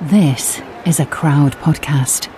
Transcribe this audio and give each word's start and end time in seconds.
This 0.00 0.60
is 0.84 0.98
a 0.98 1.06
crowd 1.06 1.52
podcast. 1.52 2.33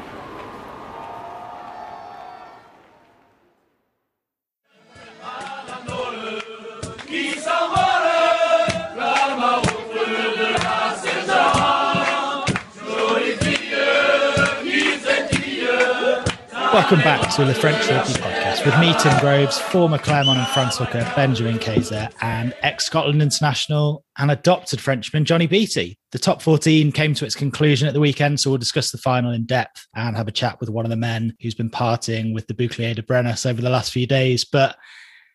Welcome 16.77 17.01
back 17.01 17.35
to 17.37 17.45
the 17.47 17.55
French 17.55 17.89
Rugby 17.89 18.13
Podcast 18.13 18.67
with 18.67 18.79
me, 18.79 18.95
Tim 19.01 19.19
Groves, 19.19 19.59
former 19.59 19.97
Clermont 19.97 20.41
and 20.41 20.49
France 20.49 20.77
hooker 20.77 21.11
Benjamin 21.17 21.59
Kayser, 21.59 22.13
and 22.21 22.53
ex 22.61 22.85
Scotland 22.85 23.23
international 23.23 24.05
and 24.19 24.31
adopted 24.31 24.79
Frenchman 24.79 25.25
Johnny 25.25 25.47
Beattie. 25.47 25.99
The 26.13 26.19
top 26.19 26.43
14 26.43 26.93
came 26.93 27.15
to 27.15 27.25
its 27.25 27.35
conclusion 27.35 27.89
at 27.89 27.95
the 27.95 28.01
weekend, 28.01 28.41
so 28.41 28.51
we'll 28.51 28.59
discuss 28.59 28.91
the 28.91 28.99
final 28.99 29.33
in 29.33 29.47
depth 29.47 29.87
and 29.95 30.15
have 30.19 30.29
a 30.29 30.33
chat 30.33 30.61
with 30.61 30.69
one 30.69 30.85
of 30.85 30.91
the 30.91 30.97
men 30.97 31.35
who's 31.41 31.55
been 31.55 31.71
partying 31.71 32.35
with 32.35 32.47
the 32.47 32.53
Bouclier 32.53 32.95
de 32.95 33.03
Brennus 33.03 33.47
over 33.47 33.63
the 33.63 33.71
last 33.71 33.91
few 33.91 34.07
days. 34.07 34.45
But 34.45 34.77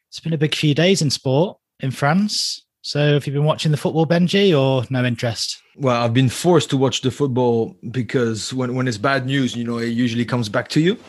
it's 0.10 0.20
been 0.20 0.34
a 0.34 0.38
big 0.38 0.54
few 0.54 0.76
days 0.76 1.02
in 1.02 1.10
sport 1.10 1.58
in 1.80 1.90
France. 1.90 2.64
So 2.84 3.14
have 3.14 3.26
you 3.26 3.34
been 3.34 3.46
watching 3.46 3.72
the 3.72 3.78
football, 3.78 4.06
Benji, 4.06 4.56
or 4.56 4.86
no 4.92 5.04
interest? 5.04 5.60
Well, 5.76 6.04
I've 6.04 6.14
been 6.14 6.30
forced 6.30 6.70
to 6.70 6.78
watch 6.78 7.02
the 7.02 7.10
football 7.10 7.76
because 7.90 8.54
when, 8.54 8.76
when 8.76 8.88
it's 8.88 8.98
bad 9.00 9.26
news, 9.26 9.56
you 9.56 9.64
know, 9.64 9.80
it 9.80 9.88
usually 9.88 10.26
comes 10.26 10.48
back 10.48 10.68
to 10.70 10.80
you. 10.80 11.00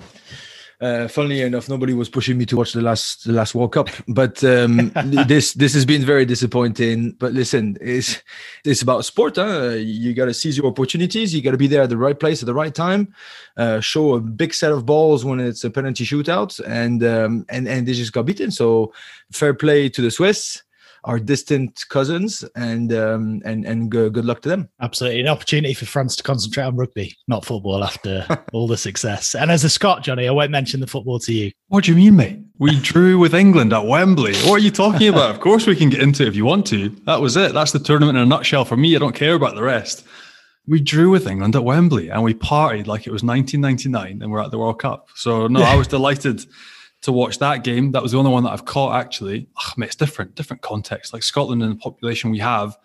Uh, 0.83 1.07
funnily 1.07 1.43
enough, 1.43 1.69
nobody 1.69 1.95
was 1.95 2.09
pushing 2.09 2.37
me 2.37 2.45
to 2.45 2.57
watch 2.57 2.73
the 2.73 2.83
last 2.83 3.25
the 3.25 3.33
last 3.33 3.55
World 3.55 3.73
Cup, 3.73 3.89
but 4.09 4.43
um, 4.43 4.91
this 5.29 5.55
this 5.55 5.75
has 5.75 5.87
been 5.87 6.05
very 6.05 6.25
disappointing. 6.25 7.13
But 7.21 7.33
listen, 7.33 7.79
it's 7.81 8.21
it's 8.65 8.83
about 8.83 9.05
sport. 9.05 9.37
Huh? 9.37 9.75
You 9.79 10.13
got 10.13 10.25
to 10.25 10.35
seize 10.35 10.57
your 10.57 10.67
opportunities. 10.67 11.33
You 11.33 11.41
got 11.41 11.53
to 11.53 11.57
be 11.57 11.69
there 11.69 11.83
at 11.83 11.89
the 11.89 11.97
right 11.97 12.19
place 12.19 12.43
at 12.43 12.47
the 12.47 12.55
right 12.55 12.75
time. 12.75 13.15
Uh, 13.57 13.79
show 13.79 14.15
a 14.15 14.21
big 14.21 14.53
set 14.53 14.73
of 14.73 14.85
balls 14.85 15.25
when 15.25 15.39
it's 15.39 15.63
a 15.63 15.71
penalty 15.71 16.05
shootout, 16.05 16.61
and 16.67 17.05
um, 17.05 17.47
and 17.49 17.69
and 17.69 17.87
they 17.87 17.93
just 17.93 18.13
got 18.13 18.27
beaten. 18.27 18.51
So 18.51 18.93
fair 19.31 19.55
play 19.55 19.89
to 19.89 20.03
the 20.03 20.11
Swiss 20.11 20.65
our 21.05 21.19
distant 21.19 21.85
cousins, 21.89 22.45
and 22.55 22.93
um, 22.93 23.43
and 23.45 23.65
and 23.65 23.91
good, 23.91 24.13
good 24.13 24.25
luck 24.25 24.41
to 24.43 24.49
them. 24.49 24.69
Absolutely, 24.81 25.21
an 25.21 25.29
opportunity 25.29 25.75
for 25.75 25.87
France 25.87 26.17
to 26.17 26.23
concentrate 26.23 26.65
on 26.65 26.77
rugby, 26.77 27.17
not 27.29 27.45
football, 27.45 27.85
after 27.85 28.27
all 28.53 28.67
the 28.67 28.77
success. 28.77 29.35
And 29.35 29.51
as 29.51 29.65
a 29.65 29.71
Scot, 29.71 30.03
Johnny, 30.03 30.29
I 30.29 30.31
won't 30.31 30.51
mention 30.51 30.81
the 30.81 30.87
football 30.87 31.19
to 31.21 31.33
you. 31.33 31.51
What 31.69 31.85
do 31.85 31.91
you 31.91 31.97
mean, 31.97 32.17
mate? 32.17 32.39
We 32.59 32.79
drew 32.81 33.19
with 33.19 33.35
England 33.35 33.73
at 33.73 33.85
Wembley. 33.85 34.35
What 34.45 34.53
are 34.53 34.59
you 34.59 34.71
talking 34.71 35.09
about? 35.09 35.31
of 35.31 35.41
course, 35.41 35.67
we 35.67 35.75
can 35.75 35.91
get 35.91 36.01
into 36.01 36.23
it 36.23 36.29
if 36.29 36.37
you 36.37 36.45
want 36.45 36.67
to. 36.69 36.91
That 37.07 37.21
was 37.21 37.37
it. 37.37 37.53
That's 37.53 37.73
the 37.73 37.79
tournament 37.79 38.17
in 38.17 38.23
a 38.23 38.27
nutshell 38.27 38.65
for 38.65 38.77
me. 38.77 38.95
I 38.95 38.99
don't 38.99 39.15
care 39.15 39.35
about 39.35 39.57
the 39.57 39.63
rest. 39.63 40.05
We 40.69 40.81
drew 40.81 41.11
with 41.11 41.27
England 41.27 41.57
at 41.57 41.65
Wembley 41.65 42.11
and 42.11 42.23
we 42.23 42.35
partied 42.35 42.87
like 42.87 43.09
it 43.09 43.13
was 43.13 43.25
1999 43.25 44.23
and 44.23 44.31
we're 44.31 44.41
at 44.41 44.53
the 44.53 44.59
World 44.59 44.79
Cup. 44.79 45.09
So 45.17 45.49
no, 45.49 45.61
I 45.61 45.75
was 45.75 45.89
delighted 45.89 46.47
to 47.03 47.13
watch 47.13 47.39
that 47.39 47.65
game. 47.65 47.93
That 47.93 48.03
was 48.03 48.13
the 48.13 48.19
only 48.19 48.31
one 48.31 48.45
that 48.45 48.51
I've 48.51 48.65
caught 48.65 49.01
actually. 49.01 49.49
Ugh, 49.57 49.79
mate, 49.79 49.87
it's 49.87 49.97
different, 49.97 50.35
different 50.35 50.63
context. 50.63 51.13
Like 51.13 51.23
Scotland 51.23 51.63
and 51.63 51.73
the 51.73 51.77
population 51.77 52.31
we 52.31 52.39
have, 52.39 52.77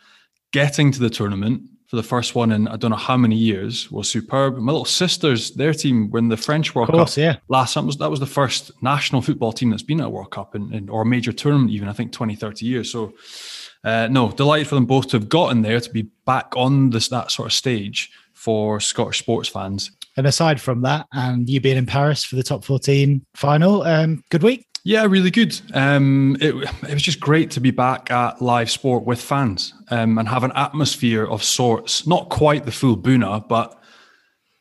getting 0.51 0.91
to 0.91 0.99
the 0.99 1.09
tournament 1.09 1.61
for 1.87 1.95
the 1.95 2.03
first 2.03 2.35
one 2.35 2.51
in 2.51 2.67
I 2.67 2.75
don't 2.75 2.91
know 2.91 2.97
how 2.97 3.15
many 3.15 3.35
years 3.35 3.89
was 3.89 4.09
superb. 4.09 4.57
My 4.57 4.71
little 4.71 4.85
sisters, 4.85 5.51
their 5.51 5.73
team 5.73 6.09
when 6.11 6.27
the 6.27 6.37
French 6.37 6.75
World 6.75 6.89
course, 6.89 7.15
Cup 7.15 7.21
yeah. 7.21 7.35
last 7.47 7.73
summer 7.73 7.87
was 7.87 7.97
that 7.97 8.11
was 8.11 8.19
the 8.19 8.25
first 8.25 8.71
national 8.81 9.21
football 9.21 9.53
team 9.53 9.69
that's 9.69 9.83
been 9.83 10.01
at 10.01 10.07
a 10.07 10.09
World 10.09 10.31
Cup 10.31 10.55
in, 10.55 10.73
in, 10.73 10.89
or 10.89 11.03
a 11.03 11.05
major 11.05 11.31
tournament 11.31 11.71
even 11.71 11.87
I 11.87 11.93
think 11.93 12.11
20, 12.11 12.35
30 12.35 12.65
years. 12.65 12.91
So 12.91 13.13
uh, 13.83 14.07
no, 14.11 14.31
delighted 14.31 14.67
for 14.67 14.75
them 14.75 14.85
both 14.85 15.07
to 15.09 15.17
have 15.17 15.29
gotten 15.29 15.61
there 15.61 15.79
to 15.79 15.89
be 15.89 16.09
back 16.25 16.51
on 16.57 16.89
this 16.89 17.07
that 17.07 17.31
sort 17.31 17.45
of 17.45 17.53
stage 17.53 18.11
for 18.33 18.79
Scottish 18.79 19.19
sports 19.19 19.47
fans. 19.47 19.91
And 20.17 20.25
aside 20.25 20.59
from 20.59 20.81
that, 20.81 21.05
and 21.13 21.47
you 21.47 21.61
being 21.61 21.77
in 21.77 21.85
Paris 21.85 22.23
for 22.23 22.35
the 22.35 22.43
top 22.43 22.63
14 22.65 23.23
final, 23.35 23.83
um, 23.83 24.23
good 24.31 24.43
week. 24.43 24.65
Yeah, 24.83 25.05
really 25.05 25.31
good. 25.31 25.59
Um, 25.73 26.37
it, 26.39 26.55
it 26.55 26.93
was 26.93 27.03
just 27.03 27.19
great 27.19 27.51
to 27.51 27.59
be 27.59 27.71
back 27.71 28.09
at 28.09 28.41
live 28.41 28.71
sport 28.71 29.03
with 29.03 29.21
fans 29.21 29.73
um, 29.91 30.17
and 30.17 30.27
have 30.27 30.43
an 30.43 30.53
atmosphere 30.55 31.25
of 31.25 31.43
sorts. 31.43 32.07
Not 32.07 32.29
quite 32.29 32.65
the 32.65 32.71
full 32.71 32.97
Buna, 32.97 33.47
but 33.47 33.77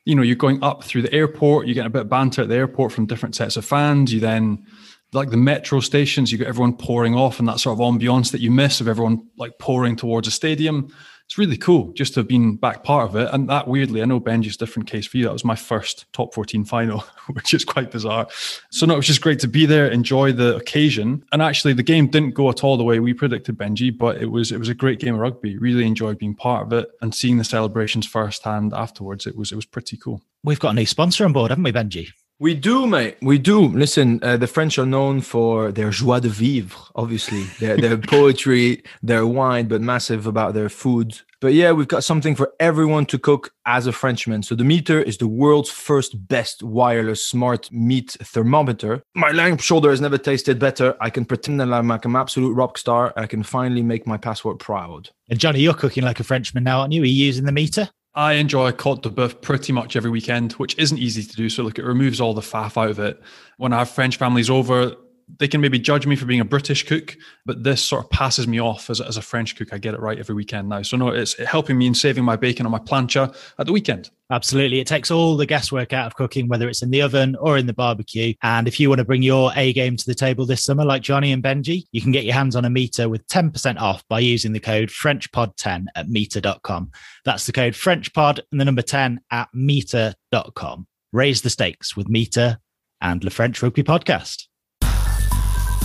you 0.04 0.14
know, 0.14 0.22
you're 0.22 0.36
going 0.36 0.62
up 0.62 0.84
through 0.84 1.02
the 1.02 1.12
airport, 1.12 1.66
you 1.66 1.74
get 1.74 1.86
a 1.86 1.90
bit 1.90 2.02
of 2.02 2.08
banter 2.08 2.42
at 2.42 2.48
the 2.48 2.54
airport 2.54 2.92
from 2.92 3.06
different 3.06 3.34
sets 3.34 3.56
of 3.56 3.64
fans. 3.64 4.12
You 4.12 4.20
then, 4.20 4.64
like 5.12 5.30
the 5.30 5.36
metro 5.36 5.80
stations, 5.80 6.30
you 6.30 6.38
get 6.38 6.48
everyone 6.48 6.76
pouring 6.76 7.14
off 7.14 7.38
and 7.38 7.48
that 7.48 7.60
sort 7.60 7.78
of 7.78 7.80
ambiance 7.80 8.30
that 8.32 8.40
you 8.40 8.50
miss 8.50 8.80
of 8.80 8.88
everyone 8.88 9.26
like 9.36 9.58
pouring 9.58 9.96
towards 9.96 10.28
a 10.28 10.30
stadium 10.30 10.88
it's 11.26 11.36
really 11.36 11.56
cool 11.56 11.92
just 11.92 12.14
to 12.14 12.20
have 12.20 12.28
been 12.28 12.54
back 12.54 12.84
part 12.84 13.08
of 13.08 13.16
it. 13.16 13.28
And 13.32 13.48
that 13.50 13.66
weirdly, 13.66 14.00
I 14.00 14.04
know 14.04 14.20
Benji's 14.20 14.56
different 14.56 14.88
case 14.88 15.06
for 15.06 15.16
you. 15.16 15.24
That 15.24 15.32
was 15.32 15.44
my 15.44 15.56
first 15.56 16.06
top 16.12 16.32
14 16.32 16.64
final, 16.64 17.00
which 17.32 17.52
is 17.52 17.64
quite 17.64 17.90
bizarre. 17.90 18.28
So 18.70 18.86
no, 18.86 18.94
it 18.94 18.98
was 18.98 19.08
just 19.08 19.22
great 19.22 19.40
to 19.40 19.48
be 19.48 19.66
there, 19.66 19.88
enjoy 19.88 20.32
the 20.32 20.54
occasion. 20.54 21.24
And 21.32 21.42
actually 21.42 21.72
the 21.72 21.82
game 21.82 22.06
didn't 22.06 22.34
go 22.34 22.48
at 22.48 22.62
all 22.62 22.76
the 22.76 22.84
way 22.84 23.00
we 23.00 23.12
predicted, 23.12 23.58
Benji, 23.58 23.96
but 23.96 24.22
it 24.22 24.26
was 24.26 24.52
it 24.52 24.58
was 24.58 24.68
a 24.68 24.74
great 24.74 25.00
game 25.00 25.14
of 25.14 25.20
rugby. 25.20 25.58
Really 25.58 25.84
enjoyed 25.84 26.18
being 26.18 26.34
part 26.34 26.64
of 26.64 26.72
it 26.72 26.88
and 27.02 27.12
seeing 27.12 27.38
the 27.38 27.44
celebrations 27.44 28.06
firsthand 28.06 28.72
afterwards. 28.72 29.26
It 29.26 29.36
was 29.36 29.50
it 29.50 29.56
was 29.56 29.66
pretty 29.66 29.96
cool. 29.96 30.22
We've 30.44 30.60
got 30.60 30.70
a 30.70 30.74
new 30.74 30.86
sponsor 30.86 31.24
on 31.24 31.32
board, 31.32 31.50
haven't 31.50 31.64
we, 31.64 31.72
Benji? 31.72 32.10
We 32.38 32.54
do, 32.54 32.86
mate. 32.86 33.16
We 33.22 33.38
do. 33.38 33.68
Listen, 33.68 34.20
uh, 34.22 34.36
the 34.36 34.46
French 34.46 34.78
are 34.78 34.84
known 34.84 35.22
for 35.22 35.72
their 35.72 35.88
joie 35.88 36.20
de 36.20 36.28
vivre, 36.28 36.76
obviously, 36.94 37.44
their, 37.60 37.78
their 37.78 37.96
poetry, 37.96 38.82
their 39.02 39.26
wine, 39.26 39.68
but 39.68 39.80
massive 39.80 40.26
about 40.26 40.52
their 40.52 40.68
food. 40.68 41.18
But 41.40 41.54
yeah, 41.54 41.72
we've 41.72 41.88
got 41.88 42.04
something 42.04 42.34
for 42.34 42.52
everyone 42.60 43.06
to 43.06 43.18
cook 43.18 43.52
as 43.64 43.86
a 43.86 43.92
Frenchman. 43.92 44.42
So 44.42 44.54
the 44.54 44.64
Meater 44.64 45.00
is 45.00 45.16
the 45.16 45.28
world's 45.28 45.70
first 45.70 46.28
best 46.28 46.62
wireless 46.62 47.26
smart 47.26 47.72
meat 47.72 48.16
thermometer. 48.22 49.02
My 49.14 49.30
lamb 49.30 49.56
shoulder 49.56 49.90
has 49.90 50.00
never 50.02 50.18
tasted 50.18 50.58
better. 50.58 50.94
I 51.00 51.08
can 51.08 51.24
pretend 51.24 51.60
that 51.60 51.72
I'm 51.72 51.88
like 51.88 52.04
an 52.04 52.16
absolute 52.16 52.52
rock 52.52 52.76
star. 52.76 53.14
I 53.16 53.26
can 53.26 53.42
finally 53.42 53.82
make 53.82 54.06
my 54.06 54.18
password 54.18 54.58
proud. 54.58 55.08
And 55.30 55.38
Johnny, 55.38 55.60
you're 55.60 55.74
cooking 55.74 56.04
like 56.04 56.20
a 56.20 56.24
Frenchman 56.24 56.64
now, 56.64 56.80
aren't 56.80 56.92
you? 56.92 57.02
Are 57.02 57.06
you 57.06 57.24
using 57.26 57.44
the 57.44 57.52
Meater? 57.52 57.88
I 58.16 58.32
enjoy 58.34 58.72
Cote 58.72 59.02
de 59.02 59.10
Boeuf 59.10 59.40
pretty 59.42 59.72
much 59.72 59.94
every 59.94 60.10
weekend, 60.10 60.54
which 60.54 60.76
isn't 60.78 60.96
easy 60.96 61.22
to 61.22 61.36
do. 61.36 61.50
So, 61.50 61.62
look, 61.62 61.78
it 61.78 61.84
removes 61.84 62.18
all 62.18 62.32
the 62.32 62.40
faff 62.40 62.82
out 62.82 62.88
of 62.88 62.98
it. 62.98 63.20
When 63.58 63.74
I 63.74 63.78
have 63.80 63.90
French 63.90 64.16
families 64.16 64.48
over, 64.48 64.94
they 65.38 65.48
can 65.48 65.60
maybe 65.60 65.78
judge 65.78 66.06
me 66.06 66.14
for 66.14 66.24
being 66.24 66.40
a 66.40 66.44
British 66.44 66.86
cook, 66.86 67.16
but 67.44 67.64
this 67.64 67.82
sort 67.82 68.04
of 68.04 68.10
passes 68.10 68.46
me 68.46 68.60
off 68.60 68.88
as, 68.90 69.00
as 69.00 69.16
a 69.16 69.22
French 69.22 69.56
cook. 69.56 69.72
I 69.72 69.78
get 69.78 69.94
it 69.94 70.00
right 70.00 70.18
every 70.18 70.34
weekend 70.34 70.68
now. 70.68 70.82
So 70.82 70.96
no, 70.96 71.08
it's 71.08 71.36
helping 71.42 71.76
me 71.76 71.86
in 71.86 71.94
saving 71.94 72.24
my 72.24 72.36
bacon 72.36 72.64
on 72.64 72.72
my 72.72 72.78
plancha 72.78 73.36
at 73.58 73.66
the 73.66 73.72
weekend. 73.72 74.10
Absolutely. 74.30 74.80
It 74.80 74.86
takes 74.86 75.10
all 75.10 75.36
the 75.36 75.46
guesswork 75.46 75.92
out 75.92 76.06
of 76.06 76.14
cooking, 76.14 76.48
whether 76.48 76.68
it's 76.68 76.82
in 76.82 76.90
the 76.90 77.02
oven 77.02 77.36
or 77.36 77.58
in 77.58 77.66
the 77.66 77.72
barbecue. 77.72 78.34
And 78.42 78.68
if 78.68 78.78
you 78.78 78.88
want 78.88 79.00
to 79.00 79.04
bring 79.04 79.22
your 79.22 79.50
A 79.56 79.72
game 79.72 79.96
to 79.96 80.06
the 80.06 80.14
table 80.14 80.46
this 80.46 80.64
summer, 80.64 80.84
like 80.84 81.02
Johnny 81.02 81.32
and 81.32 81.42
Benji, 81.42 81.84
you 81.92 82.00
can 82.00 82.12
get 82.12 82.24
your 82.24 82.34
hands 82.34 82.56
on 82.56 82.64
a 82.64 82.70
Meater 82.70 83.08
with 83.08 83.26
10% 83.26 83.80
off 83.80 84.06
by 84.08 84.20
using 84.20 84.52
the 84.52 84.60
code 84.60 84.88
FrenchPod10 84.88 85.86
at 85.94 86.08
Meater.com. 86.08 86.90
That's 87.24 87.46
the 87.46 87.52
code 87.52 87.74
FrenchPod 87.74 88.40
and 88.50 88.60
the 88.60 88.64
number 88.64 88.82
10 88.82 89.20
at 89.30 89.48
Meater.com. 89.52 90.86
Raise 91.12 91.42
the 91.42 91.50
stakes 91.50 91.96
with 91.96 92.08
Meater 92.08 92.58
and 93.00 93.22
Le 93.22 93.30
French 93.30 93.62
Rugby 93.62 93.82
Podcast. 93.82 94.44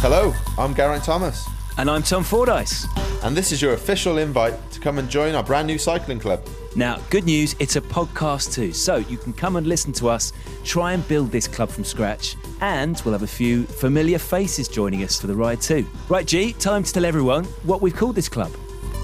Hello, 0.01 0.33
I'm 0.57 0.74
Geraint 0.74 1.03
Thomas. 1.03 1.48
And 1.77 1.88
I'm 1.88 2.01
Tom 2.01 2.24
Fordyce. 2.24 2.88
And 3.21 3.38
this 3.38 3.51
is 3.51 3.62
your 3.62 3.74
official 3.74 4.18
invite 4.18 4.56
to 4.71 4.80
come 4.80 4.98
and 4.98 5.07
join 5.07 5.36
our 5.36 5.44
brand 5.44 5.68
new 5.68 5.77
cycling 5.77 6.19
club. 6.19 6.44
Now, 6.75 7.00
good 7.12 7.25
news, 7.25 7.56
it's 7.59 7.75
a 7.75 7.81
podcast 7.81 8.51
too. 8.51 8.74
So 8.74 8.95
you 8.95 9.19
can 9.19 9.31
come 9.31 9.57
and 9.57 9.68
listen 9.68 9.94
to 9.94 10.09
us, 10.09 10.33
try 10.63 10.94
and 10.94 11.07
build 11.07 11.31
this 11.31 11.48
club 11.48 11.69
from 11.69 11.83
scratch, 11.83 12.36
and 12.62 13.00
we'll 13.06 13.12
have 13.12 13.21
a 13.21 13.27
few 13.27 13.65
familiar 13.65 14.18
faces 14.18 14.68
joining 14.68 15.03
us 15.03 15.21
for 15.21 15.27
the 15.27 15.36
ride 15.36 15.62
too. 15.62 15.86
Right, 16.09 16.25
G, 16.25 16.53
time 16.53 16.81
to 16.81 16.92
tell 16.92 17.06
everyone 17.06 17.44
what 17.62 17.83
we've 17.83 17.95
called 17.95 18.15
this 18.15 18.27
club. 18.27 18.51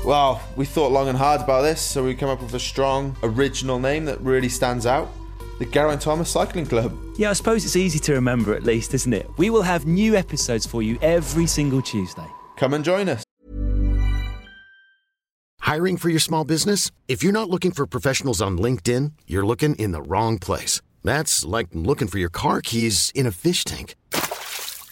Well, 0.03 0.41
we 0.55 0.65
thought 0.65 0.91
long 0.91 1.09
and 1.09 1.17
hard 1.17 1.41
about 1.41 1.61
this, 1.61 1.79
so 1.79 2.03
we 2.03 2.15
come 2.15 2.29
up 2.29 2.41
with 2.41 2.55
a 2.55 2.59
strong, 2.59 3.15
original 3.21 3.77
name 3.77 4.05
that 4.05 4.19
really 4.21 4.49
stands 4.49 4.87
out 4.87 5.11
the 5.59 5.65
Geraint 5.65 6.01
Thomas 6.01 6.29
Cycling 6.29 6.65
Club. 6.65 6.97
Yeah, 7.17 7.31
I 7.31 7.33
suppose 7.33 7.65
it's 7.65 7.75
easy 7.75 7.99
to 7.99 8.13
remember 8.13 8.53
at 8.53 8.63
least, 8.63 8.93
isn't 8.93 9.13
it? 9.13 9.27
We 9.37 9.49
will 9.49 9.63
have 9.63 9.85
new 9.85 10.15
episodes 10.15 10.65
for 10.65 10.81
you 10.81 10.97
every 11.01 11.47
single 11.47 11.81
Tuesday. 11.81 12.27
Come 12.57 12.73
and 12.73 12.83
join 12.83 13.09
us. 13.09 13.23
Hiring 15.59 15.97
for 15.97 16.09
your 16.09 16.19
small 16.19 16.45
business? 16.45 16.91
If 17.07 17.23
you're 17.23 17.33
not 17.33 17.49
looking 17.49 17.71
for 17.71 17.85
professionals 17.85 18.41
on 18.41 18.57
LinkedIn, 18.57 19.11
you're 19.27 19.45
looking 19.45 19.75
in 19.75 19.91
the 19.91 20.01
wrong 20.01 20.39
place. 20.39 20.79
That's 21.03 21.43
like 21.43 21.67
looking 21.73 22.07
for 22.07 22.19
your 22.19 22.29
car 22.29 22.61
keys 22.61 23.11
in 23.13 23.27
a 23.27 23.31
fish 23.31 23.65
tank. 23.65 23.95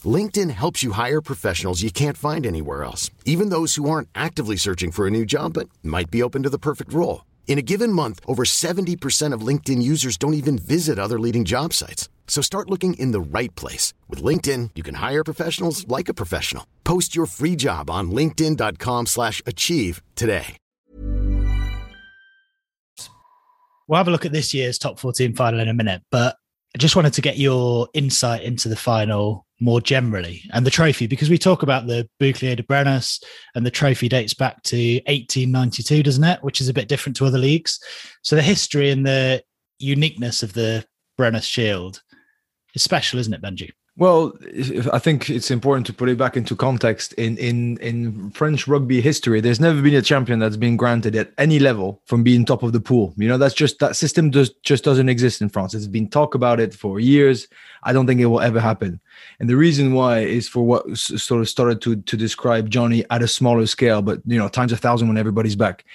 LinkedIn 0.03 0.51
helps 0.51 0.83
you 0.83 0.91
hire 0.91 1.21
professionals 1.21 1.81
you 1.81 1.91
can't 1.91 2.17
find 2.17 2.45
anywhere 2.45 2.83
else, 2.83 3.09
even 3.23 3.49
those 3.49 3.75
who 3.75 3.89
aren't 3.89 4.09
actively 4.13 4.57
searching 4.57 4.91
for 4.91 5.07
a 5.07 5.11
new 5.11 5.25
job 5.25 5.53
but 5.53 5.69
might 5.81 6.11
be 6.11 6.21
open 6.21 6.43
to 6.43 6.49
the 6.49 6.59
perfect 6.59 6.93
role. 6.93 7.23
In 7.47 7.57
a 7.57 7.61
given 7.61 7.91
month, 7.93 8.19
over 8.27 8.43
70% 8.43 9.31
of 9.31 9.47
LinkedIn 9.47 9.81
users 9.81 10.17
don't 10.17 10.33
even 10.33 10.57
visit 10.57 10.99
other 10.99 11.17
leading 11.17 11.45
job 11.45 11.71
sites. 11.71 12.09
So 12.27 12.41
start 12.41 12.69
looking 12.69 12.95
in 12.95 13.11
the 13.11 13.21
right 13.21 13.55
place. 13.55 13.93
With 14.09 14.21
LinkedIn, 14.21 14.71
you 14.75 14.83
can 14.83 14.95
hire 14.95 15.23
professionals 15.23 15.87
like 15.87 16.09
a 16.09 16.13
professional. 16.13 16.67
Post 16.83 17.15
your 17.15 17.27
free 17.27 17.55
job 17.55 17.89
on 17.89 18.11
linkedin.com 18.11 19.05
slash 19.05 19.41
achieve 19.45 20.01
today. 20.15 20.57
We'll 23.87 23.97
have 23.97 24.07
a 24.07 24.11
look 24.11 24.25
at 24.25 24.31
this 24.31 24.51
year's 24.51 24.79
top 24.79 24.97
14 24.97 25.35
final 25.35 25.59
in 25.59 25.69
a 25.69 25.73
minute, 25.73 26.01
but 26.09 26.37
I 26.73 26.79
just 26.79 26.95
wanted 26.95 27.13
to 27.13 27.21
get 27.21 27.37
your 27.37 27.87
insight 27.93 28.41
into 28.41 28.67
the 28.67 28.75
final 28.75 29.44
more 29.59 29.79
generally 29.79 30.41
and 30.53 30.65
the 30.65 30.71
trophy 30.71 31.07
because 31.07 31.29
we 31.29 31.37
talk 31.37 31.63
about 31.63 31.87
the 31.87 32.07
Bouclier 32.19 32.55
de 32.55 32.63
Brennus 32.63 33.23
and 33.55 33.65
the 33.65 33.71
trophy 33.71 34.09
dates 34.09 34.33
back 34.33 34.61
to 34.63 34.75
1892, 35.07 36.03
doesn't 36.03 36.23
it? 36.23 36.43
Which 36.43 36.59
is 36.59 36.67
a 36.67 36.73
bit 36.73 36.89
different 36.89 37.15
to 37.17 37.25
other 37.25 37.37
leagues. 37.37 37.79
So 38.21 38.35
the 38.35 38.41
history 38.41 38.89
and 38.89 39.05
the 39.05 39.43
uniqueness 39.79 40.43
of 40.43 40.53
the 40.53 40.85
Brennus 41.17 41.45
Shield 41.45 42.01
is 42.73 42.83
special, 42.83 43.19
isn't 43.19 43.33
it, 43.33 43.41
Benji? 43.41 43.71
Well, 43.97 44.33
I 44.91 44.99
think 44.99 45.29
it's 45.29 45.49
important 45.49 45.85
to 45.87 45.93
put 45.93 46.09
it 46.09 46.17
back 46.17 46.35
into 46.35 46.53
context. 46.53 47.13
In 47.13 47.37
in 47.37 47.77
in 47.77 48.29
French 48.31 48.67
rugby 48.67 48.99
history, 48.99 49.39
there's 49.39 49.61
never 49.61 49.81
been 49.81 49.93
a 49.95 50.01
champion 50.01 50.39
that's 50.39 50.57
been 50.57 50.75
granted 50.75 51.15
at 51.15 51.31
any 51.37 51.59
level 51.59 52.01
from 52.05 52.21
being 52.21 52.43
top 52.43 52.61
of 52.61 52.73
the 52.73 52.81
pool. 52.81 53.13
You 53.15 53.29
know, 53.29 53.37
that's 53.37 53.53
just 53.53 53.79
that 53.79 53.95
system 53.95 54.31
does 54.31 54.49
just 54.63 54.83
doesn't 54.83 55.07
exist 55.07 55.41
in 55.41 55.47
France. 55.47 55.73
It's 55.73 55.87
been 55.87 56.09
talk 56.09 56.35
about 56.35 56.59
it 56.59 56.73
for 56.73 56.99
years. 56.99 57.47
I 57.83 57.93
don't 57.93 58.05
think 58.05 58.19
it 58.19 58.25
will 58.25 58.41
ever 58.41 58.59
happen. 58.59 58.99
And 59.39 59.49
the 59.49 59.55
reason 59.55 59.93
why 59.93 60.19
is 60.19 60.49
for 60.49 60.65
what 60.65 60.97
sort 60.97 61.39
of 61.39 61.47
started 61.47 61.81
to 61.83 61.95
to 61.95 62.17
describe 62.17 62.69
Johnny 62.69 63.05
at 63.11 63.23
a 63.23 63.29
smaller 63.29 63.65
scale, 63.65 64.01
but 64.01 64.19
you 64.25 64.37
know, 64.37 64.49
times 64.49 64.73
a 64.73 64.77
thousand 64.77 65.07
when 65.07 65.17
everybody's 65.17 65.55
back 65.55 65.85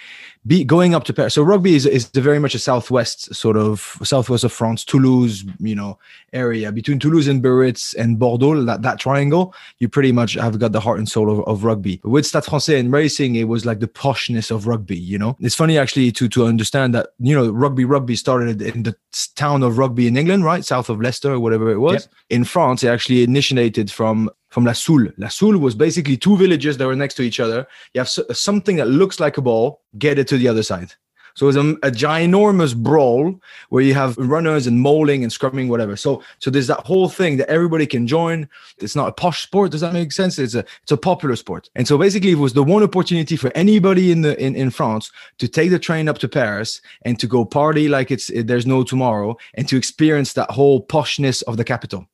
be 0.47 0.65
going 0.65 0.95
up 0.95 1.05
to 1.05 1.13
Paris. 1.13 1.35
So 1.35 1.43
rugby 1.43 1.75
is, 1.75 1.85
is 1.85 2.07
very 2.07 2.39
much 2.39 2.55
a 2.55 2.59
southwest 2.59 3.35
sort 3.35 3.57
of 3.57 3.99
southwest 4.03 4.45
of 4.45 4.53
France, 4.53 4.85
Toulouse, 4.85 5.45
you 5.59 5.75
know, 5.75 5.99
area 6.33 6.73
between 6.73 6.99
Toulouse 6.99 7.27
and 7.27 7.43
Biarritz 7.43 7.95
and 7.95 8.19
Bordeaux. 8.19 8.65
That 8.65 8.83
that 8.83 8.99
triangle, 8.99 9.55
you 9.79 9.89
pretty 9.89 10.13
much 10.13 10.35
have 10.35 10.59
got 10.59 10.73
the 10.73 10.81
heart 10.81 10.99
and 10.99 11.09
soul 11.09 11.31
of, 11.31 11.47
of 11.47 11.65
rugby. 11.65 12.01
With 12.05 12.25
Stade 12.25 12.45
Français 12.45 12.81
and 12.81 12.91
racing, 12.91 13.35
it 13.37 13.45
was 13.45 13.67
like 13.67 13.81
the 13.81 13.89
poshness 13.89 14.51
of 14.51 14.67
rugby. 14.67 14.99
You 14.99 15.19
know, 15.19 15.37
it's 15.41 15.55
funny 15.55 15.77
actually 15.77 16.11
to 16.13 16.29
to 16.29 16.47
understand 16.47 16.95
that 16.95 17.09
you 17.19 17.35
know 17.35 17.51
rugby 17.51 17.85
rugby 17.85 18.17
started 18.17 18.63
in 18.63 18.85
the 18.85 18.97
town 19.35 19.63
of 19.63 19.79
Rugby 19.79 20.07
in 20.07 20.17
England, 20.17 20.45
right, 20.45 20.65
south 20.65 20.89
of 20.89 21.01
Leicester 21.01 21.33
or 21.33 21.41
whatever 21.41 21.71
it 21.71 21.79
was. 21.79 22.05
Yep. 22.05 22.15
In 22.31 22.45
France, 22.45 22.83
it 22.83 22.89
actually 22.89 23.23
initiated 23.23 23.91
from 23.91 24.31
from 24.51 24.65
La 24.65 24.73
Soule. 24.73 25.09
La 25.17 25.29
Soule 25.29 25.59
was 25.59 25.75
basically 25.75 26.17
two 26.17 26.37
villages 26.37 26.77
that 26.77 26.87
were 26.87 26.97
next 26.97 27.15
to 27.15 27.23
each 27.23 27.41
other. 27.41 27.67
You 27.95 28.01
have 28.01 28.09
something 28.09 28.77
that 28.77 28.89
looks 28.89 29.19
like 29.19 29.39
a 29.39 29.43
ball, 29.43 29.81
get 29.99 30.19
it 30.19 30.29
to 30.29 30.37
the 30.37 30.49
other 30.49 30.63
side. 30.63 30.93
So 31.35 31.49
it's 31.49 31.57
a, 31.57 31.71
a 31.87 31.91
ginormous 31.91 32.77
brawl 32.77 33.41
where 33.69 33.83
you 33.83 33.95
have 33.95 34.17
runners 34.19 34.67
and 34.67 34.81
mauling 34.81 35.23
and 35.23 35.33
scrumming, 35.33 35.69
whatever. 35.69 35.97
So 35.97 36.23
so 36.39 36.51
there's 36.51 36.67
that 36.67 36.81
whole 36.81 37.09
thing 37.09 37.37
that 37.37 37.49
everybody 37.49 37.87
can 37.87 38.07
join. 38.07 38.49
It's 38.79 38.97
not 38.97 39.09
a 39.09 39.13
posh 39.13 39.43
sport. 39.43 39.71
Does 39.71 39.81
that 39.81 39.93
make 39.93 40.13
sense? 40.13 40.39
It's 40.39 40.55
a 40.55 40.65
it's 40.83 40.93
a 40.93 40.97
popular 40.97 41.37
sport. 41.37 41.71
And 41.75 41.87
so 41.87 41.97
basically, 41.97 42.33
it 42.33 42.39
was 42.39 42.53
the 42.53 42.65
one 42.65 42.83
opportunity 42.83 43.37
for 43.37 43.53
anybody 43.55 44.11
in 44.11 44.23
the 44.23 44.39
in, 44.43 44.55
in 44.57 44.71
France 44.71 45.11
to 45.39 45.49
take 45.49 45.71
the 45.71 45.79
train 45.79 46.09
up 46.09 46.19
to 46.19 46.29
Paris 46.29 46.81
and 47.03 47.19
to 47.21 47.27
go 47.27 47.45
party 47.45 47.89
like 47.89 48.11
it's 48.11 48.31
there's 48.35 48.67
no 48.67 48.83
tomorrow 48.83 49.37
and 49.55 49.69
to 49.69 49.77
experience 49.77 50.33
that 50.33 50.51
whole 50.51 50.85
poshness 50.85 51.43
of 51.45 51.57
the 51.57 51.65
capital 51.65 52.07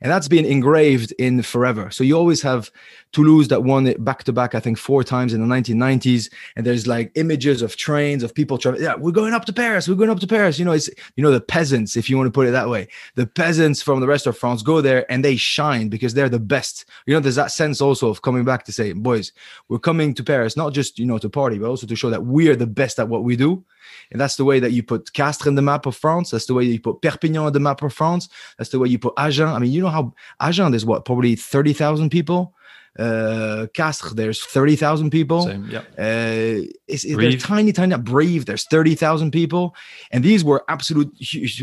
and 0.00 0.10
that's 0.10 0.28
been 0.28 0.44
engraved 0.44 1.12
in 1.18 1.42
forever. 1.42 1.90
So 1.90 2.04
you 2.04 2.16
always 2.16 2.42
have 2.42 2.70
Toulouse 3.12 3.48
that 3.48 3.64
won 3.64 3.86
it 3.86 4.04
back 4.04 4.24
to 4.24 4.32
back, 4.32 4.54
I 4.54 4.60
think 4.60 4.76
four 4.78 5.02
times 5.02 5.32
in 5.32 5.40
the 5.40 5.54
1990s, 5.54 6.30
and 6.54 6.66
there's 6.66 6.86
like 6.86 7.12
images 7.14 7.62
of 7.62 7.76
trains 7.76 8.22
of 8.22 8.34
people 8.34 8.58
traveling. 8.58 8.84
Yeah, 8.84 8.96
we're 8.96 9.12
going 9.12 9.32
up 9.32 9.44
to 9.46 9.52
Paris. 9.52 9.88
We're 9.88 9.94
going 9.94 10.10
up 10.10 10.20
to 10.20 10.26
Paris. 10.26 10.58
You 10.58 10.64
know, 10.64 10.72
it's 10.72 10.90
you 11.16 11.22
know 11.22 11.30
the 11.30 11.40
peasants, 11.40 11.96
if 11.96 12.10
you 12.10 12.16
want 12.16 12.26
to 12.26 12.32
put 12.32 12.46
it 12.46 12.50
that 12.50 12.68
way. 12.68 12.88
The 13.14 13.26
peasants 13.26 13.80
from 13.80 14.00
the 14.00 14.06
rest 14.06 14.26
of 14.26 14.36
France 14.36 14.62
go 14.62 14.80
there 14.80 15.10
and 15.10 15.24
they 15.24 15.36
shine 15.36 15.88
because 15.88 16.14
they're 16.14 16.28
the 16.28 16.38
best. 16.38 16.84
You 17.06 17.14
know, 17.14 17.20
there's 17.20 17.36
that 17.36 17.52
sense 17.52 17.80
also 17.80 18.08
of 18.08 18.22
coming 18.22 18.44
back 18.44 18.64
to 18.64 18.72
say, 18.72 18.92
boys, 18.92 19.32
we're 19.68 19.78
coming 19.78 20.12
to 20.14 20.24
Paris 20.24 20.56
not 20.56 20.72
just 20.72 20.98
you 20.98 21.06
know 21.06 21.18
to 21.18 21.30
party, 21.30 21.58
but 21.58 21.68
also 21.68 21.86
to 21.86 21.96
show 21.96 22.10
that 22.10 22.24
we're 22.24 22.56
the 22.56 22.66
best 22.66 22.98
at 22.98 23.08
what 23.08 23.24
we 23.24 23.36
do. 23.36 23.64
And 24.10 24.20
that's 24.20 24.36
the 24.36 24.44
way 24.44 24.60
that 24.60 24.72
you 24.72 24.82
put 24.82 25.12
Castres 25.12 25.48
in 25.48 25.54
the 25.54 25.62
map 25.62 25.86
of 25.86 25.96
France. 25.96 26.30
That's 26.30 26.46
the 26.46 26.54
way 26.54 26.64
you 26.64 26.80
put 26.80 27.02
Perpignan 27.02 27.46
in 27.46 27.52
the 27.52 27.60
map 27.60 27.82
of 27.82 27.92
France. 27.92 28.28
That's 28.58 28.70
the 28.70 28.78
way 28.78 28.88
you 28.88 28.98
put 28.98 29.14
Agen. 29.16 29.48
I 29.48 29.58
mean, 29.58 29.72
you 29.76 29.82
know 29.82 29.88
how 29.88 30.14
Agen 30.40 30.74
is 30.74 30.84
what, 30.84 31.04
probably 31.04 31.36
30,000 31.36 32.10
people? 32.10 32.54
Uh, 32.98 33.66
Castres, 33.74 34.14
there's 34.14 34.42
30,000 34.44 35.10
people. 35.10 35.42
Same, 35.42 35.68
yeah. 35.70 35.80
Uh, 35.98 36.64
it's, 36.88 37.04
it's, 37.04 37.16
there's 37.16 37.42
tiny, 37.42 37.72
tiny, 37.72 37.96
Brive, 37.98 38.46
there's 38.46 38.64
30,000 38.64 39.30
people. 39.30 39.74
And 40.12 40.24
these 40.24 40.42
were 40.42 40.64
absolute, 40.68 41.14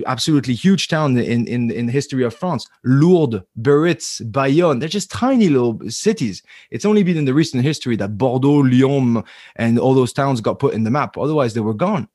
absolutely 0.05 0.53
huge 0.53 0.89
towns 0.89 1.19
in, 1.19 1.47
in, 1.47 1.71
in 1.71 1.87
the 1.87 1.91
history 1.91 2.23
of 2.23 2.35
France. 2.35 2.67
Lourdes, 2.83 3.41
Biarritz, 3.59 4.21
Bayonne, 4.31 4.79
they're 4.79 4.89
just 4.89 5.09
tiny 5.09 5.49
little 5.49 5.79
cities. 5.89 6.43
It's 6.69 6.85
only 6.85 7.01
been 7.03 7.17
in 7.17 7.25
the 7.25 7.33
recent 7.33 7.63
history 7.63 7.95
that 7.95 8.17
Bordeaux, 8.17 8.61
Lyon, 8.63 9.23
and 9.55 9.79
all 9.79 9.95
those 9.95 10.13
towns 10.13 10.39
got 10.39 10.59
put 10.59 10.75
in 10.75 10.83
the 10.83 10.91
map. 10.91 11.17
Otherwise, 11.17 11.55
they 11.55 11.61
were 11.61 11.73
gone. 11.73 12.07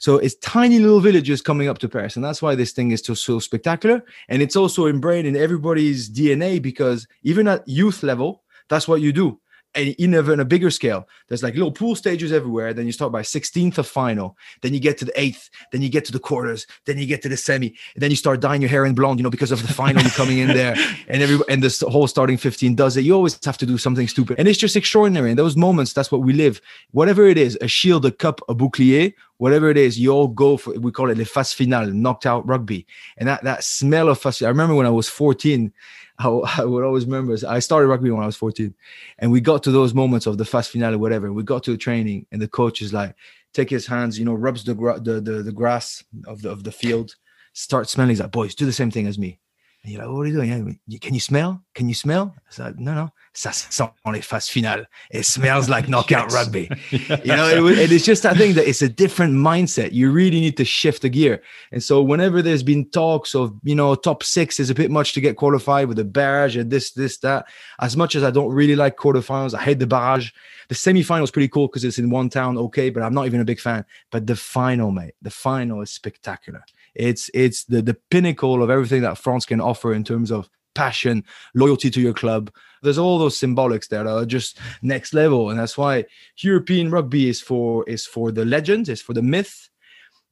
So 0.00 0.16
it's 0.16 0.34
tiny 0.36 0.78
little 0.78 1.00
villages 1.00 1.42
coming 1.42 1.68
up 1.68 1.78
to 1.78 1.88
Paris. 1.88 2.16
And 2.16 2.24
that's 2.24 2.40
why 2.40 2.54
this 2.54 2.72
thing 2.72 2.90
is 2.90 3.02
so, 3.04 3.12
so 3.12 3.38
spectacular. 3.38 4.02
And 4.28 4.40
it's 4.40 4.56
also 4.56 4.86
ingrained 4.86 5.26
in 5.26 5.36
everybody's 5.36 6.10
DNA 6.10 6.60
because 6.60 7.06
even 7.22 7.46
at 7.46 7.68
youth 7.68 8.02
level, 8.02 8.42
that's 8.68 8.88
what 8.88 9.02
you 9.02 9.12
do 9.12 9.38
and 9.74 9.94
even 9.98 10.30
on 10.30 10.40
a 10.40 10.44
bigger 10.44 10.70
scale. 10.70 11.06
There's 11.28 11.42
like 11.42 11.54
little 11.54 11.70
pool 11.70 11.94
stages 11.94 12.32
everywhere. 12.32 12.74
Then 12.74 12.86
you 12.86 12.92
start 12.92 13.12
by 13.12 13.22
16th 13.22 13.78
of 13.78 13.86
final. 13.86 14.36
Then 14.62 14.74
you 14.74 14.80
get 14.80 14.98
to 14.98 15.04
the 15.04 15.20
eighth. 15.20 15.48
Then 15.70 15.82
you 15.82 15.88
get 15.88 16.04
to 16.06 16.12
the 16.12 16.18
quarters. 16.18 16.66
Then 16.86 16.98
you 16.98 17.06
get 17.06 17.22
to 17.22 17.28
the 17.28 17.36
semi. 17.36 17.68
And 17.94 18.02
then 18.02 18.10
you 18.10 18.16
start 18.16 18.40
dyeing 18.40 18.62
your 18.62 18.70
hair 18.70 18.84
in 18.84 18.94
blonde, 18.94 19.18
you 19.18 19.22
know, 19.22 19.30
because 19.30 19.52
of 19.52 19.62
the 19.62 19.72
final 19.72 20.02
coming 20.10 20.38
in 20.38 20.48
there. 20.48 20.76
And 21.08 21.22
every 21.22 21.38
and 21.48 21.62
this 21.62 21.80
whole 21.80 22.06
starting 22.06 22.36
15 22.36 22.74
does 22.76 22.96
it. 22.96 23.04
You 23.04 23.14
always 23.14 23.42
have 23.44 23.58
to 23.58 23.66
do 23.66 23.78
something 23.78 24.06
stupid. 24.06 24.38
And 24.38 24.46
it's 24.46 24.58
just 24.58 24.76
extraordinary. 24.76 25.30
And 25.30 25.38
those 25.38 25.56
moments, 25.56 25.92
that's 25.92 26.12
what 26.12 26.22
we 26.22 26.32
live. 26.32 26.60
Whatever 26.92 27.26
it 27.26 27.36
is, 27.36 27.58
a 27.60 27.68
shield, 27.68 28.04
a 28.06 28.12
cup, 28.12 28.40
a 28.48 28.54
bouclier, 28.54 29.12
whatever 29.38 29.70
it 29.70 29.76
is, 29.76 29.98
you 29.98 30.10
all 30.10 30.28
go 30.28 30.56
for 30.56 30.74
we 30.74 30.92
call 30.92 31.10
it 31.10 31.16
the 31.16 31.24
phase 31.24 31.52
finale, 31.52 31.92
knocked 31.92 32.26
out 32.26 32.46
rugby. 32.46 32.86
And 33.16 33.28
that 33.28 33.42
that 33.44 33.64
smell 33.64 34.08
of 34.08 34.20
phase, 34.20 34.42
I 34.42 34.48
remember 34.48 34.74
when 34.74 34.86
I 34.86 34.90
was 34.90 35.08
14 35.08 35.72
I, 36.24 36.28
I 36.58 36.64
would 36.64 36.84
always 36.84 37.06
remember 37.06 37.36
I 37.48 37.58
started 37.58 37.88
rugby 37.88 38.10
when 38.10 38.22
I 38.22 38.26
was 38.26 38.36
14 38.36 38.74
and 39.18 39.32
we 39.32 39.40
got 39.40 39.62
to 39.64 39.70
those 39.70 39.94
moments 39.94 40.26
of 40.26 40.38
the 40.38 40.44
phase 40.44 40.68
finale, 40.68 40.96
whatever. 40.96 41.32
We 41.32 41.42
got 41.42 41.62
to 41.64 41.72
a 41.72 41.76
training 41.76 42.26
and 42.30 42.40
the 42.40 42.48
coach 42.48 42.82
is 42.82 42.92
like, 42.92 43.14
take 43.54 43.70
his 43.70 43.86
hands, 43.86 44.18
you 44.18 44.24
know, 44.24 44.34
rubs 44.34 44.64
the, 44.64 44.74
the, 44.74 45.20
the, 45.20 45.42
the 45.42 45.52
grass 45.52 46.04
of 46.26 46.42
the, 46.42 46.50
of 46.50 46.62
the 46.62 46.72
field, 46.72 47.16
start 47.52 47.88
smelling. 47.88 48.10
He's 48.10 48.20
like, 48.20 48.30
boys, 48.30 48.54
do 48.54 48.66
the 48.66 48.72
same 48.72 48.90
thing 48.90 49.06
as 49.06 49.18
me. 49.18 49.38
And 49.82 49.92
you're 49.92 50.02
like, 50.02 50.12
what 50.12 50.20
are 50.20 50.26
you 50.26 50.34
doing? 50.34 50.78
Yeah, 50.86 50.98
can 50.98 51.14
you 51.14 51.20
smell? 51.20 51.62
Can 51.74 51.88
you 51.88 51.94
smell? 51.94 52.34
I 52.36 52.52
said, 52.52 52.78
no, 52.78 52.94
no. 52.94 53.10
Ça 53.32 53.52
sent 53.54 53.88
les 54.06 54.20
phases 54.20 54.48
finales. 54.50 54.86
It 55.10 55.22
smells 55.22 55.70
like 55.70 55.88
knockout 55.88 56.30
yes. 56.30 56.34
rugby. 56.34 56.68
You 57.24 57.36
know, 57.36 57.66
it, 57.68 57.78
it, 57.78 57.92
it's 57.92 58.04
just 58.04 58.22
that 58.24 58.36
thing 58.36 58.54
that 58.54 58.68
it's 58.68 58.82
a 58.82 58.88
different 58.88 59.34
mindset. 59.34 59.92
You 59.92 60.10
really 60.10 60.40
need 60.40 60.56
to 60.58 60.64
shift 60.64 61.02
the 61.02 61.08
gear. 61.08 61.42
And 61.72 61.82
so 61.82 62.02
whenever 62.02 62.42
there's 62.42 62.62
been 62.62 62.90
talks 62.90 63.34
of, 63.34 63.54
you 63.62 63.74
know, 63.74 63.94
top 63.94 64.22
six 64.22 64.60
is 64.60 64.68
a 64.68 64.74
bit 64.74 64.90
much 64.90 65.12
to 65.14 65.20
get 65.20 65.36
qualified 65.36 65.88
with 65.88 65.96
the 65.96 66.04
barrage 66.04 66.56
and 66.56 66.70
this, 66.70 66.90
this, 66.92 67.18
that. 67.18 67.46
As 67.80 67.96
much 67.96 68.16
as 68.16 68.22
I 68.22 68.30
don't 68.30 68.52
really 68.52 68.76
like 68.76 68.96
quarterfinals, 68.96 69.54
I 69.54 69.62
hate 69.62 69.78
the 69.78 69.86
barrage. 69.86 70.30
The 70.68 70.74
semi-final 70.74 71.24
is 71.24 71.30
pretty 71.30 71.48
cool 71.48 71.68
because 71.68 71.84
it's 71.84 71.98
in 71.98 72.10
one 72.10 72.28
town, 72.28 72.58
okay, 72.58 72.90
but 72.90 73.02
I'm 73.02 73.14
not 73.14 73.26
even 73.26 73.40
a 73.40 73.44
big 73.44 73.60
fan. 73.60 73.84
But 74.10 74.26
the 74.26 74.36
final, 74.36 74.90
mate, 74.90 75.14
the 75.22 75.30
final 75.30 75.80
is 75.80 75.90
spectacular. 75.90 76.64
It's 76.94 77.30
it's 77.34 77.64
the 77.64 77.82
the 77.82 77.96
pinnacle 78.10 78.62
of 78.62 78.70
everything 78.70 79.02
that 79.02 79.18
France 79.18 79.46
can 79.46 79.60
offer 79.60 79.94
in 79.94 80.04
terms 80.04 80.30
of 80.30 80.48
passion, 80.74 81.24
loyalty 81.54 81.90
to 81.90 82.00
your 82.00 82.14
club. 82.14 82.50
There's 82.82 82.98
all 82.98 83.18
those 83.18 83.38
symbolics 83.38 83.88
that 83.88 84.06
are 84.06 84.24
just 84.24 84.58
next 84.82 85.12
level, 85.12 85.50
and 85.50 85.58
that's 85.58 85.76
why 85.76 86.06
European 86.38 86.90
rugby 86.90 87.28
is 87.28 87.40
for 87.40 87.88
is 87.88 88.06
for 88.06 88.32
the 88.32 88.44
legend, 88.44 88.88
is 88.88 89.02
for 89.02 89.14
the 89.14 89.22
myth. 89.22 89.68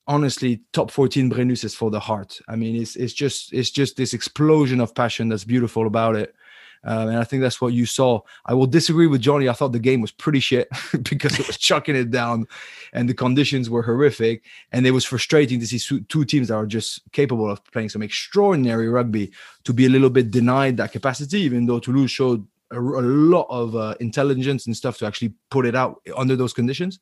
Honestly, 0.07 0.63
top 0.73 0.91
14 0.91 1.31
Brennus 1.31 1.65
is 1.65 1.75
for 1.75 1.91
the 1.91 2.01
heart. 2.01 2.41
I 2.49 2.57
mean, 2.57 2.81
it's 2.81 2.97
it's 2.97 3.13
just 3.13 3.53
it's 3.53 3.71
just 3.71 3.97
this 3.97 4.15
explosion 4.15 4.81
of 4.81 4.95
passion 4.95 5.29
that's 5.29 5.45
beautiful 5.45 5.87
about 5.87 6.17
it. 6.17 6.35
Um, 6.85 7.09
and 7.09 7.19
I 7.19 7.25
think 7.25 7.43
that's 7.43 7.61
what 7.61 7.73
you 7.73 7.87
saw. 7.87 8.21
I 8.47 8.55
will 8.55 8.67
disagree 8.67 9.07
with 9.07 9.21
Johnny. 9.21 9.49
I 9.49 9.53
thought 9.53 9.73
the 9.73 9.79
game 9.79 10.01
was 10.01 10.13
pretty 10.13 10.41
shit 10.41 10.69
because 11.03 11.39
it 11.39 11.47
was 11.47 11.57
chucking 11.69 11.97
it 11.97 12.11
down 12.11 12.47
and 12.93 13.09
the 13.09 13.15
conditions 13.15 13.69
were 13.69 13.83
horrific. 13.83 14.45
And 14.73 14.87
it 14.87 14.93
was 14.93 15.05
frustrating 15.05 15.61
to 15.61 15.67
see 15.67 16.03
two 16.09 16.25
teams 16.25 16.49
that 16.49 16.55
are 16.55 16.67
just 16.67 17.03
capable 17.13 17.51
of 17.51 17.65
playing 17.73 17.89
some 17.89 18.03
extraordinary 18.03 18.89
rugby 18.89 19.33
to 19.65 19.73
be 19.73 19.87
a 19.87 19.91
little 19.91 20.11
bit 20.11 20.31
denied 20.31 20.77
that 20.77 20.93
capacity, 20.93 21.41
even 21.41 21.67
though 21.67 21.79
Toulouse 21.79 22.11
showed 22.11 22.47
a, 22.71 22.79
a 22.79 23.03
lot 23.03 23.47
of 23.49 23.77
uh, 23.77 23.95
intelligence 24.01 24.67
and 24.67 24.77
stuff 24.77 24.99
to 24.99 25.07
actually 25.07 25.33
put 25.51 25.67
it 25.67 25.75
out 25.75 26.01
under 26.17 26.37
those 26.37 26.53
conditions. 26.53 27.01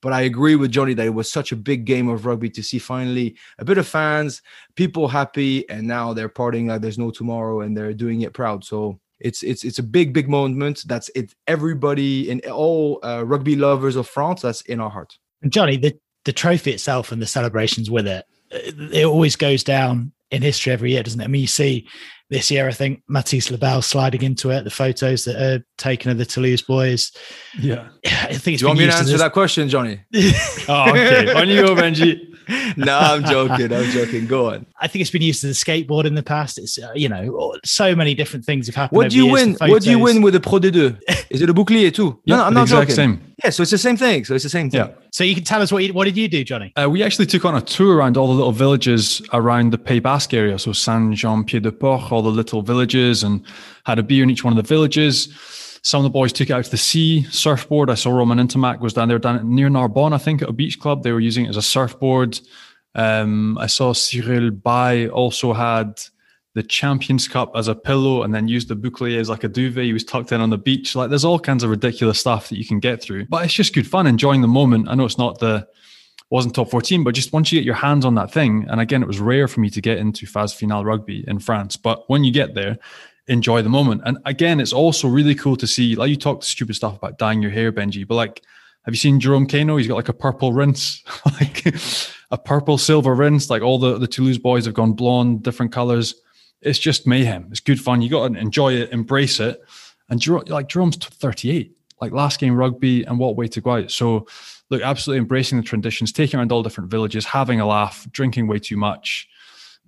But 0.00 0.12
I 0.12 0.22
agree 0.22 0.54
with 0.54 0.70
Johnny 0.70 0.94
that 0.94 1.06
it 1.06 1.14
was 1.14 1.30
such 1.30 1.50
a 1.50 1.56
big 1.56 1.84
game 1.84 2.08
of 2.08 2.24
rugby 2.24 2.50
to 2.50 2.62
see 2.62 2.78
finally 2.78 3.36
a 3.58 3.64
bit 3.64 3.78
of 3.78 3.88
fans, 3.88 4.42
people 4.76 5.08
happy, 5.08 5.68
and 5.68 5.86
now 5.86 6.12
they're 6.12 6.28
partying 6.28 6.68
like 6.68 6.82
there's 6.82 6.98
no 6.98 7.10
tomorrow 7.10 7.62
and 7.62 7.76
they're 7.76 7.92
doing 7.92 8.20
it 8.20 8.32
proud. 8.32 8.64
So 8.64 9.00
it's 9.20 9.42
it's 9.42 9.64
it's 9.64 9.78
a 9.78 9.82
big 9.82 10.12
big 10.12 10.28
moment. 10.28 10.82
That's 10.86 11.10
it. 11.14 11.34
Everybody 11.46 12.30
and 12.30 12.44
all 12.46 13.00
uh, 13.02 13.24
rugby 13.26 13.56
lovers 13.56 13.96
of 13.96 14.08
France. 14.08 14.42
That's 14.42 14.60
in 14.62 14.80
our 14.80 14.90
heart. 14.90 15.16
And 15.42 15.52
Johnny, 15.52 15.76
the 15.76 15.96
the 16.24 16.32
trophy 16.32 16.72
itself 16.72 17.12
and 17.12 17.20
the 17.22 17.26
celebrations 17.26 17.90
with 17.90 18.06
it, 18.06 18.24
it 18.50 19.04
always 19.06 19.36
goes 19.36 19.64
down 19.64 20.12
in 20.30 20.42
history 20.42 20.72
every 20.72 20.92
year, 20.92 21.02
doesn't 21.02 21.20
it? 21.20 21.24
I 21.24 21.28
mean, 21.28 21.40
you 21.40 21.46
see 21.46 21.88
this 22.30 22.50
year, 22.50 22.68
I 22.68 22.72
think 22.72 23.02
Mathys 23.10 23.50
Lebel 23.50 23.80
sliding 23.80 24.20
into 24.22 24.50
it, 24.50 24.64
the 24.64 24.70
photos 24.70 25.24
that 25.24 25.36
are 25.36 25.64
taken 25.78 26.10
of 26.10 26.18
the 26.18 26.26
Toulouse 26.26 26.60
boys. 26.60 27.10
Yeah. 27.58 27.88
I 28.04 28.34
think 28.34 28.54
it's 28.54 28.60
Do 28.60 28.64
you 28.64 28.66
want 28.66 28.78
me 28.80 28.86
to 28.86 28.92
answer 28.94 29.10
this- 29.12 29.20
that 29.20 29.32
question, 29.32 29.68
Johnny? 29.70 30.00
Oh, 30.70 30.90
okay. 30.90 31.32
On 31.32 31.48
you 31.48 31.62
go, 31.62 31.74
Benji. 31.74 32.27
no, 32.76 32.98
I'm 32.98 33.24
joking. 33.24 33.72
I'm 33.72 33.90
joking. 33.90 34.26
Go 34.26 34.50
on. 34.50 34.66
I 34.80 34.88
think 34.88 35.02
it's 35.02 35.10
been 35.10 35.22
used 35.22 35.42
to 35.42 35.48
the 35.48 35.52
skateboard 35.52 36.04
in 36.04 36.14
the 36.14 36.22
past. 36.22 36.58
It's 36.58 36.78
uh, 36.78 36.92
you 36.94 37.08
know 37.08 37.56
so 37.64 37.94
many 37.94 38.14
different 38.14 38.44
things 38.44 38.66
have 38.66 38.74
happened. 38.74 38.96
What 38.96 39.10
do 39.10 39.16
you 39.16 39.26
years, 39.26 39.32
win? 39.32 39.52
the 39.52 39.66
What 39.66 39.82
do 39.82 39.90
you 39.90 39.98
win 39.98 40.22
with 40.22 40.34
the 40.34 40.40
Pro 40.40 40.58
D2? 40.58 41.00
Is 41.30 41.42
it 41.42 41.50
a 41.50 41.54
bouclier 41.54 41.92
too? 41.92 42.20
Yeah, 42.24 42.36
no, 42.36 42.42
no, 42.42 42.46
I'm 42.46 42.54
not 42.54 42.62
exact 42.62 42.90
joking. 42.90 42.94
same. 42.94 43.34
Yeah, 43.44 43.50
so 43.50 43.62
it's 43.62 43.70
the 43.70 43.78
same 43.78 43.96
thing. 43.96 44.24
So 44.24 44.34
it's 44.34 44.44
the 44.44 44.50
same 44.50 44.70
thing. 44.70 44.80
Yeah. 44.80 44.94
So 45.12 45.24
you 45.24 45.34
can 45.34 45.44
tell 45.44 45.62
us 45.62 45.70
what 45.70 45.84
you, 45.84 45.92
what 45.92 46.04
did 46.04 46.16
you 46.16 46.26
do, 46.26 46.42
Johnny? 46.42 46.72
Uh, 46.74 46.88
we 46.90 47.02
actually 47.02 47.26
took 47.26 47.44
on 47.44 47.54
a 47.54 47.60
tour 47.60 47.96
around 47.96 48.16
all 48.16 48.26
the 48.26 48.34
little 48.34 48.52
villages 48.52 49.22
around 49.32 49.70
the 49.70 49.78
Pays 49.78 50.00
Basque 50.00 50.34
area. 50.34 50.58
So 50.58 50.72
Saint 50.72 51.14
Jean 51.14 51.44
Pied 51.44 51.62
de 51.62 51.70
Port, 51.72 52.10
all 52.10 52.22
the 52.22 52.30
little 52.30 52.62
villages, 52.62 53.22
and 53.22 53.44
had 53.84 53.98
a 53.98 54.02
beer 54.02 54.22
in 54.22 54.30
each 54.30 54.42
one 54.42 54.52
of 54.52 54.56
the 54.56 54.66
villages. 54.66 55.28
Some 55.82 56.00
of 56.00 56.04
the 56.04 56.10
boys 56.10 56.32
took 56.32 56.50
it 56.50 56.52
out 56.52 56.64
to 56.64 56.70
the 56.70 56.76
sea, 56.76 57.24
surfboard. 57.24 57.90
I 57.90 57.94
saw 57.94 58.10
Romain 58.10 58.38
Ntamack 58.38 58.80
was 58.80 58.94
down 58.94 59.08
there, 59.08 59.18
down 59.18 59.54
near 59.54 59.68
Narbonne, 59.68 60.12
I 60.12 60.18
think, 60.18 60.42
at 60.42 60.48
a 60.48 60.52
beach 60.52 60.78
club. 60.80 61.02
They 61.02 61.12
were 61.12 61.20
using 61.20 61.46
it 61.46 61.50
as 61.50 61.56
a 61.56 61.62
surfboard. 61.62 62.40
Um, 62.94 63.56
I 63.58 63.66
saw 63.66 63.92
Cyril 63.92 64.50
Baille 64.50 65.08
also 65.08 65.52
had 65.52 66.00
the 66.54 66.62
Champions 66.62 67.28
Cup 67.28 67.52
as 67.54 67.68
a 67.68 67.74
pillow 67.74 68.22
and 68.22 68.34
then 68.34 68.48
used 68.48 68.68
the 68.68 68.74
bouclier 68.74 69.20
as 69.20 69.28
like 69.28 69.44
a 69.44 69.48
duvet. 69.48 69.84
He 69.84 69.92
was 69.92 70.04
tucked 70.04 70.32
in 70.32 70.40
on 70.40 70.50
the 70.50 70.58
beach. 70.58 70.96
Like 70.96 71.08
there's 71.08 71.24
all 71.24 71.38
kinds 71.38 71.62
of 71.62 71.70
ridiculous 71.70 72.18
stuff 72.18 72.48
that 72.48 72.58
you 72.58 72.66
can 72.66 72.80
get 72.80 73.00
through. 73.00 73.26
But 73.26 73.44
it's 73.44 73.54
just 73.54 73.74
good 73.74 73.86
fun, 73.86 74.06
enjoying 74.06 74.40
the 74.40 74.48
moment. 74.48 74.88
I 74.88 74.94
know 74.94 75.04
it's 75.04 75.18
not 75.18 75.38
the 75.38 75.68
wasn't 76.30 76.54
top 76.54 76.70
14, 76.70 77.04
but 77.04 77.14
just 77.14 77.32
once 77.32 77.50
you 77.50 77.58
get 77.58 77.64
your 77.64 77.74
hands 77.74 78.04
on 78.04 78.14
that 78.16 78.30
thing, 78.30 78.66
and 78.68 78.80
again, 78.80 79.02
it 79.02 79.08
was 79.08 79.20
rare 79.20 79.48
for 79.48 79.60
me 79.60 79.70
to 79.70 79.80
get 79.80 79.98
into 79.98 80.26
phase 80.26 80.52
finale 80.52 80.84
rugby 80.84 81.24
in 81.26 81.38
France, 81.38 81.76
but 81.76 82.08
when 82.10 82.22
you 82.24 82.30
get 82.30 82.54
there, 82.54 82.78
enjoy 83.28 83.62
the 83.62 83.68
moment. 83.68 84.02
And 84.04 84.18
again, 84.24 84.60
it's 84.60 84.72
also 84.72 85.06
really 85.08 85.34
cool 85.34 85.56
to 85.56 85.66
see, 85.66 85.94
like 85.94 86.10
you 86.10 86.16
talked 86.16 86.44
stupid 86.44 86.74
stuff 86.74 86.96
about 86.96 87.18
dyeing 87.18 87.42
your 87.42 87.50
hair, 87.50 87.70
Benji, 87.70 88.06
but 88.06 88.14
like, 88.14 88.42
have 88.84 88.94
you 88.94 88.98
seen 88.98 89.20
Jerome 89.20 89.46
Kaino? 89.46 89.76
He's 89.76 89.86
got 89.86 89.96
like 89.96 90.08
a 90.08 90.14
purple 90.14 90.52
rinse, 90.52 91.02
like 91.26 91.66
a 92.30 92.38
purple 92.38 92.78
silver 92.78 93.14
rinse. 93.14 93.50
Like 93.50 93.62
all 93.62 93.78
the, 93.78 93.98
the 93.98 94.06
Toulouse 94.06 94.38
boys 94.38 94.64
have 94.64 94.74
gone 94.74 94.94
blonde, 94.94 95.42
different 95.42 95.72
colors. 95.72 96.14
It's 96.62 96.78
just 96.78 97.06
mayhem. 97.06 97.48
It's 97.50 97.60
good 97.60 97.80
fun. 97.80 98.02
You 98.02 98.08
got 98.08 98.28
to 98.28 98.38
enjoy 98.38 98.74
it, 98.74 98.90
embrace 98.90 99.40
it. 99.40 99.60
And 100.08 100.20
Jerome, 100.20 100.44
like 100.46 100.68
Jerome's 100.68 100.96
38, 100.96 101.76
like 102.00 102.12
last 102.12 102.40
game 102.40 102.54
rugby, 102.54 103.04
and 103.04 103.18
what 103.18 103.36
way 103.36 103.46
to 103.48 103.60
go 103.60 103.72
out. 103.72 103.90
So, 103.90 104.26
look, 104.70 104.80
absolutely 104.80 105.18
embracing 105.18 105.58
the 105.58 105.64
traditions, 105.64 106.10
taking 106.10 106.38
around 106.38 106.50
all 106.50 106.62
different 106.62 106.90
villages, 106.90 107.26
having 107.26 107.60
a 107.60 107.66
laugh, 107.66 108.06
drinking 108.10 108.46
way 108.46 108.58
too 108.58 108.78
much, 108.78 109.28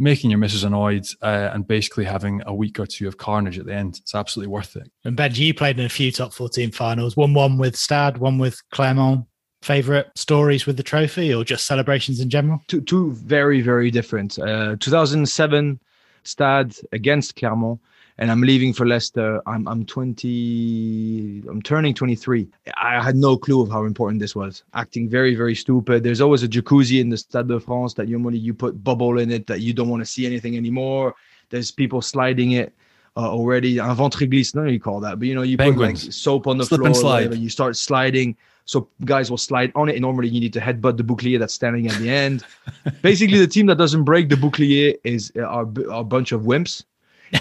making 0.01 0.31
your 0.31 0.39
missus 0.39 0.65
annoyed, 0.65 1.07
uh, 1.23 1.51
and 1.53 1.69
basically 1.69 2.05
having 2.05 2.43
a 2.47 2.55
week 2.55 2.81
or 2.81 2.87
two 2.87 3.07
of 3.07 3.19
carnage 3.19 3.59
at 3.59 3.67
the 3.67 3.75
end. 3.75 3.99
It's 4.01 4.15
absolutely 4.15 4.51
worth 4.51 4.75
it. 4.75 4.91
And 5.05 5.17
Benji, 5.17 5.39
you 5.39 5.55
played 5.55 5.79
in 5.79 5.85
a 5.85 5.91
few 5.91 6.11
top 6.11 6.33
14 6.33 6.73
finals, 6.73 7.17
one 7.17 7.35
one 7.35 7.59
with 7.59 7.77
Stade, 7.77 8.19
one 8.19 8.39
with 8.39 8.61
Clermont. 8.71 9.27
Favorite 9.63 10.11
stories 10.17 10.65
with 10.65 10.79
the 10.79 10.83
trophy 10.83 11.35
or 11.35 11.45
just 11.45 11.67
celebrations 11.67 12.19
in 12.19 12.31
general? 12.31 12.63
Two, 12.67 12.81
two 12.81 13.13
very, 13.13 13.61
very 13.61 13.91
different. 13.91 14.39
Uh, 14.39 14.75
2007, 14.81 15.79
Stade 16.23 16.75
against 16.93 17.37
Clermont, 17.37 17.79
and 18.21 18.31
I'm 18.31 18.43
leaving 18.43 18.73
for 18.75 18.87
Leicester. 18.87 19.41
I'm 19.47 19.67
I'm 19.67 19.85
20. 19.87 21.43
I'm 21.49 21.63
turning 21.63 21.95
23. 21.95 22.47
I 22.77 23.03
had 23.03 23.17
no 23.17 23.37
clue 23.37 23.63
of 23.63 23.71
how 23.71 23.85
important 23.85 24.21
this 24.21 24.37
was. 24.37 24.63
Acting 24.75 25.09
very, 25.09 25.35
very 25.35 25.55
stupid. 25.55 26.05
There's 26.05 26.21
always 26.21 26.43
a 26.43 26.49
jacuzzi 26.49 27.01
in 27.01 27.09
the 27.09 27.17
Stade 27.17 27.49
de 27.49 27.59
France 27.59 27.95
that 27.95 28.09
normally 28.09 28.39
you 28.39 28.53
put 28.53 28.85
bubble 28.85 29.19
in 29.19 29.31
it 29.31 29.47
that 29.47 29.63
you 29.63 29.73
don't 29.73 29.89
want 29.89 30.03
to 30.03 30.07
see 30.07 30.27
anything 30.27 30.57
anymore. 30.57 31.15
There's 31.49 31.71
people 31.71 32.03
sliding 32.03 32.53
it. 32.53 32.75
Uh, 33.17 33.29
already 33.29 33.81
un 33.81 33.97
ventre 33.97 34.25
glisse, 34.25 34.55
no, 34.55 34.65
you 34.65 34.79
call 34.79 35.01
that, 35.01 35.19
but 35.19 35.27
you 35.27 35.35
know, 35.35 35.43
you 35.43 35.57
Penguins. 35.57 36.03
put 36.03 36.07
like 36.07 36.13
soap 36.13 36.47
on 36.47 36.59
the 36.59 36.65
Slip 36.65 36.81
floor, 36.81 37.03
whatever, 37.03 37.35
you 37.35 37.49
start 37.49 37.75
sliding. 37.75 38.37
So 38.67 38.89
guys 39.05 39.31
will 39.31 39.39
slide 39.39 39.73
on 39.75 39.89
it. 39.89 39.97
And 39.97 40.03
normally 40.03 40.29
you 40.29 40.41
need 40.41 40.53
to 40.53 40.61
headbutt 40.61 40.97
the 40.97 41.03
bouclier 41.03 41.39
that's 41.39 41.55
standing 41.55 41.89
at 41.89 41.95
the 41.95 42.09
end. 42.09 42.45
Basically, 43.03 43.39
the 43.39 43.49
team 43.49 43.67
that 43.67 43.79
doesn't 43.79 44.05
break 44.05 44.29
the 44.29 44.37
bouclier 44.37 44.95
is 45.03 45.33
uh, 45.37 45.41
are, 45.41 45.67
are 45.91 46.03
a 46.03 46.05
bunch 46.05 46.31
of 46.31 46.43
wimps. 46.43 46.85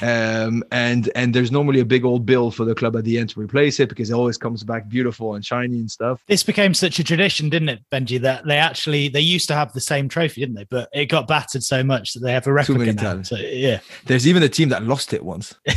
Um, 0.01 0.63
and 0.71 1.09
and 1.15 1.33
there's 1.33 1.51
normally 1.51 1.79
a 1.79 1.85
big 1.85 2.05
old 2.05 2.25
bill 2.25 2.51
for 2.51 2.65
the 2.65 2.75
club 2.75 2.95
at 2.95 3.03
the 3.03 3.17
end 3.17 3.29
to 3.31 3.39
replace 3.39 3.79
it 3.79 3.89
because 3.89 4.09
it 4.09 4.13
always 4.13 4.37
comes 4.37 4.63
back 4.63 4.87
beautiful 4.87 5.35
and 5.35 5.45
shiny 5.45 5.77
and 5.79 5.89
stuff. 5.89 6.23
This 6.27 6.43
became 6.43 6.73
such 6.73 6.99
a 6.99 7.03
tradition, 7.03 7.49
didn't 7.49 7.69
it, 7.69 7.79
Benji? 7.91 8.19
That 8.21 8.45
they 8.45 8.57
actually 8.57 9.09
they 9.09 9.21
used 9.21 9.47
to 9.49 9.55
have 9.55 9.73
the 9.73 9.81
same 9.81 10.09
trophy, 10.09 10.41
didn't 10.41 10.55
they? 10.55 10.65
But 10.65 10.89
it 10.93 11.05
got 11.05 11.27
battered 11.27 11.63
so 11.63 11.83
much 11.83 12.13
that 12.13 12.21
they 12.21 12.31
have 12.33 12.43
a 12.43 12.45
Too 12.45 12.53
replica 12.53 12.79
many 12.79 12.93
now. 12.93 13.01
times. 13.01 13.29
So 13.29 13.37
yeah, 13.37 13.79
There's 14.05 14.27
even 14.27 14.43
a 14.43 14.49
team 14.49 14.69
that 14.69 14.83
lost 14.83 15.13
it 15.13 15.23
once. 15.23 15.55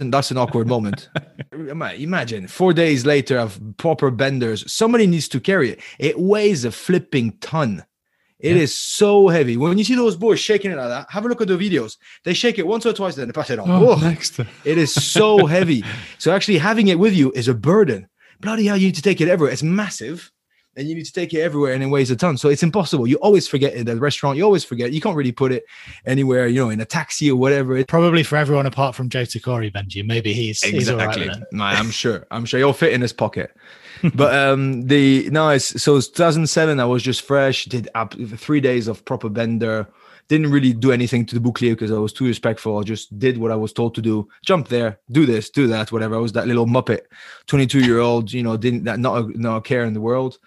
And 0.00 0.14
that's 0.14 0.30
an 0.30 0.38
awkward 0.38 0.66
moment. 0.66 1.10
Imagine 1.52 2.48
four 2.48 2.72
days 2.72 3.04
later 3.04 3.38
of 3.38 3.60
proper 3.76 4.10
benders. 4.10 4.70
Somebody 4.72 5.06
needs 5.06 5.28
to 5.28 5.40
carry 5.40 5.68
it. 5.72 5.80
It 5.98 6.18
weighs 6.18 6.64
a 6.64 6.72
flipping 6.72 7.32
ton. 7.40 7.84
It 8.40 8.56
is 8.56 8.76
so 8.76 9.28
heavy. 9.28 9.56
When 9.56 9.76
you 9.76 9.84
see 9.84 9.94
those 9.94 10.16
boys 10.16 10.40
shaking 10.40 10.70
it 10.70 10.76
like 10.76 10.88
that, 10.88 11.06
have 11.10 11.24
a 11.24 11.28
look 11.28 11.40
at 11.40 11.48
the 11.48 11.58
videos. 11.58 11.96
They 12.24 12.32
shake 12.32 12.58
it 12.58 12.66
once 12.66 12.86
or 12.86 12.92
twice, 12.92 13.14
and 13.14 13.22
then 13.22 13.28
they 13.28 13.32
pass 13.32 13.50
it 13.50 13.58
on. 13.58 13.70
Oh, 13.70 13.96
next. 13.96 14.38
It 14.64 14.78
is 14.78 14.94
so 14.94 15.46
heavy. 15.46 15.84
So 16.18 16.32
actually 16.32 16.58
having 16.58 16.88
it 16.88 16.98
with 16.98 17.14
you 17.14 17.32
is 17.32 17.48
a 17.48 17.54
burden. 17.54 18.08
Bloody 18.40 18.66
hell, 18.66 18.76
you 18.76 18.86
need 18.86 18.94
to 18.94 19.02
take 19.02 19.20
it 19.20 19.28
everywhere. 19.28 19.52
It's 19.52 19.62
massive. 19.62 20.32
And 20.76 20.88
you 20.88 20.94
need 20.94 21.04
to 21.04 21.12
take 21.12 21.34
it 21.34 21.40
everywhere 21.40 21.74
and 21.74 21.82
it 21.82 21.86
weighs 21.86 22.12
a 22.12 22.16
ton. 22.16 22.36
So 22.38 22.48
it's 22.48 22.62
impossible. 22.62 23.06
You 23.06 23.16
always 23.16 23.48
forget 23.48 23.74
it 23.74 23.80
at 23.80 23.86
the 23.86 23.96
restaurant. 23.96 24.38
You 24.38 24.44
always 24.44 24.64
forget. 24.64 24.92
You 24.92 25.00
can't 25.00 25.16
really 25.16 25.32
put 25.32 25.50
it 25.50 25.64
anywhere, 26.06 26.46
you 26.46 26.64
know, 26.64 26.70
in 26.70 26.80
a 26.80 26.84
taxi 26.84 27.28
or 27.28 27.36
whatever. 27.36 27.84
Probably 27.84 28.22
for 28.22 28.36
everyone 28.36 28.66
apart 28.66 28.94
from 28.94 29.08
Joe 29.08 29.24
Tekori, 29.24 29.72
Benji. 29.72 30.06
Maybe 30.06 30.32
he's 30.32 30.62
he's 30.62 30.88
all 30.88 30.96
right 30.96 31.30
I'm 31.60 31.90
sure. 31.90 32.26
I'm 32.30 32.44
sure 32.44 32.60
you'll 32.60 32.72
fit 32.72 32.92
in 32.92 33.00
his 33.00 33.12
pocket. 33.12 33.50
But 34.14 34.34
um 34.34 34.82
the 34.86 35.28
no, 35.30 35.56
so 35.58 35.96
it's 35.96 36.08
2007. 36.08 36.80
I 36.80 36.84
was 36.84 37.02
just 37.02 37.22
fresh. 37.22 37.64
Did 37.66 37.88
up 37.94 38.14
three 38.36 38.60
days 38.60 38.88
of 38.88 39.04
proper 39.04 39.28
bender. 39.28 39.86
Didn't 40.28 40.50
really 40.52 40.72
do 40.72 40.92
anything 40.92 41.26
to 41.26 41.34
the 41.34 41.40
bouclier 41.40 41.72
because 41.72 41.90
I 41.90 41.98
was 41.98 42.12
too 42.12 42.24
respectful. 42.24 42.78
I 42.78 42.82
just 42.82 43.18
did 43.18 43.38
what 43.38 43.50
I 43.50 43.56
was 43.56 43.72
told 43.72 43.96
to 43.96 44.02
do. 44.02 44.28
Jump 44.44 44.68
there, 44.68 45.00
do 45.10 45.26
this, 45.26 45.50
do 45.50 45.66
that, 45.66 45.90
whatever. 45.90 46.14
I 46.14 46.18
was 46.18 46.32
that 46.32 46.46
little 46.46 46.66
muppet, 46.66 47.00
22 47.46 47.80
year 47.80 47.98
old. 47.98 48.32
You 48.32 48.44
know, 48.44 48.56
didn't 48.56 48.84
that 48.84 49.00
not 49.00 49.34
not 49.36 49.56
a 49.56 49.60
care 49.60 49.84
in 49.84 49.94
the 49.94 50.00
world. 50.00 50.38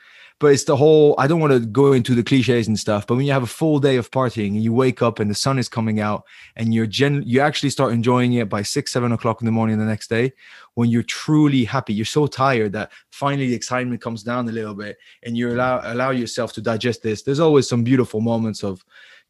But 0.44 0.52
it's 0.52 0.66
the 0.66 0.76
whole. 0.76 1.16
I 1.18 1.26
don't 1.26 1.40
want 1.40 1.54
to 1.54 1.62
go 1.62 1.94
into 1.94 2.14
the 2.14 2.22
cliches 2.22 2.68
and 2.68 2.78
stuff. 2.78 3.08
But 3.08 3.16
when 3.16 3.26
you 3.26 3.32
have 3.32 3.44
a 3.44 3.48
full 3.48 3.80
day 3.80 3.96
of 3.96 4.12
partying 4.12 4.48
and 4.48 4.62
you 4.62 4.74
wake 4.74 5.02
up 5.02 5.20
and 5.20 5.32
the 5.32 5.36
sun 5.36 5.58
is 5.58 5.70
coming 5.70 6.02
out 6.02 6.26
and 6.58 6.74
you're 6.74 6.86
gen, 6.86 7.24
you 7.26 7.40
actually 7.40 7.70
start 7.70 7.94
enjoying 7.94 8.34
it 8.34 8.50
by 8.50 8.62
six, 8.62 8.92
seven 8.92 9.14
o'clock 9.14 9.42
in 9.42 9.46
the 9.46 9.54
morning 9.54 9.80
the 9.80 9.86
next 9.86 10.10
day 10.10 10.34
when 10.74 10.90
you're 10.90 11.02
truly 11.02 11.64
happy. 11.64 11.94
You're 11.94 12.04
so 12.04 12.28
tired 12.28 12.74
that 12.74 12.92
finally 13.10 13.48
the 13.48 13.56
excitement 13.56 14.02
comes 14.02 14.22
down 14.22 14.50
a 14.50 14.52
little 14.52 14.74
bit 14.74 14.98
and 15.24 15.38
you 15.38 15.50
allow 15.50 15.80
allow 15.82 16.10
yourself 16.10 16.52
to 16.56 16.62
digest 16.62 17.04
this. 17.04 17.22
There's 17.22 17.40
always 17.40 17.70
some 17.70 17.86
beautiful 17.86 18.20
moments 18.20 18.66
of 18.66 18.84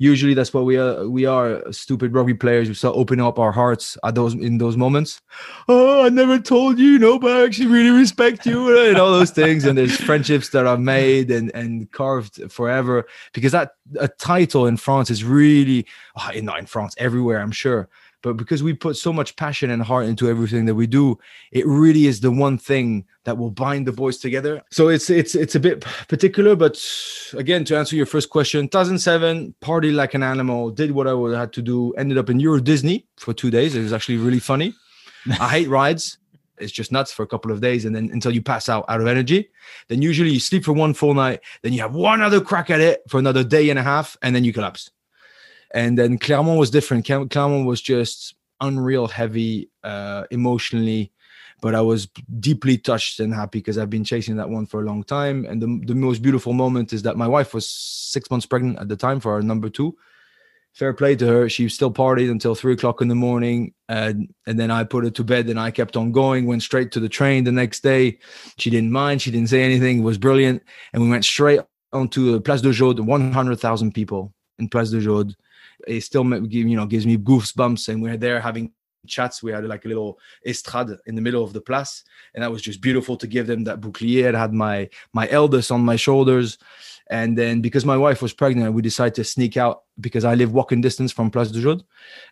usually 0.03 0.33
that's 0.33 0.53
what 0.53 0.65
we 0.65 0.77
are 0.77 1.07
we 1.07 1.25
are 1.25 1.71
stupid 1.71 2.13
rugby 2.13 2.33
players. 2.33 2.67
We 2.67 2.75
start 2.75 2.95
opening 2.97 3.25
up 3.25 3.39
our 3.39 3.53
hearts 3.53 3.97
at 4.03 4.15
those 4.15 4.33
in 4.33 4.57
those 4.57 4.75
moments. 4.75 5.21
Oh, 5.69 6.05
I 6.05 6.09
never 6.09 6.39
told 6.39 6.77
you, 6.77 6.99
no, 6.99 7.17
but 7.17 7.31
I 7.31 7.45
actually 7.45 7.67
really 7.67 7.97
respect 7.97 8.45
you 8.45 8.77
and 8.87 8.97
all 8.97 9.11
those 9.11 9.31
things. 9.31 9.63
And 9.63 9.77
there's 9.77 9.95
friendships 9.95 10.49
that 10.49 10.67
are 10.67 10.77
made 10.77 11.31
and 11.31 11.55
and 11.55 11.89
carved 11.91 12.51
forever 12.51 13.07
because 13.33 13.53
that 13.53 13.75
a 13.99 14.09
title 14.09 14.67
in 14.67 14.75
France 14.75 15.09
is 15.09 15.23
really 15.23 15.85
oh, 16.17 16.31
not 16.41 16.59
in 16.59 16.65
France 16.65 16.93
everywhere, 16.97 17.39
I'm 17.39 17.51
sure 17.51 17.87
but 18.23 18.37
because 18.37 18.63
we 18.63 18.73
put 18.73 18.97
so 18.97 19.13
much 19.13 19.35
passion 19.35 19.69
and 19.69 19.83
heart 19.83 20.07
into 20.07 20.27
everything 20.27 20.65
that 20.65 20.73
we 20.73 20.87
do 20.87 21.19
it 21.51 21.67
really 21.67 22.07
is 22.07 22.21
the 22.21 22.31
one 22.31 22.57
thing 22.57 23.05
that 23.25 23.37
will 23.37 23.51
bind 23.51 23.85
the 23.85 23.91
boys 23.91 24.17
together. 24.17 24.61
So 24.71 24.87
it's 24.87 25.09
it's 25.09 25.35
it's 25.35 25.53
a 25.53 25.59
bit 25.59 25.81
particular 26.07 26.55
but 26.55 26.81
again 27.33 27.63
to 27.65 27.77
answer 27.77 27.95
your 27.95 28.07
first 28.07 28.29
question 28.29 28.67
2007 28.67 29.53
party 29.61 29.91
like 29.91 30.13
an 30.13 30.23
animal 30.23 30.71
did 30.71 30.91
what 30.91 31.07
i 31.07 31.13
would 31.13 31.37
had 31.37 31.53
to 31.53 31.61
do 31.61 31.93
ended 31.93 32.17
up 32.17 32.29
in 32.29 32.39
euro 32.39 32.59
disney 32.59 33.05
for 33.17 33.33
two 33.33 33.51
days. 33.51 33.75
It 33.75 33.81
was 33.81 33.93
actually 33.93 34.17
really 34.17 34.39
funny. 34.39 34.73
I 35.39 35.49
hate 35.49 35.69
rides. 35.79 36.17
It's 36.57 36.71
just 36.71 36.91
nuts 36.91 37.11
for 37.11 37.23
a 37.23 37.27
couple 37.27 37.51
of 37.51 37.61
days 37.61 37.83
and 37.83 37.95
then 37.95 38.09
until 38.13 38.31
you 38.31 38.41
pass 38.41 38.69
out 38.69 38.85
out 38.87 39.01
of 39.01 39.07
energy. 39.07 39.49
Then 39.89 40.01
usually 40.01 40.29
you 40.31 40.39
sleep 40.39 40.63
for 40.63 40.73
one 40.73 40.93
full 40.93 41.13
night 41.13 41.41
then 41.61 41.73
you 41.73 41.81
have 41.81 41.93
one 41.93 42.21
other 42.21 42.41
crack 42.41 42.69
at 42.69 42.79
it 42.79 43.03
for 43.09 43.19
another 43.19 43.43
day 43.43 43.69
and 43.69 43.79
a 43.79 43.83
half 43.83 44.17
and 44.21 44.35
then 44.35 44.43
you 44.43 44.53
collapse 44.53 44.89
and 45.73 45.97
then 45.97 46.17
Clermont 46.17 46.59
was 46.59 46.69
different. 46.69 47.05
Clermont 47.05 47.65
was 47.65 47.81
just 47.81 48.35
unreal 48.61 49.07
heavy 49.07 49.69
uh, 49.83 50.23
emotionally. 50.31 51.11
but 51.61 51.73
I 51.73 51.81
was 51.81 52.07
deeply 52.39 52.77
touched 52.77 53.21
and 53.21 53.33
happy 53.33 53.59
because 53.59 53.77
I've 53.77 53.89
been 53.89 54.03
chasing 54.03 54.35
that 54.35 54.49
one 54.49 54.65
for 54.65 54.81
a 54.81 54.85
long 54.85 55.01
time. 55.03 55.45
And 55.45 55.61
the, 55.61 55.81
the 55.85 55.95
most 55.95 56.21
beautiful 56.21 56.51
moment 56.51 56.91
is 56.91 57.03
that 57.03 57.15
my 57.15 57.27
wife 57.27 57.53
was 57.53 57.67
six 57.67 58.29
months 58.29 58.45
pregnant 58.45 58.79
at 58.79 58.89
the 58.89 58.97
time 58.97 59.21
for 59.21 59.31
our 59.31 59.41
number 59.41 59.69
two. 59.69 59.95
Fair 60.73 60.93
play 60.93 61.15
to 61.15 61.25
her. 61.25 61.47
She 61.47 61.69
still 61.69 61.91
partied 61.91 62.29
until 62.29 62.53
three 62.53 62.73
o'clock 62.73 63.01
in 63.01 63.07
the 63.07 63.15
morning. 63.15 63.73
And, 63.87 64.33
and 64.45 64.59
then 64.59 64.71
I 64.71 64.83
put 64.83 65.05
her 65.05 65.11
to 65.11 65.23
bed 65.23 65.47
and 65.47 65.59
I 65.59 65.71
kept 65.71 65.95
on 65.95 66.11
going, 66.11 66.47
went 66.47 66.63
straight 66.63 66.91
to 66.93 66.99
the 66.99 67.07
train 67.07 67.45
the 67.45 67.51
next 67.51 67.81
day. 67.81 68.19
She 68.57 68.69
didn't 68.69 68.91
mind. 68.91 69.21
She 69.21 69.31
didn't 69.31 69.49
say 69.49 69.61
anything. 69.63 69.99
It 69.99 70.03
was 70.03 70.17
brilliant. 70.17 70.63
And 70.91 71.01
we 71.01 71.09
went 71.09 71.23
straight 71.23 71.61
onto 71.93 72.39
Place 72.41 72.61
de 72.61 72.73
Jaude, 72.73 72.99
100,000 72.99 73.93
people 73.93 74.33
in 74.59 74.67
Place 74.67 74.89
de 74.89 74.99
Jaude. 74.99 75.33
It 75.87 76.01
still, 76.01 76.25
you 76.45 76.75
know, 76.75 76.85
gives 76.85 77.05
me 77.05 77.17
goosebumps. 77.17 77.89
And 77.89 78.01
we're 78.01 78.17
there 78.17 78.39
having 78.39 78.71
chats. 79.07 79.43
We 79.43 79.51
had 79.51 79.65
like 79.65 79.85
a 79.85 79.87
little 79.87 80.19
estrade 80.45 80.97
in 81.05 81.15
the 81.15 81.21
middle 81.21 81.43
of 81.43 81.53
the 81.53 81.61
place, 81.61 82.03
and 82.33 82.43
that 82.43 82.51
was 82.51 82.61
just 82.61 82.81
beautiful 82.81 83.17
to 83.17 83.27
give 83.27 83.47
them 83.47 83.63
that 83.65 83.81
bouclier. 83.81 84.33
Had 84.33 84.53
my 84.53 84.89
my 85.13 85.29
eldest 85.29 85.71
on 85.71 85.81
my 85.81 85.95
shoulders, 85.95 86.57
and 87.09 87.37
then 87.37 87.61
because 87.61 87.85
my 87.85 87.97
wife 87.97 88.21
was 88.21 88.33
pregnant, 88.33 88.73
we 88.73 88.81
decided 88.81 89.15
to 89.15 89.23
sneak 89.23 89.57
out 89.57 89.83
because 89.99 90.25
I 90.25 90.35
live 90.35 90.53
walking 90.53 90.81
distance 90.81 91.11
from 91.11 91.31
Place 91.31 91.51
de 91.51 91.61
Jaude. 91.61 91.83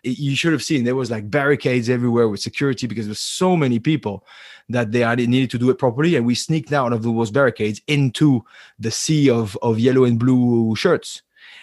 You 0.02 0.34
should 0.34 0.52
have 0.52 0.62
seen 0.62 0.84
there 0.84 0.96
was 0.96 1.10
like 1.10 1.30
barricades 1.30 1.88
everywhere 1.88 2.28
with 2.28 2.40
security 2.40 2.86
because 2.86 3.06
there's 3.06 3.20
so 3.20 3.56
many 3.56 3.78
people 3.78 4.24
that 4.68 4.92
they 4.92 5.04
needed 5.14 5.50
to 5.50 5.58
do 5.58 5.70
it 5.70 5.78
properly, 5.78 6.16
and 6.16 6.26
we 6.26 6.34
sneaked 6.34 6.72
out 6.72 6.92
of 6.92 7.02
those 7.02 7.30
barricades 7.30 7.80
into 7.86 8.44
the 8.78 8.90
sea 8.90 9.30
of 9.30 9.56
of 9.62 9.78
yellow 9.78 10.04
and 10.04 10.18
blue 10.18 10.74
shirts 10.76 11.22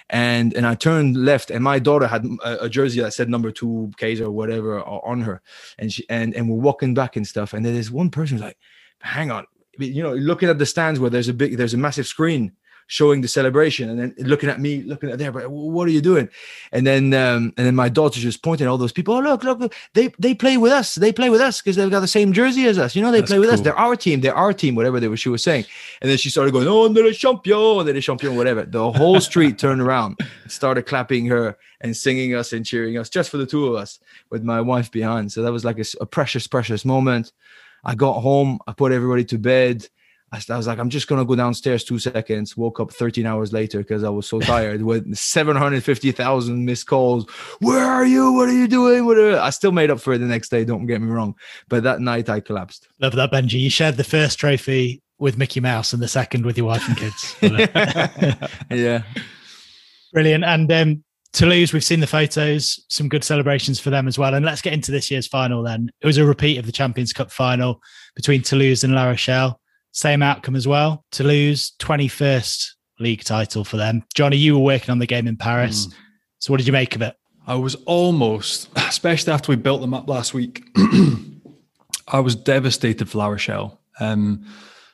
and 0.10 0.54
and 0.54 0.66
I 0.66 0.76
turned 0.76 1.18
left, 1.18 1.52
and 1.52 1.64
my 1.64 1.80
daughter 1.80 2.08
had 2.08 2.26
a, 2.44 2.66
a 2.66 2.70
jersey 2.70 3.02
that 3.02 3.14
said 3.14 3.30
number 3.30 3.52
two 3.52 3.92
Kayser 3.98 4.22
or 4.22 4.32
whatever 4.32 4.80
uh, 4.80 4.84
on 4.84 5.22
her, 5.22 5.42
and 5.78 5.92
she 5.92 6.06
and 6.10 6.34
and 6.36 6.50
we're 6.50 6.58
walking 6.58 6.94
back 6.94 7.16
and 7.16 7.28
stuff, 7.28 7.54
and 7.54 7.66
then 7.66 7.74
there's 7.74 7.92
one 7.92 8.10
person 8.10 8.38
who's 8.38 8.44
like, 8.44 8.58
"Hang 9.02 9.32
on," 9.32 9.46
you 9.78 10.04
know, 10.04 10.14
looking 10.14 10.50
at 10.50 10.58
the 10.58 10.66
stands 10.66 11.00
where 11.00 11.10
there's 11.10 11.30
a 11.30 11.34
big, 11.34 11.58
there's 11.58 11.74
a 11.74 11.78
massive 11.78 12.08
screen 12.08 12.54
showing 12.90 13.22
the 13.22 13.28
celebration 13.28 13.88
and 13.88 14.00
then 14.00 14.16
looking 14.18 14.50
at 14.50 14.60
me, 14.60 14.82
looking 14.82 15.12
at 15.12 15.20
there, 15.20 15.32
but 15.32 15.50
what 15.50 15.88
are 15.88 15.92
you 15.92 16.02
doing? 16.02 16.28
And 16.72 16.86
then 16.86 17.14
um, 17.14 17.54
and 17.56 17.66
then 17.68 17.76
my 17.76 17.88
daughter 17.88 18.20
just 18.20 18.42
pointing 18.42 18.68
all 18.68 18.80
those 18.80 18.92
people. 18.92 19.14
Oh 19.14 19.20
look, 19.20 19.44
look, 19.44 19.74
they 19.94 20.12
they 20.18 20.34
play 20.34 20.58
with 20.58 20.72
us. 20.72 20.96
They 20.96 21.14
play 21.14 21.30
with 21.30 21.40
us 21.40 21.62
because 21.62 21.76
they've 21.76 21.90
got 21.90 22.00
the 22.00 22.08
same 22.08 22.34
jersey 22.34 22.66
as 22.66 22.80
us. 22.80 22.96
You 22.96 23.04
know, 23.04 23.12
they 23.12 23.20
That's 23.20 23.30
play 23.30 23.40
with 23.40 23.50
cool. 23.50 23.60
us. 23.60 23.62
They're 23.62 23.78
our 23.78 23.96
team. 23.96 24.22
They're 24.22 24.36
our 24.36 24.54
team. 24.54 24.74
Whatever 24.74 25.00
they 25.00 25.08
were, 25.08 25.18
she 25.18 25.30
was 25.30 25.44
saying. 25.44 25.66
And 26.02 26.10
then 26.10 26.18
she 26.18 26.32
started 26.32 26.52
going, 26.52 26.68
oh, 26.68 26.88
they're 26.88 27.04
the 27.04 27.14
champion, 27.14 27.86
they're 27.86 27.94
the 27.94 28.02
champion, 28.02 28.36
whatever. 28.36 28.64
The 28.64 28.92
whole 28.92 29.22
street 29.22 29.60
turned 29.60 29.82
around, 29.82 30.18
started 30.48 30.88
clapping 30.88 31.28
her 31.28 31.58
and 31.82 31.96
singing 31.96 32.34
us 32.34 32.54
and 32.54 32.66
cheering 32.66 32.98
us 32.98 33.10
just 33.10 33.30
for 33.30 33.38
the 33.38 33.46
two 33.46 33.68
of 33.68 33.76
us 33.76 34.00
with 34.32 34.44
my 34.44 34.62
wife 34.62 34.92
behind. 34.92 35.32
So 35.32 35.44
that 35.44 35.52
was 35.52 35.64
like 35.64 35.78
a, 35.78 35.86
a 36.02 36.08
precious, 36.08 36.48
precious 36.48 36.84
moment. 36.84 37.34
I 37.86 37.94
got 37.94 38.22
home. 38.22 38.60
I 38.68 38.74
put 38.74 38.92
everybody 38.92 39.24
to 39.26 39.38
bed 39.38 39.88
I, 40.32 40.42
I 40.50 40.58
was 40.58 40.68
like, 40.68 40.80
I'm 40.80 40.90
just 40.90 41.08
gonna 41.08 41.26
go 41.26 41.36
downstairs 41.36 41.84
two 41.84 42.00
seconds. 42.00 42.56
Woke 42.56 42.80
up 42.80 42.92
13 42.92 43.26
hours 43.26 43.54
later 43.54 43.80
because 43.80 44.04
I 44.04 44.10
was 44.10 44.28
so 44.28 44.40
tired 44.40 44.82
with 44.82 45.16
750,000 45.16 46.66
missed 46.66 46.88
calls. 46.88 47.30
Where 47.60 47.84
are 47.84 48.06
you? 48.06 48.34
What 48.34 48.50
are 48.50 48.54
you 48.54 48.68
doing? 48.68 49.06
What 49.06 49.18
are... 49.18 49.40
I 49.40 49.50
still 49.50 49.72
made 49.72 49.92
up 49.92 50.00
for 50.00 50.14
it 50.14 50.20
the 50.20 50.26
next 50.26 50.50
day. 50.50 50.66
Don't 50.66 50.86
get 50.86 51.02
me 51.02 51.10
wrong, 51.10 51.36
but 51.68 51.84
that 51.84 52.02
night 52.02 52.30
I 52.30 52.40
collapsed. 52.40 52.88
Love 53.00 53.16
that, 53.16 53.32
Benji. 53.32 53.60
You 53.60 53.70
shared 53.70 53.98
the 53.98 54.04
first 54.04 54.40
trophy 54.40 55.02
with 55.20 55.38
Mickey 55.38 55.60
Mouse 55.60 55.94
and 55.94 56.02
the 56.02 56.08
second 56.08 56.46
with 56.46 56.58
your 56.58 56.68
wife 56.68 56.88
and 56.88 56.98
kids. 56.98 57.36
yeah, 58.72 59.04
brilliant. 60.14 60.44
And 60.44 60.72
um, 60.72 61.04
Toulouse, 61.34 61.74
we've 61.74 61.84
seen 61.84 62.00
the 62.00 62.08
photos, 62.08 62.84
some 62.90 63.10
good 63.10 63.24
celebrations 63.24 63.80
for 63.80 63.90
them 63.90 64.08
as 64.08 64.18
well. 64.18 64.34
And 64.34 64.46
let's 64.46 64.62
get 64.62 64.74
into 64.74 64.92
this 64.92 65.12
year's 65.12 65.28
final 65.28 65.62
then. 65.62 65.92
It 66.02 66.08
was 66.08 66.18
a 66.18 66.26
repeat 66.26 66.58
of 66.58 66.66
the 66.66 66.72
Champions 66.72 67.14
Cup 67.14 67.32
final 67.32 67.82
between 68.16 68.42
Toulouse 68.42 68.84
and 68.84 68.96
La 68.96 69.06
Rochelle. 69.06 69.60
Same 69.92 70.22
outcome 70.22 70.56
as 70.56 70.68
well. 70.68 71.06
Toulouse, 71.12 71.74
21st 71.80 72.72
league 73.00 73.24
title 73.24 73.64
for 73.64 73.78
them. 73.78 74.04
Johnny, 74.14 74.38
you 74.38 74.54
were 74.54 74.64
working 74.64 74.92
on 74.92 75.00
the 75.00 75.08
game 75.08 75.28
in 75.28 75.38
Paris. 75.38 75.88
Mm. 75.88 75.94
So 76.40 76.54
what 76.54 76.58
did 76.58 76.68
you 76.68 76.74
make 76.74 76.96
of 76.96 77.02
it? 77.02 77.16
I 77.48 77.56
was 77.56 77.76
almost, 77.86 78.70
especially 78.76 79.34
after 79.34 79.52
we 79.52 79.56
built 79.56 79.82
them 79.82 79.94
up 79.94 80.08
last 80.08 80.34
week, 80.34 80.64
I 82.08 82.20
was 82.20 82.36
devastated 82.36 83.10
for 83.10 83.18
La 83.18 83.28
Rochelle. 83.28 83.80
Um, 84.00 84.46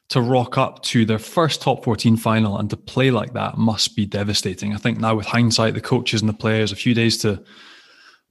to 0.09 0.21
rock 0.21 0.57
up 0.57 0.83
to 0.83 1.03
their 1.05 1.19
first 1.19 1.61
top 1.61 1.83
14 1.83 2.15
final 2.17 2.57
and 2.57 2.69
to 2.69 2.77
play 2.77 3.09
like 3.09 3.33
that 3.33 3.57
must 3.57 3.95
be 3.95 4.05
devastating. 4.05 4.73
I 4.73 4.77
think 4.77 4.99
now 4.99 5.15
with 5.15 5.25
hindsight, 5.25 5.73
the 5.73 5.81
coaches 5.81 6.21
and 6.21 6.29
the 6.29 6.33
players, 6.33 6.71
a 6.71 6.75
few 6.75 6.93
days 6.93 7.17
to 7.19 7.43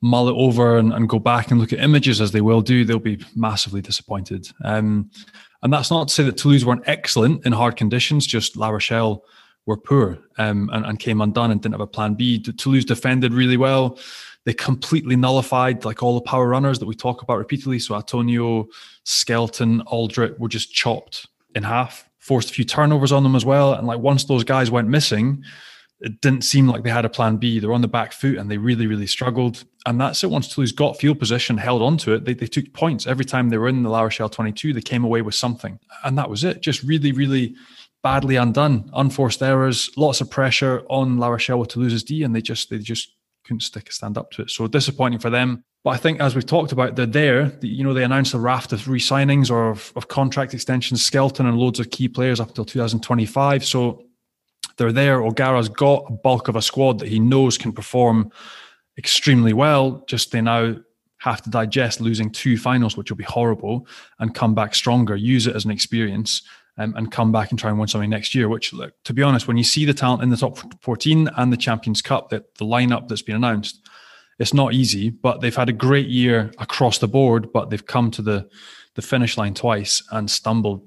mull 0.00 0.28
it 0.28 0.34
over 0.34 0.78
and, 0.78 0.92
and 0.92 1.08
go 1.08 1.18
back 1.18 1.50
and 1.50 1.60
look 1.60 1.72
at 1.72 1.80
images 1.80 2.20
as 2.20 2.30
they 2.30 2.40
will 2.40 2.60
do, 2.60 2.84
they'll 2.84 2.98
be 2.98 3.24
massively 3.34 3.80
disappointed. 3.80 4.48
Um, 4.64 5.10
and 5.64 5.72
that's 5.72 5.90
not 5.90 6.08
to 6.08 6.14
say 6.14 6.22
that 6.22 6.36
Toulouse 6.36 6.64
weren't 6.64 6.86
excellent 6.86 7.44
in 7.46 7.52
hard 7.52 7.76
conditions, 7.76 8.26
just 8.26 8.56
La 8.56 8.68
Rochelle 8.68 9.24
were 9.66 9.78
poor 9.78 10.18
um, 10.36 10.68
and, 10.74 10.84
and, 10.84 10.98
came 10.98 11.22
undone 11.22 11.50
and 11.50 11.62
didn't 11.62 11.72
have 11.72 11.80
a 11.80 11.86
plan 11.86 12.14
B. 12.14 12.38
Toulouse 12.38 12.84
defended 12.84 13.32
really 13.32 13.56
well. 13.56 13.98
They 14.44 14.52
completely 14.52 15.16
nullified 15.16 15.86
like 15.86 16.02
all 16.02 16.14
the 16.16 16.20
power 16.20 16.46
runners 16.46 16.78
that 16.80 16.86
we 16.86 16.94
talk 16.94 17.22
about 17.22 17.38
repeatedly. 17.38 17.78
So 17.78 17.94
Antonio, 17.94 18.68
Skelton, 19.04 19.80
Alldritt 19.90 20.38
were 20.38 20.48
just 20.48 20.70
chopped 20.70 21.26
in 21.54 21.62
half, 21.62 22.06
forced 22.18 22.50
a 22.50 22.52
few 22.52 22.66
turnovers 22.66 23.10
on 23.10 23.22
them 23.22 23.34
as 23.34 23.46
well. 23.46 23.72
And 23.72 23.86
like 23.86 24.00
once 24.00 24.24
those 24.24 24.44
guys 24.44 24.70
went 24.70 24.88
missing, 24.88 25.42
it 26.04 26.20
didn't 26.20 26.42
seem 26.42 26.68
like 26.68 26.82
they 26.82 26.90
had 26.90 27.06
a 27.06 27.08
plan 27.08 27.38
B. 27.38 27.58
They're 27.58 27.72
on 27.72 27.80
the 27.80 27.88
back 27.88 28.12
foot 28.12 28.36
and 28.36 28.50
they 28.50 28.58
really, 28.58 28.86
really 28.86 29.06
struggled. 29.06 29.64
And 29.86 29.98
that's 29.98 30.22
it. 30.22 30.30
Once 30.30 30.48
Toulouse 30.48 30.70
got 30.70 30.98
field 30.98 31.18
position, 31.18 31.56
held 31.56 31.80
on 31.80 31.96
to 31.98 32.12
it, 32.12 32.26
they, 32.26 32.34
they 32.34 32.46
took 32.46 32.70
points. 32.74 33.06
Every 33.06 33.24
time 33.24 33.48
they 33.48 33.56
were 33.56 33.68
in 33.68 33.82
the 33.82 33.88
La 33.88 34.02
Rochelle 34.02 34.28
22, 34.28 34.74
they 34.74 34.82
came 34.82 35.02
away 35.02 35.22
with 35.22 35.34
something. 35.34 35.78
And 36.04 36.18
that 36.18 36.28
was 36.28 36.44
it. 36.44 36.60
Just 36.60 36.82
really, 36.82 37.12
really 37.12 37.56
badly 38.02 38.36
undone. 38.36 38.90
Unforced 38.92 39.42
errors, 39.42 39.90
lots 39.96 40.20
of 40.20 40.30
pressure 40.30 40.84
on 40.90 41.16
La 41.16 41.28
Rochelle 41.28 41.58
with 41.58 41.70
Toulouse's 41.70 42.04
D, 42.04 42.22
and 42.22 42.36
they 42.36 42.42
just 42.42 42.68
they 42.68 42.78
just 42.78 43.14
couldn't 43.46 43.60
stick 43.60 43.88
a 43.88 43.92
stand 43.92 44.18
up 44.18 44.30
to 44.32 44.42
it. 44.42 44.50
So 44.50 44.66
disappointing 44.66 45.20
for 45.20 45.30
them. 45.30 45.64
But 45.84 45.90
I 45.90 45.96
think 45.96 46.20
as 46.20 46.34
we've 46.34 46.46
talked 46.46 46.72
about, 46.72 46.96
they're 46.96 47.06
there. 47.06 47.58
You 47.62 47.82
know, 47.82 47.94
they 47.94 48.04
announced 48.04 48.34
a 48.34 48.38
raft 48.38 48.72
of 48.72 48.88
re-signings 48.88 49.50
or 49.50 49.70
of, 49.70 49.92
of 49.96 50.08
contract 50.08 50.54
extensions, 50.54 51.04
Skelton 51.04 51.46
and 51.46 51.58
loads 51.58 51.80
of 51.80 51.90
key 51.90 52.08
players 52.08 52.40
up 52.40 52.48
until 52.48 52.64
2025. 52.64 53.64
So 53.64 54.03
they're 54.76 54.92
there. 54.92 55.22
O'Gara's 55.22 55.68
got 55.68 56.04
a 56.08 56.12
bulk 56.12 56.48
of 56.48 56.56
a 56.56 56.62
squad 56.62 56.98
that 56.98 57.08
he 57.08 57.18
knows 57.18 57.58
can 57.58 57.72
perform 57.72 58.30
extremely 58.98 59.52
well. 59.52 60.04
Just 60.06 60.32
they 60.32 60.40
now 60.40 60.76
have 61.18 61.42
to 61.42 61.50
digest 61.50 62.00
losing 62.00 62.30
two 62.30 62.56
finals, 62.58 62.96
which 62.96 63.10
will 63.10 63.16
be 63.16 63.24
horrible, 63.24 63.86
and 64.18 64.34
come 64.34 64.54
back 64.54 64.74
stronger, 64.74 65.16
use 65.16 65.46
it 65.46 65.56
as 65.56 65.64
an 65.64 65.70
experience, 65.70 66.42
um, 66.76 66.94
and 66.96 67.10
come 67.10 67.32
back 67.32 67.50
and 67.50 67.58
try 67.58 67.70
and 67.70 67.78
win 67.78 67.88
something 67.88 68.10
next 68.10 68.34
year. 68.34 68.48
Which, 68.48 68.72
look, 68.72 68.92
to 69.04 69.14
be 69.14 69.22
honest, 69.22 69.48
when 69.48 69.56
you 69.56 69.64
see 69.64 69.84
the 69.84 69.94
talent 69.94 70.22
in 70.22 70.30
the 70.30 70.36
top 70.36 70.58
14 70.82 71.30
and 71.36 71.52
the 71.52 71.56
Champions 71.56 72.02
Cup, 72.02 72.30
that 72.30 72.54
the 72.56 72.64
lineup 72.64 73.08
that's 73.08 73.22
been 73.22 73.36
announced, 73.36 73.80
it's 74.38 74.52
not 74.52 74.74
easy, 74.74 75.10
but 75.10 75.40
they've 75.40 75.54
had 75.54 75.68
a 75.68 75.72
great 75.72 76.08
year 76.08 76.52
across 76.58 76.98
the 76.98 77.08
board, 77.08 77.52
but 77.52 77.70
they've 77.70 77.86
come 77.86 78.10
to 78.12 78.22
the 78.22 78.48
the 78.94 79.02
finish 79.02 79.36
line 79.36 79.54
twice 79.54 80.02
and 80.12 80.30
stumbled 80.30 80.82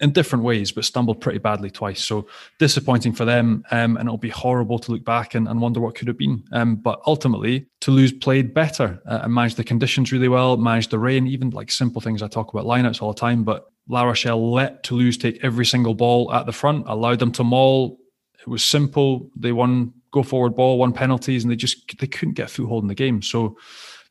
in 0.00 0.12
different 0.12 0.44
ways, 0.44 0.72
but 0.72 0.84
stumbled 0.84 1.20
pretty 1.20 1.38
badly 1.38 1.70
twice. 1.70 2.04
So 2.04 2.26
disappointing 2.58 3.14
for 3.14 3.24
them. 3.24 3.64
Um, 3.70 3.96
and 3.96 4.06
it'll 4.06 4.18
be 4.18 4.28
horrible 4.28 4.78
to 4.80 4.92
look 4.92 5.04
back 5.04 5.34
and, 5.34 5.48
and 5.48 5.60
wonder 5.60 5.80
what 5.80 5.94
could 5.94 6.08
have 6.08 6.18
been. 6.18 6.44
Um, 6.52 6.76
but 6.76 7.00
ultimately, 7.06 7.66
Toulouse 7.80 8.12
played 8.12 8.52
better 8.52 9.00
uh, 9.06 9.20
and 9.22 9.32
managed 9.32 9.56
the 9.56 9.64
conditions 9.64 10.12
really 10.12 10.28
well, 10.28 10.56
managed 10.56 10.90
the 10.90 10.98
rain, 10.98 11.26
even 11.26 11.50
like 11.50 11.70
simple 11.70 12.00
things 12.02 12.22
I 12.22 12.28
talk 12.28 12.52
about 12.52 12.66
lineups 12.66 13.00
all 13.00 13.12
the 13.12 13.20
time. 13.20 13.42
But 13.42 13.70
La 13.88 14.02
Rochelle 14.02 14.52
let 14.52 14.82
Toulouse 14.82 15.16
take 15.16 15.42
every 15.42 15.64
single 15.64 15.94
ball 15.94 16.32
at 16.32 16.44
the 16.46 16.52
front, 16.52 16.84
allowed 16.88 17.18
them 17.18 17.32
to 17.32 17.44
maul. 17.44 17.98
It 18.40 18.48
was 18.48 18.62
simple. 18.62 19.30
They 19.34 19.52
won 19.52 19.94
go 20.10 20.22
forward 20.22 20.54
ball, 20.54 20.78
won 20.78 20.92
penalties, 20.92 21.44
and 21.44 21.50
they 21.50 21.56
just 21.56 21.98
they 21.98 22.06
couldn't 22.06 22.34
get 22.34 22.46
a 22.46 22.52
foothold 22.52 22.84
in 22.84 22.88
the 22.88 22.94
game. 22.94 23.22
So 23.22 23.56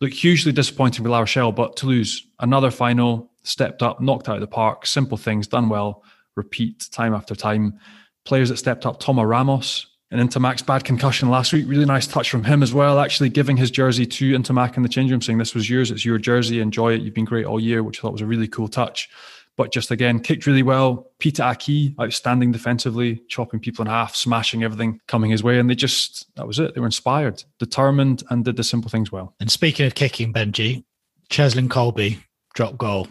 look, 0.01 0.11
hugely 0.11 0.51
disappointing 0.51 1.03
for 1.03 1.09
La 1.09 1.19
Rochelle, 1.19 1.51
but 1.51 1.75
to 1.77 1.85
lose 1.85 2.27
another 2.39 2.71
final, 2.71 3.31
stepped 3.43 3.81
up, 3.81 4.01
knocked 4.01 4.29
out 4.29 4.35
of 4.35 4.41
the 4.41 4.47
park, 4.47 4.85
simple 4.85 5.17
things, 5.17 5.47
done 5.47 5.69
well, 5.69 6.03
repeat 6.35 6.87
time 6.91 7.13
after 7.13 7.35
time. 7.35 7.79
Players 8.25 8.49
that 8.49 8.57
stepped 8.57 8.85
up, 8.85 8.99
Thomas 8.99 9.25
Ramos, 9.25 9.87
and 10.11 10.29
Ntamack's 10.29 10.61
bad 10.61 10.83
concussion 10.83 11.29
last 11.29 11.53
week. 11.53 11.65
Really 11.67 11.85
nice 11.85 12.07
touch 12.07 12.29
from 12.29 12.43
him 12.43 12.63
as 12.63 12.73
well, 12.73 12.99
actually 12.99 13.29
giving 13.29 13.57
his 13.57 13.71
jersey 13.71 14.05
to 14.05 14.33
Ntamack 14.37 14.77
in 14.77 14.83
the 14.83 14.89
change 14.89 15.11
room, 15.11 15.21
saying, 15.21 15.37
This 15.37 15.55
was 15.55 15.69
yours, 15.69 15.91
it's 15.91 16.05
your 16.05 16.17
jersey, 16.17 16.59
enjoy 16.59 16.93
it. 16.93 17.01
You've 17.01 17.13
been 17.13 17.25
great 17.25 17.45
all 17.45 17.59
year, 17.59 17.83
which 17.83 17.99
I 17.99 18.01
thought 18.01 18.13
was 18.13 18.21
a 18.21 18.25
really 18.25 18.47
cool 18.47 18.67
touch. 18.67 19.09
But 19.57 19.71
just 19.71 19.91
again, 19.91 20.19
kicked 20.19 20.45
really 20.45 20.63
well. 20.63 21.11
Pita 21.19 21.41
Ahki, 21.43 21.97
outstanding 21.99 22.51
defensively, 22.51 23.21
chopping 23.29 23.59
people 23.59 23.83
in 23.83 23.89
half, 23.89 24.15
smashing 24.15 24.63
everything 24.63 24.99
coming 25.07 25.31
his 25.31 25.43
way. 25.43 25.59
And 25.59 25.69
they 25.69 25.75
just, 25.75 26.33
that 26.35 26.45
was 26.45 26.59
it. 26.59 26.75
They 26.75 26.81
were 26.81 26.87
inspired, 26.87 27.43
determined, 27.57 28.23
and 28.29 28.43
did 28.43 28.57
the 28.57 28.63
simple 28.63 28.89
things 28.89 29.11
well. 29.11 29.33
And 29.39 29.49
speaking 29.49 29.85
of 29.85 29.95
kicking, 29.95 30.33
Benji, 30.33 30.83
Cheslin 31.29 31.69
Kolbe, 31.69 32.19
drop 32.53 32.77
goal. 32.77 33.07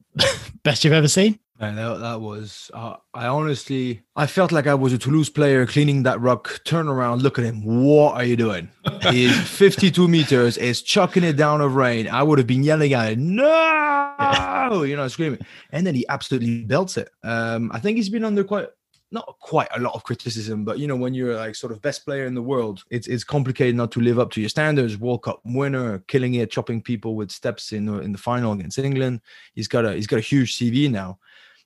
Best 0.62 0.84
you've 0.84 0.92
ever 0.92 1.08
seen? 1.08 1.38
Man, 1.62 1.76
that, 1.76 2.00
that 2.00 2.20
was. 2.20 2.72
Uh, 2.74 2.96
I 3.14 3.28
honestly, 3.28 4.02
I 4.16 4.26
felt 4.26 4.50
like 4.50 4.66
I 4.66 4.74
was 4.74 4.92
a 4.92 4.98
Toulouse 4.98 5.28
player 5.28 5.64
cleaning 5.64 6.02
that 6.02 6.20
rock. 6.20 6.60
Turn 6.64 6.88
around, 6.88 7.22
look 7.22 7.38
at 7.38 7.44
him. 7.44 7.62
What 7.64 8.16
are 8.16 8.24
you 8.24 8.34
doing? 8.34 8.68
He's 9.10 9.38
52 9.48 10.08
meters. 10.08 10.58
Is 10.58 10.82
chucking 10.82 11.22
it 11.22 11.34
down 11.34 11.60
of 11.60 11.76
rain. 11.76 12.08
I 12.08 12.24
would 12.24 12.38
have 12.38 12.48
been 12.48 12.64
yelling 12.64 12.94
at 12.94 13.12
him, 13.12 13.36
no, 13.36 14.82
you 14.82 14.96
know, 14.96 15.06
screaming. 15.06 15.38
And 15.70 15.86
then 15.86 15.94
he 15.94 16.04
absolutely 16.08 16.64
belts 16.64 16.96
it. 16.96 17.10
Um, 17.22 17.70
I 17.72 17.78
think 17.78 17.96
he's 17.96 18.08
been 18.08 18.24
under 18.24 18.42
quite 18.42 18.66
not 19.12 19.36
quite 19.40 19.68
a 19.76 19.78
lot 19.78 19.94
of 19.94 20.02
criticism, 20.02 20.64
but 20.64 20.78
you 20.78 20.88
know, 20.88 20.96
when 20.96 21.14
you're 21.14 21.36
like 21.36 21.54
sort 21.54 21.70
of 21.70 21.82
best 21.82 22.04
player 22.04 22.26
in 22.26 22.34
the 22.34 22.42
world, 22.42 22.82
it's 22.90 23.06
it's 23.06 23.22
complicated 23.22 23.76
not 23.76 23.92
to 23.92 24.00
live 24.00 24.18
up 24.18 24.32
to 24.32 24.40
your 24.40 24.48
standards. 24.48 24.96
World 24.98 25.22
Cup 25.22 25.40
winner, 25.44 26.00
killing 26.08 26.34
it, 26.34 26.50
chopping 26.50 26.82
people 26.82 27.14
with 27.14 27.30
steps 27.30 27.72
in 27.72 27.88
in 28.00 28.10
the 28.10 28.18
final 28.18 28.52
against 28.52 28.78
England. 28.78 29.20
He's 29.54 29.68
got 29.68 29.84
a 29.84 29.94
he's 29.94 30.06
got 30.06 30.16
a 30.16 30.22
huge 30.22 30.56
CV 30.56 30.90
now, 30.90 31.18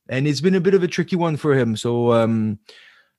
and 0.08 0.26
it's 0.26 0.40
been 0.40 0.54
a 0.54 0.60
bit 0.60 0.74
of 0.74 0.82
a 0.82 0.88
tricky 0.88 1.16
one 1.16 1.36
for 1.36 1.54
him. 1.54 1.76
So 1.76 2.12
um, 2.12 2.58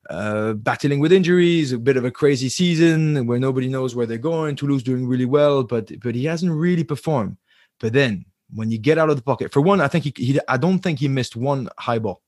uh, 0.08 0.54
battling 0.54 1.00
with 1.00 1.12
injuries, 1.12 1.72
a 1.72 1.78
bit 1.78 1.96
of 1.96 2.04
a 2.04 2.10
crazy 2.10 2.48
season 2.48 3.26
where 3.26 3.38
nobody 3.38 3.68
knows 3.68 3.94
where 3.94 4.06
they're 4.06 4.18
going. 4.18 4.56
Toulouse 4.56 4.82
doing 4.82 5.06
really 5.06 5.26
well, 5.26 5.64
but 5.64 5.90
but 6.00 6.14
he 6.14 6.24
hasn't 6.24 6.52
really 6.52 6.84
performed. 6.84 7.36
But 7.78 7.92
then 7.92 8.24
when 8.54 8.70
you 8.70 8.78
get 8.78 8.98
out 8.98 9.10
of 9.10 9.16
the 9.16 9.22
pocket, 9.22 9.52
for 9.52 9.60
one, 9.60 9.80
I 9.80 9.88
think 9.88 10.04
he, 10.04 10.14
he 10.16 10.40
I 10.48 10.56
don't 10.56 10.78
think 10.78 10.98
he 10.98 11.08
missed 11.08 11.36
one 11.36 11.68
high 11.78 11.98
ball 11.98 12.22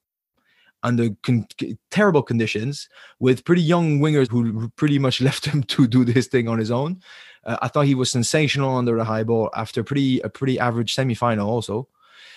under 0.83 1.11
con- 1.23 1.46
terrible 1.90 2.23
conditions 2.23 2.88
with 3.18 3.44
pretty 3.44 3.62
young 3.62 4.01
wingers 4.01 4.31
who 4.31 4.68
pretty 4.70 4.99
much 4.99 5.20
left 5.29 5.46
him 5.46 5.62
to 5.64 5.87
do 5.87 6.05
this 6.05 6.27
thing 6.27 6.49
on 6.49 6.59
his 6.59 6.70
own. 6.70 7.01
Uh, 7.44 7.57
I 7.62 7.68
thought 7.68 7.87
he 7.87 7.94
was 7.94 8.11
sensational 8.11 8.77
under 8.77 8.96
the 8.96 9.05
high 9.05 9.25
ball 9.25 9.51
after 9.55 9.83
pretty 9.83 10.20
a 10.20 10.29
pretty 10.29 10.59
average 10.59 10.94
semi-final 10.94 11.49
also, 11.49 11.88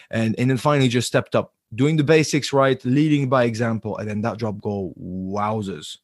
and 0.10 0.36
and 0.38 0.50
then 0.50 0.58
finally 0.58 0.88
just 0.88 1.08
stepped 1.08 1.36
up, 1.36 1.54
doing 1.76 1.98
the 1.98 2.04
basics 2.04 2.54
right, 2.54 2.84
leading 2.86 3.30
by 3.30 3.46
example, 3.46 3.98
and 3.98 4.10
then 4.10 4.22
that 4.22 4.38
drop 4.38 4.62
goal, 4.62 4.94
wowzers, 5.00 5.98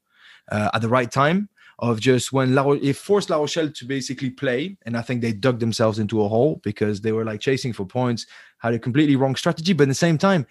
uh, 0.51 0.69
at 0.73 0.81
the 0.81 0.89
right 0.89 1.11
time 1.11 1.49
of 1.79 1.99
just 1.99 2.33
when 2.33 2.53
La 2.53 2.69
it 2.71 2.95
forced 2.95 3.29
La 3.29 3.37
Rochelle 3.37 3.71
to 3.71 3.85
basically 3.85 4.29
play, 4.29 4.77
and 4.85 4.97
I 4.97 5.01
think 5.01 5.21
they 5.21 5.31
dug 5.31 5.59
themselves 5.59 5.99
into 5.99 6.21
a 6.23 6.27
hole 6.27 6.59
because 6.63 7.01
they 7.01 7.13
were 7.13 7.23
like 7.23 7.39
chasing 7.39 7.71
for 7.71 7.85
points, 7.85 8.25
had 8.57 8.73
a 8.73 8.79
completely 8.79 9.15
wrong 9.15 9.35
strategy, 9.35 9.73
but 9.73 9.83
at 9.83 9.89
the 9.89 9.95
same 9.95 10.17
time 10.17 10.45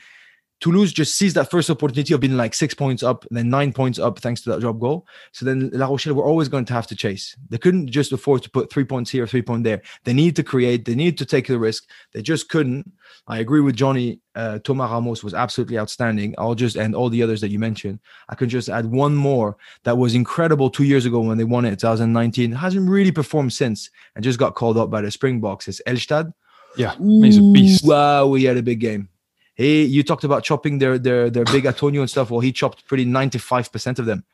Toulouse 0.60 0.92
just 0.92 1.16
sees 1.16 1.34
that 1.34 1.50
first 1.50 1.70
opportunity 1.70 2.12
of 2.14 2.20
being 2.20 2.36
like 2.36 2.54
six 2.54 2.74
points 2.74 3.02
up, 3.02 3.24
and 3.26 3.36
then 3.36 3.48
nine 3.48 3.72
points 3.72 3.98
up 3.98 4.18
thanks 4.18 4.40
to 4.42 4.50
that 4.50 4.60
drop 4.60 4.78
goal. 4.78 5.06
So 5.32 5.44
then 5.44 5.70
La 5.72 5.86
Rochelle 5.86 6.14
were 6.14 6.24
always 6.24 6.48
going 6.48 6.64
to 6.66 6.72
have 6.72 6.86
to 6.88 6.96
chase. 6.96 7.36
They 7.48 7.58
couldn't 7.58 7.88
just 7.88 8.12
afford 8.12 8.42
to 8.42 8.50
put 8.50 8.70
three 8.70 8.84
points 8.84 9.10
here, 9.10 9.26
three 9.26 9.42
points 9.42 9.64
there. 9.64 9.82
They 10.04 10.12
need 10.12 10.34
to 10.36 10.42
create. 10.42 10.84
They 10.84 10.96
need 10.96 11.16
to 11.18 11.24
take 11.24 11.46
the 11.46 11.58
risk. 11.58 11.88
They 12.12 12.22
just 12.22 12.48
couldn't. 12.48 12.90
I 13.28 13.38
agree 13.38 13.60
with 13.60 13.76
Johnny. 13.76 14.20
Uh, 14.34 14.58
Thomas 14.60 14.90
Ramos 14.90 15.22
was 15.22 15.34
absolutely 15.34 15.78
outstanding. 15.78 16.34
I'll 16.38 16.54
just 16.54 16.76
and 16.76 16.94
all 16.94 17.08
the 17.08 17.22
others 17.22 17.40
that 17.42 17.50
you 17.50 17.58
mentioned. 17.58 18.00
I 18.28 18.34
can 18.34 18.48
just 18.48 18.68
add 18.68 18.86
one 18.86 19.14
more 19.14 19.56
that 19.84 19.96
was 19.96 20.14
incredible 20.14 20.70
two 20.70 20.84
years 20.84 21.06
ago 21.06 21.20
when 21.20 21.38
they 21.38 21.44
won 21.44 21.64
it, 21.64 21.78
2019. 21.78 22.52
Hasn't 22.52 22.88
really 22.88 23.12
performed 23.12 23.52
since, 23.52 23.90
and 24.14 24.24
just 24.24 24.38
got 24.38 24.54
called 24.54 24.76
up 24.76 24.90
by 24.90 25.02
the 25.02 25.10
Springboks. 25.10 25.68
It's 25.68 25.82
Elstadt. 25.86 26.32
Yeah, 26.76 26.94
he's 26.98 27.38
a 27.38 27.42
beast. 27.52 27.84
Wow, 27.84 28.26
we 28.26 28.44
had 28.44 28.56
a 28.56 28.62
big 28.62 28.80
game. 28.80 29.08
He, 29.58 29.84
you 29.84 30.04
talked 30.04 30.22
about 30.22 30.44
chopping 30.44 30.78
their 30.78 30.98
their 30.98 31.28
their 31.28 31.44
big 31.44 31.66
Antonio 31.66 32.00
and 32.00 32.08
stuff. 32.08 32.30
Well, 32.30 32.40
he 32.40 32.52
chopped 32.52 32.86
pretty 32.86 33.04
ninety 33.04 33.38
five 33.38 33.70
percent 33.72 33.98
of 33.98 34.06
them, 34.06 34.24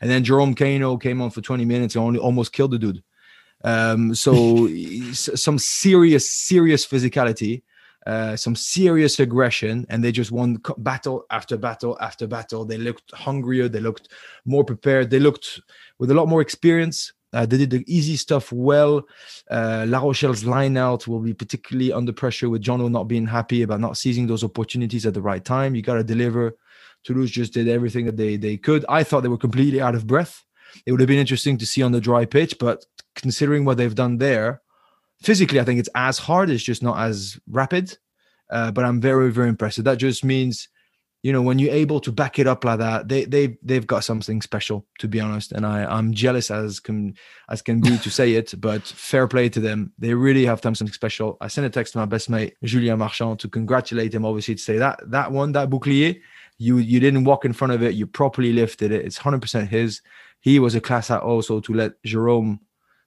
and 0.00 0.08
then 0.08 0.22
Jerome 0.22 0.54
Kaino 0.54 1.02
came 1.02 1.20
on 1.20 1.30
for 1.30 1.40
twenty 1.40 1.64
minutes 1.64 1.96
and 1.96 2.04
only 2.04 2.20
almost 2.20 2.52
killed 2.52 2.70
the 2.70 2.78
dude. 2.78 3.02
Um, 3.64 4.14
so 4.14 4.68
some 5.12 5.58
serious 5.58 6.30
serious 6.30 6.86
physicality, 6.86 7.62
uh, 8.06 8.36
some 8.36 8.54
serious 8.54 9.18
aggression, 9.18 9.84
and 9.90 10.04
they 10.04 10.12
just 10.12 10.30
won 10.30 10.62
battle 10.78 11.24
after 11.28 11.56
battle 11.56 11.98
after 12.00 12.28
battle. 12.28 12.64
They 12.64 12.78
looked 12.78 13.12
hungrier, 13.12 13.68
they 13.68 13.80
looked 13.80 14.10
more 14.44 14.64
prepared, 14.64 15.10
they 15.10 15.18
looked 15.18 15.60
with 15.98 16.12
a 16.12 16.14
lot 16.14 16.28
more 16.28 16.40
experience. 16.40 17.12
Uh, 17.32 17.44
they 17.44 17.58
did 17.58 17.70
the 17.70 17.84
easy 17.86 18.16
stuff 18.16 18.50
well. 18.52 19.06
Uh, 19.50 19.84
La 19.88 20.00
Rochelle's 20.00 20.44
lineout 20.44 21.06
will 21.06 21.20
be 21.20 21.34
particularly 21.34 21.92
under 21.92 22.12
pressure 22.12 22.48
with 22.48 22.62
Jono 22.62 22.90
not 22.90 23.04
being 23.04 23.26
happy 23.26 23.62
about 23.62 23.80
not 23.80 23.96
seizing 23.98 24.26
those 24.26 24.44
opportunities 24.44 25.04
at 25.04 25.14
the 25.14 25.20
right 25.20 25.44
time. 25.44 25.74
You 25.74 25.82
got 25.82 25.94
to 25.94 26.04
deliver. 26.04 26.56
Toulouse 27.04 27.30
just 27.30 27.52
did 27.52 27.68
everything 27.68 28.06
that 28.06 28.16
they 28.16 28.36
they 28.36 28.56
could. 28.56 28.84
I 28.88 29.04
thought 29.04 29.22
they 29.22 29.28
were 29.28 29.38
completely 29.38 29.80
out 29.80 29.94
of 29.94 30.06
breath. 30.06 30.44
It 30.86 30.92
would 30.92 31.00
have 31.00 31.08
been 31.08 31.18
interesting 31.18 31.58
to 31.58 31.66
see 31.66 31.82
on 31.82 31.92
the 31.92 32.00
dry 32.00 32.24
pitch, 32.24 32.56
but 32.58 32.84
considering 33.14 33.64
what 33.64 33.76
they've 33.76 33.94
done 33.94 34.18
there, 34.18 34.62
physically, 35.22 35.60
I 35.60 35.64
think 35.64 35.80
it's 35.80 35.88
as 35.94 36.18
hard. 36.18 36.50
It's 36.50 36.62
just 36.62 36.82
not 36.82 36.98
as 36.98 37.38
rapid. 37.48 37.96
Uh, 38.50 38.70
but 38.70 38.84
I'm 38.84 39.00
very 39.00 39.30
very 39.30 39.50
impressed. 39.50 39.84
That 39.84 39.98
just 39.98 40.24
means 40.24 40.68
you 41.22 41.32
know 41.32 41.42
when 41.42 41.58
you're 41.58 41.74
able 41.74 42.00
to 42.00 42.12
back 42.12 42.38
it 42.38 42.46
up 42.46 42.64
like 42.64 42.78
that 42.78 43.08
they 43.08 43.24
they 43.24 43.58
they've 43.62 43.86
got 43.86 44.04
something 44.04 44.40
special 44.40 44.86
to 44.98 45.08
be 45.08 45.20
honest. 45.20 45.52
And 45.52 45.66
i 45.66 45.84
i'm 45.84 46.12
jealous 46.12 46.50
as 46.50 46.80
can 46.80 47.16
as 47.48 47.62
can 47.62 47.80
be 47.80 47.98
to 47.98 48.10
say 48.10 48.34
it 48.34 48.54
but 48.60 48.82
fair 48.82 49.26
play 49.26 49.48
to 49.50 49.60
them. 49.60 49.92
They 49.98 50.14
really 50.14 50.46
have 50.46 50.60
done 50.60 50.74
something 50.74 50.92
special. 50.92 51.36
I 51.40 51.48
sent 51.48 51.66
a 51.66 51.70
text 51.70 51.92
to 51.94 51.98
my 51.98 52.04
best 52.04 52.30
mate 52.30 52.54
julien 52.62 52.98
marchand 52.98 53.40
to 53.40 53.48
congratulate 53.48 54.14
him 54.14 54.24
obviously 54.24 54.54
to 54.54 54.62
say 54.62 54.78
that 54.78 55.00
that 55.10 55.32
one 55.32 55.52
that 55.52 55.70
bouclier 55.70 56.20
you 56.58 56.78
you 56.78 57.00
didn't 57.00 57.24
walk 57.24 57.44
in 57.44 57.52
front 57.52 57.72
of 57.72 57.82
it 57.82 57.94
you 57.94 58.06
properly 58.06 58.52
lifted 58.52 58.92
it. 58.92 59.04
It's 59.04 59.18
100% 59.18 59.68
his. 59.68 60.02
He 60.40 60.60
was 60.60 60.76
a 60.76 60.80
class 60.80 61.10
act 61.10 61.24
also 61.24 61.60
to 61.60 61.74
let 61.74 62.02
jerome 62.04 62.60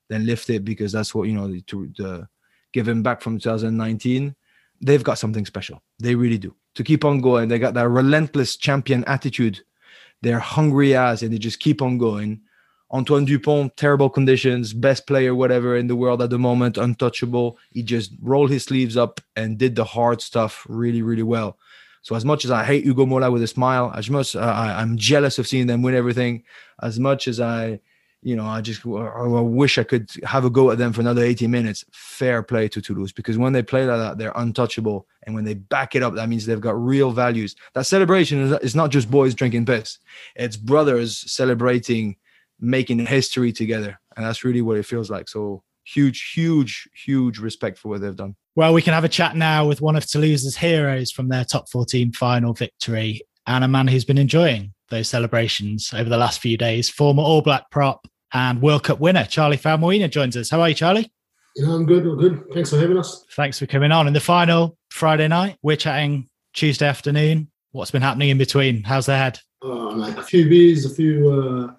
then 0.10 0.26
lift 0.26 0.50
it 0.50 0.65
because 0.65 0.91
that's 0.91 1.15
what 1.15 1.30
you 1.30 1.34
know 1.34 1.58
to, 1.67 1.89
to 1.93 2.28
give 2.74 2.88
him 2.88 3.02
back 3.02 3.21
from 3.21 3.39
2019 3.39 4.36
they've 4.82 5.04
got 5.04 5.17
something 5.17 5.46
special 5.46 5.82
they 6.00 6.15
really 6.15 6.38
do 6.38 6.56
to 6.76 6.84
keep 6.84 7.04
on 7.06 7.22
going. 7.22 7.50
They 7.50 7.60
got 7.60 7.74
that 7.76 7.89
relentless 7.89 8.56
champion 8.56 9.04
attitude. 9.06 9.60
They're 10.22 10.39
hungry 10.39 10.96
as, 10.96 11.24
and 11.24 11.34
they 11.34 11.38
just 11.38 11.60
keep 11.60 11.82
on 11.82 11.98
going. 11.98 12.41
Antoine 12.91 13.26
Dupont, 13.26 13.76
terrible 13.78 14.10
conditions, 14.10 14.74
best 14.74 15.08
player, 15.08 15.34
whatever 15.34 15.78
in 15.78 15.88
the 15.88 15.96
world 15.96 16.22
at 16.22 16.30
the 16.30 16.39
moment, 16.39 16.78
untouchable. 16.78 17.58
He 17.72 17.84
just 17.84 18.12
rolled 18.22 18.52
his 18.52 18.63
sleeves 18.63 18.98
up 18.98 19.22
and 19.36 19.58
did 19.58 19.76
the 19.76 19.86
hard 19.86 20.22
stuff 20.22 20.65
really, 20.67 21.02
really 21.02 21.24
well. 21.24 21.58
So 22.02 22.15
as 22.15 22.26
much 22.26 22.46
as 22.46 22.52
I 22.52 22.63
hate 22.63 22.86
Ugo 22.86 23.06
Mola 23.06 23.32
with 23.32 23.44
a 23.44 23.48
smile, 23.48 23.94
as 23.96 24.10
much 24.10 24.36
uh, 24.36 24.39
I, 24.39 24.82
I'm 24.82 24.98
jealous 24.98 25.39
of 25.39 25.48
seeing 25.48 25.67
them 25.67 25.82
win 25.82 25.96
everything, 25.96 26.44
as 26.82 27.00
much 27.00 27.28
as 27.28 27.39
I 27.39 27.80
you 28.24 28.36
know, 28.36 28.46
I 28.46 28.62
just 28.62 28.86
I 28.86 29.24
wish 29.26 29.78
I 29.78 29.84
could 29.84 30.12
have 30.24 30.46
a 30.46 30.50
go 30.50 30.70
at 30.70 30.78
them 30.78 30.94
for 30.94 31.02
another 31.02 31.24
80 31.24 31.48
minutes. 31.48 31.84
Fair 31.92 32.44
play 32.44 32.68
to 32.70 32.82
Toulouse 32.82 33.12
because 33.12 33.38
when 33.38 33.52
they 33.52 33.64
play 33.64 33.86
like 33.86 33.98
that, 33.98 34.18
they're 34.18 34.34
untouchable. 34.36 35.08
And 35.24 35.34
when 35.34 35.44
they 35.44 35.56
back 35.56 35.96
it 35.96 36.04
up, 36.04 36.14
that 36.16 36.30
means 36.30 36.46
they've 36.46 36.62
got 36.62 36.80
real 36.80 37.12
values. 37.12 37.56
That 37.74 37.88
celebration 37.88 38.54
is 38.62 38.76
not 38.76 38.92
just 38.92 39.10
boys 39.10 39.34
drinking 39.34 39.66
piss, 39.66 39.98
it's 40.36 40.56
brothers 40.56 41.32
celebrating, 41.32 42.16
making 42.60 43.00
history 43.06 43.52
together. 43.52 44.00
And 44.16 44.26
that's 44.26 44.44
really 44.44 44.62
what 44.62 44.78
it 44.78 44.86
feels 44.86 45.10
like. 45.10 45.28
So 45.28 45.64
huge, 45.84 46.32
huge, 46.34 46.88
huge 46.94 47.40
respect 47.40 47.78
for 47.80 47.90
what 47.90 48.02
they've 48.02 48.16
done. 48.16 48.36
Well, 48.56 48.74
we 48.74 48.82
can 48.82 48.94
have 48.94 49.06
a 49.06 49.10
chat 49.10 49.36
now 49.36 49.66
with 49.66 49.82
one 49.82 49.96
of 49.96 50.06
Toulouse's 50.06 50.58
heroes 50.58 51.12
from 51.12 51.30
their 51.30 51.46
top 51.46 51.70
14 51.70 52.12
final 52.12 52.54
victory 52.54 53.22
and 53.48 53.64
a 53.64 53.68
man 53.68 53.88
who's 53.88 54.06
been 54.06 54.18
enjoying 54.18 54.74
those 54.90 55.08
celebrations 55.08 55.92
over 55.94 56.10
the 56.10 56.18
last 56.18 56.42
few 56.42 56.58
days. 56.58 56.90
Former 56.90 57.24
All 57.24 57.42
Black 57.42 57.72
prop 57.72 58.08
and 58.34 58.62
World 58.62 58.84
Cup 58.84 59.00
winner 59.00 59.26
Charlie 59.26 59.58
Faumuina 59.58 60.10
joins 60.10 60.38
us. 60.38 60.50
How 60.50 60.62
are 60.62 60.70
you, 60.70 60.76
Charlie? 60.76 61.12
Yeah, 61.56 61.74
I'm 61.74 61.86
good. 61.86 62.06
I'm 62.06 62.17
good. 62.17 62.44
Thanks 62.54 62.70
for 62.70 62.78
having 62.78 62.98
us. 62.98 63.26
Thanks 63.36 63.60
for 63.60 63.65
coming 63.65 63.91
on. 63.91 64.08
In 64.08 64.13
the 64.13 64.20
final 64.20 64.78
Friday 64.89 65.28
night, 65.28 65.58
we're 65.62 65.76
chatting 65.76 66.30
Tuesday 66.54 66.88
afternoon. 66.88 67.50
What's 67.72 67.91
been 67.91 68.02
happening 68.02 68.30
in 68.30 68.38
between? 68.38 68.84
How's 68.84 69.06
the 69.06 69.17
head? 69.17 69.39
Uh, 69.63 69.91
like 69.91 70.17
a 70.17 70.24
few 70.24 70.50
beers, 70.50 70.86
a 70.86 70.89
few 70.94 71.30
uh, 71.30 71.74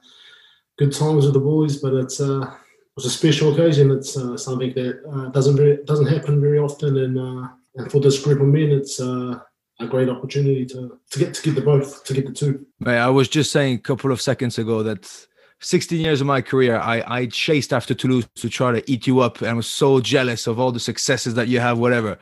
good 0.79 0.93
times 0.93 1.25
with 1.25 1.35
the 1.35 1.41
boys, 1.41 1.79
but 1.79 1.95
it's 1.95 2.21
uh, 2.21 2.43
it 2.43 2.97
was 2.97 3.07
a 3.07 3.11
special 3.11 3.53
occasion. 3.53 3.91
It's 3.91 4.17
uh, 4.17 4.37
something 4.37 4.73
that 4.75 5.03
uh, 5.11 5.31
doesn't 5.31 5.57
very, 5.57 5.79
doesn't 5.85 6.07
happen 6.07 6.41
very 6.41 6.59
often, 6.59 6.97
and, 6.99 7.19
uh, 7.19 7.49
and 7.77 7.91
for 7.91 8.01
this 8.01 8.23
group 8.23 8.41
of 8.41 8.49
men, 8.49 8.71
it's 8.71 9.01
uh, 9.01 9.39
a 9.81 9.87
great 9.87 10.09
opportunity 10.09 10.65
to 10.67 10.99
to 11.11 11.19
get 11.19 11.35
to 11.35 11.43
get 11.43 11.55
the 11.55 11.61
both 11.61 12.05
to 12.05 12.15
get 12.15 12.27
the 12.27 12.33
two. 12.33 12.67
Mate, 12.81 12.99
I 12.99 13.09
was 13.09 13.29
just 13.29 13.53
saying 13.53 13.77
a 13.77 13.81
couple 13.81 14.13
of 14.13 14.21
seconds 14.21 14.59
ago 14.59 14.83
that 14.83 15.27
16 15.63 16.01
years 16.01 16.21
of 16.21 16.27
my 16.27 16.41
career, 16.43 16.77
I, 16.79 17.03
I 17.07 17.27
chased 17.27 17.73
after 17.73 17.95
Toulouse 17.95 18.29
to 18.37 18.49
try 18.49 18.73
to 18.73 18.91
eat 18.91 19.07
you 19.07 19.21
up 19.21 19.41
and 19.41 19.57
was 19.57 19.69
so 19.69 20.01
jealous 20.01 20.47
of 20.47 20.59
all 20.59 20.73
the 20.73 20.81
successes 20.81 21.35
that 21.35 21.49
you 21.49 21.61
have, 21.61 21.79
whatever. 21.79 22.19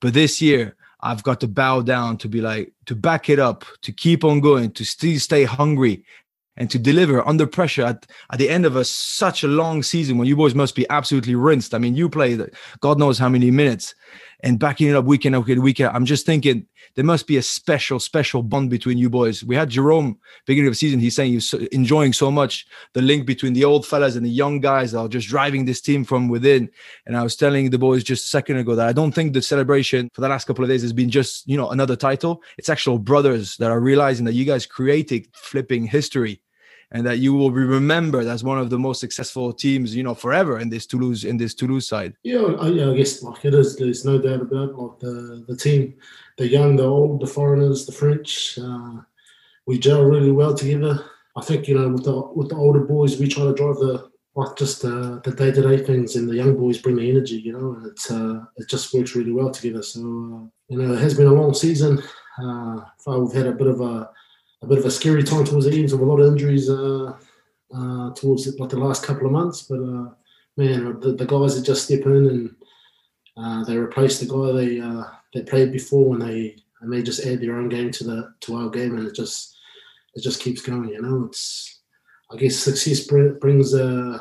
But 0.00 0.14
this 0.14 0.42
year, 0.42 0.76
I've 1.00 1.22
got 1.22 1.40
to 1.40 1.48
bow 1.48 1.82
down 1.82 2.18
to 2.18 2.28
be 2.28 2.40
like, 2.40 2.72
to 2.86 2.94
back 2.94 3.28
it 3.28 3.38
up, 3.38 3.64
to 3.80 3.92
keep 3.92 4.24
on 4.24 4.40
going, 4.40 4.70
to 4.72 4.84
still 4.84 5.18
stay 5.18 5.44
hungry 5.44 6.04
and 6.56 6.70
to 6.70 6.78
deliver 6.78 7.26
under 7.26 7.46
pressure 7.46 7.82
at, 7.82 8.06
at 8.30 8.38
the 8.38 8.50
end 8.50 8.66
of 8.66 8.76
a 8.76 8.84
such 8.84 9.42
a 9.42 9.48
long 9.48 9.82
season 9.82 10.18
when 10.18 10.28
you 10.28 10.36
boys 10.36 10.54
must 10.54 10.74
be 10.74 10.88
absolutely 10.90 11.34
rinsed. 11.34 11.74
I 11.74 11.78
mean, 11.78 11.94
you 11.94 12.08
play 12.08 12.38
God 12.80 12.98
knows 12.98 13.18
how 13.18 13.28
many 13.28 13.50
minutes 13.50 13.94
and 14.42 14.58
backing 14.58 14.88
it 14.88 14.96
up 14.96 15.04
week 15.04 15.24
in 15.24 15.40
week 15.62 15.80
out. 15.80 15.94
I'm 15.94 16.04
just 16.04 16.26
thinking 16.26 16.66
there 16.94 17.04
must 17.04 17.26
be 17.26 17.36
a 17.36 17.42
special, 17.42 18.00
special 18.00 18.42
bond 18.42 18.70
between 18.70 18.98
you 18.98 19.08
boys. 19.08 19.44
We 19.44 19.54
had 19.54 19.70
Jerome 19.70 20.18
beginning 20.46 20.68
of 20.68 20.72
the 20.72 20.76
season. 20.76 20.98
He's 20.98 21.14
saying 21.14 21.32
he's 21.32 21.54
enjoying 21.54 22.12
so 22.12 22.30
much 22.30 22.66
the 22.92 23.02
link 23.02 23.24
between 23.24 23.52
the 23.52 23.64
old 23.64 23.86
fellas 23.86 24.16
and 24.16 24.26
the 24.26 24.30
young 24.30 24.60
guys 24.60 24.92
that 24.92 24.98
are 24.98 25.08
just 25.08 25.28
driving 25.28 25.64
this 25.64 25.80
team 25.80 26.04
from 26.04 26.28
within. 26.28 26.68
And 27.06 27.16
I 27.16 27.22
was 27.22 27.36
telling 27.36 27.70
the 27.70 27.78
boys 27.78 28.02
just 28.02 28.26
a 28.26 28.28
second 28.28 28.56
ago 28.56 28.74
that 28.74 28.88
I 28.88 28.92
don't 28.92 29.12
think 29.12 29.32
the 29.32 29.42
celebration 29.42 30.10
for 30.12 30.20
the 30.20 30.28
last 30.28 30.46
couple 30.46 30.64
of 30.64 30.70
days 30.70 30.82
has 30.82 30.92
been 30.92 31.10
just 31.10 31.46
you 31.46 31.56
know 31.56 31.70
another 31.70 31.96
title. 31.96 32.42
It's 32.58 32.68
actual 32.68 32.98
brothers 32.98 33.56
that 33.58 33.70
are 33.70 33.80
realizing 33.80 34.24
that 34.26 34.34
you 34.34 34.44
guys 34.44 34.66
created 34.66 35.28
flipping 35.32 35.86
history 35.86 36.40
and 36.92 37.06
that 37.06 37.18
you 37.18 37.32
will 37.34 37.50
be 37.50 37.62
remembered 37.62 38.26
as 38.26 38.44
one 38.44 38.58
of 38.58 38.70
the 38.70 38.78
most 38.78 39.00
successful 39.00 39.52
teams, 39.52 39.96
you 39.96 40.02
know, 40.02 40.14
forever 40.14 40.58
in 40.58 40.68
this 40.68 40.86
Toulouse 40.86 41.24
in 41.24 41.36
this 41.38 41.54
Toulouse 41.54 41.88
side. 41.88 42.14
Yeah, 42.22 42.42
I, 42.60 42.68
yeah, 42.68 42.90
I 42.90 42.96
guess 42.96 43.22
like 43.22 43.44
it 43.44 43.54
is. 43.54 43.76
There's 43.76 44.04
no 44.04 44.18
doubt 44.18 44.42
about 44.42 44.70
it. 44.70 44.76
like 44.76 44.98
the 45.00 45.44
the 45.48 45.56
team, 45.56 45.94
the 46.36 46.46
young, 46.46 46.76
the 46.76 46.84
old, 46.84 47.20
the 47.20 47.26
foreigners, 47.26 47.86
the 47.86 47.92
French. 47.92 48.58
Uh, 48.58 49.00
we 49.66 49.78
gel 49.78 50.04
really 50.04 50.32
well 50.32 50.54
together. 50.54 51.04
I 51.34 51.42
think 51.42 51.66
you 51.66 51.78
know 51.78 51.88
with 51.88 52.04
the 52.04 52.20
with 52.34 52.50
the 52.50 52.56
older 52.56 52.80
boys, 52.80 53.18
we 53.18 53.26
try 53.26 53.44
to 53.44 53.54
drive 53.54 53.76
the 53.76 54.10
like 54.34 54.56
just 54.56 54.84
uh, 54.84 55.20
the 55.24 55.34
day 55.34 55.50
to 55.50 55.62
day 55.62 55.82
things, 55.82 56.16
and 56.16 56.28
the 56.28 56.36
young 56.36 56.56
boys 56.56 56.78
bring 56.78 56.96
the 56.96 57.08
energy, 57.08 57.36
you 57.36 57.52
know, 57.52 57.74
and 57.74 57.86
it's 57.86 58.10
uh, 58.10 58.44
it 58.56 58.68
just 58.68 58.92
works 58.92 59.16
really 59.16 59.32
well 59.32 59.50
together. 59.50 59.82
So 59.82 60.00
uh, 60.00 60.44
you 60.68 60.78
know, 60.78 60.92
it 60.92 61.00
has 61.00 61.14
been 61.14 61.26
a 61.26 61.32
long 61.32 61.54
season. 61.54 62.02
Uh, 62.42 62.80
we've 63.06 63.32
had 63.32 63.46
a 63.46 63.52
bit 63.52 63.66
of 63.66 63.80
a 63.80 64.10
a 64.62 64.66
bit 64.66 64.78
of 64.78 64.84
a 64.84 64.90
scary 64.90 65.22
time 65.22 65.44
towards 65.44 65.66
the 65.66 65.72
end 65.72 65.90
with 65.90 66.00
a 66.00 66.04
lot 66.04 66.20
of 66.20 66.32
injuries 66.32 66.70
uh, 66.70 67.12
uh, 67.74 68.10
towards 68.14 68.46
like 68.58 68.70
the 68.70 68.78
last 68.78 69.02
couple 69.02 69.26
of 69.26 69.32
months. 69.32 69.62
But 69.62 69.80
uh, 69.80 70.10
man, 70.56 71.00
the, 71.00 71.14
the, 71.18 71.26
guys 71.26 71.56
that 71.56 71.66
just 71.66 71.84
step 71.84 72.06
in 72.06 72.28
and 72.28 72.54
uh, 73.36 73.64
they 73.64 73.76
replace 73.76 74.20
the 74.20 74.26
guy 74.26 74.52
they 74.52 74.80
uh, 74.80 75.04
they 75.34 75.42
played 75.42 75.72
before, 75.72 76.14
and 76.14 76.22
they 76.22 76.56
and 76.80 76.92
they 76.92 77.02
just 77.02 77.26
add 77.26 77.40
their 77.40 77.56
own 77.56 77.68
game 77.68 77.90
to 77.92 78.04
the 78.04 78.34
to 78.40 78.56
our 78.56 78.70
game, 78.70 78.96
and 78.96 79.06
it 79.06 79.14
just 79.14 79.56
it 80.14 80.22
just 80.22 80.40
keeps 80.40 80.62
going. 80.62 80.90
You 80.90 81.02
know, 81.02 81.24
it's 81.26 81.80
I 82.30 82.36
guess 82.36 82.56
success 82.56 83.00
brings 83.00 83.74
uh, 83.74 84.18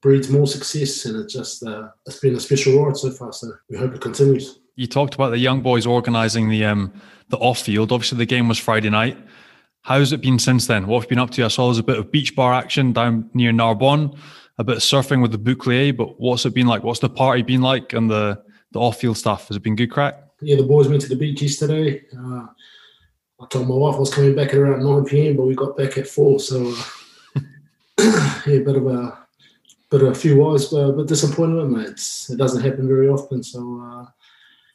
breeds 0.00 0.30
more 0.30 0.46
success, 0.46 1.06
and 1.06 1.16
it's 1.16 1.32
just 1.32 1.64
it's 2.06 2.20
been 2.20 2.36
a 2.36 2.40
special 2.40 2.84
ride 2.84 2.96
so 2.96 3.10
far. 3.10 3.32
So 3.32 3.52
we 3.68 3.78
hope 3.78 3.94
it 3.94 4.00
continues. 4.00 4.60
You 4.76 4.86
talked 4.86 5.14
about 5.14 5.30
the 5.30 5.38
young 5.38 5.60
boys 5.60 5.86
organising 5.86 6.48
the 6.48 6.66
um, 6.66 6.92
the 7.28 7.38
off 7.38 7.62
field. 7.62 7.90
Obviously, 7.90 8.18
the 8.18 8.26
game 8.26 8.48
was 8.48 8.58
Friday 8.58 8.90
night. 8.90 9.16
How's 9.82 10.12
it 10.12 10.20
been 10.20 10.38
since 10.38 10.68
then? 10.68 10.86
What 10.86 10.98
have 10.98 11.04
you 11.04 11.08
been 11.16 11.18
up 11.18 11.30
to? 11.30 11.44
I 11.44 11.48
saw 11.48 11.66
there's 11.66 11.78
a 11.78 11.82
bit 11.82 11.98
of 11.98 12.12
beach 12.12 12.36
bar 12.36 12.54
action 12.54 12.92
down 12.92 13.28
near 13.34 13.50
Narbonne, 13.50 14.16
a 14.58 14.62
bit 14.62 14.76
of 14.76 14.82
surfing 14.82 15.20
with 15.20 15.32
the 15.32 15.38
Bouclier, 15.38 15.96
but 15.96 16.20
what's 16.20 16.46
it 16.46 16.54
been 16.54 16.68
like? 16.68 16.84
What's 16.84 17.00
the 17.00 17.08
party 17.08 17.42
been 17.42 17.62
like 17.62 17.92
and 17.92 18.08
the, 18.08 18.40
the 18.70 18.78
off 18.78 19.00
field 19.00 19.16
stuff? 19.16 19.48
Has 19.48 19.56
it 19.56 19.62
been 19.64 19.74
good 19.74 19.90
crack? 19.90 20.22
Yeah, 20.40 20.56
the 20.56 20.62
boys 20.62 20.86
went 20.86 21.02
to 21.02 21.08
the 21.08 21.16
beach 21.16 21.42
yesterday. 21.42 22.04
Uh, 22.16 22.46
I 23.40 23.46
told 23.50 23.68
my 23.68 23.74
wife 23.74 23.96
I 23.96 23.98
was 23.98 24.14
coming 24.14 24.36
back 24.36 24.50
at 24.50 24.54
around 24.54 24.84
9 24.84 25.04
p.m., 25.04 25.36
but 25.36 25.46
we 25.46 25.56
got 25.56 25.76
back 25.76 25.98
at 25.98 26.06
4. 26.06 26.38
So, 26.38 26.72
uh, 27.36 27.40
yeah, 28.46 28.54
a 28.54 28.60
bit 28.60 28.76
of 28.76 28.86
a 28.86 29.18
of 29.90 30.02
a 30.02 30.14
few 30.14 30.46
hours, 30.46 30.72
uh, 30.72 30.92
but 30.92 31.06
disappointment, 31.06 31.70
mate. 31.70 32.00
It 32.30 32.38
doesn't 32.38 32.62
happen 32.62 32.86
very 32.86 33.08
often. 33.08 33.42
So, 33.42 33.82
uh, 33.84 34.06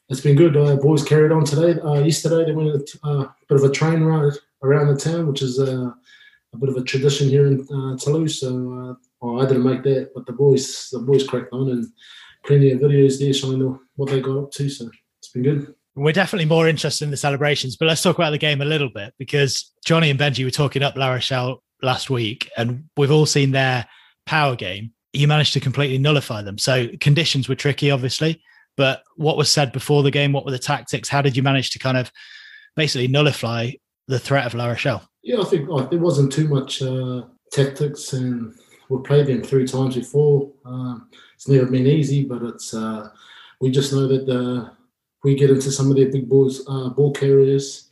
it's 0.10 0.22
been 0.22 0.36
good. 0.36 0.56
Uh, 0.56 0.76
boys 0.76 1.04
carried 1.04 1.32
on 1.32 1.46
today. 1.46 1.80
Uh, 1.80 2.04
yesterday, 2.04 2.46
they 2.46 2.52
went 2.52 2.90
a 3.04 3.08
uh, 3.08 3.28
bit 3.48 3.58
of 3.58 3.64
a 3.64 3.72
train 3.72 4.04
ride 4.04 4.34
around 4.64 4.88
the 4.88 5.00
town, 5.00 5.28
which 5.28 5.42
is 5.42 5.60
uh, 5.60 5.92
a 6.54 6.58
bit 6.58 6.70
of 6.70 6.78
a 6.78 6.84
tradition 6.84 7.30
here 7.30 7.48
in 7.48 7.62
uh, 7.62 7.98
Toulouse. 7.98 8.40
So 8.40 8.98
uh, 9.22 9.36
I 9.36 9.46
didn't 9.46 9.64
make 9.64 9.84
that, 9.84 10.12
but 10.14 10.26
the 10.26 10.34
boys 10.34 10.90
the 10.92 11.00
boys 11.00 11.28
cracked 11.28 11.54
on 11.54 11.70
and 11.70 11.86
plenty 12.46 12.72
of 12.72 12.80
videos 12.80 13.20
there 13.20 13.34
showing 13.34 13.80
what 13.96 14.10
they 14.10 14.22
got 14.22 14.38
up 14.38 14.52
to. 14.52 14.70
So 14.70 14.90
it's 15.20 15.30
been 15.30 15.44
good. 15.44 15.76
We're 15.96 16.14
definitely 16.14 16.46
more 16.46 16.68
interested 16.68 17.06
in 17.06 17.12
the 17.12 17.18
celebrations, 17.18 17.76
but 17.76 17.88
let's 17.88 18.04
talk 18.04 18.18
about 18.18 18.30
the 18.30 18.38
game 18.38 18.62
a 18.62 18.66
little 18.66 18.90
bit 18.90 19.16
because 19.18 19.74
Johnny 19.84 20.12
and 20.12 20.20
Benji 20.20 20.44
were 20.44 20.52
talking 20.52 20.84
up 20.84 20.96
La 20.96 21.10
Rochelle 21.10 21.64
last 21.82 22.10
week, 22.10 22.50
and 22.56 22.84
we've 22.98 23.12
all 23.12 23.26
seen 23.26 23.52
their 23.52 23.88
power 24.28 24.56
game. 24.56 24.94
You 25.14 25.28
managed 25.28 25.54
to 25.54 25.60
completely 25.60 25.98
nullify 25.98 26.44
them. 26.44 26.60
So 26.60 26.90
conditions 27.00 27.50
were 27.50 27.56
tricky, 27.56 27.90
obviously. 27.90 28.44
But 28.76 29.02
what 29.16 29.38
was 29.38 29.50
said 29.50 29.72
before 29.72 30.04
the 30.04 30.12
game? 30.12 30.34
What 30.34 30.46
were 30.46 30.52
the 30.52 30.60
tactics? 30.60 31.10
How 31.10 31.24
did 31.24 31.36
you 31.36 31.42
manage 31.42 31.72
to 31.72 31.80
kind 31.80 31.98
of 31.98 32.12
basically 32.76 33.08
nullify 33.08 33.72
the 34.08 34.20
threat 34.20 34.46
of 34.46 34.54
La 34.54 34.68
Rochelle? 34.68 35.08
Yeah, 35.24 35.42
I 35.42 35.46
think 35.46 35.68
like, 35.68 35.90
there 35.90 36.00
wasn't 36.00 36.32
too 36.32 36.48
much 36.48 36.82
uh, 36.82 37.24
tactics, 37.52 38.14
and 38.14 38.54
we've 38.90 39.04
played 39.04 39.28
them 39.28 39.44
three 39.44 39.68
times 39.68 39.96
before. 39.96 40.52
Um, 40.66 41.10
it's 41.36 41.48
never 41.48 41.66
been 41.66 41.88
easy, 41.88 42.24
but 42.24 42.42
it's 42.44 42.74
uh, 42.74 43.10
we 43.60 43.70
just 43.72 43.92
know 43.92 44.08
that 44.08 44.30
uh, 44.30 44.70
we 45.24 45.36
get 45.36 45.50
into 45.50 45.72
some 45.72 45.90
of 45.90 45.98
their 45.98 46.12
big 46.12 46.30
balls, 46.30 46.64
uh, 46.68 46.90
ball 46.90 47.12
carriers 47.12 47.90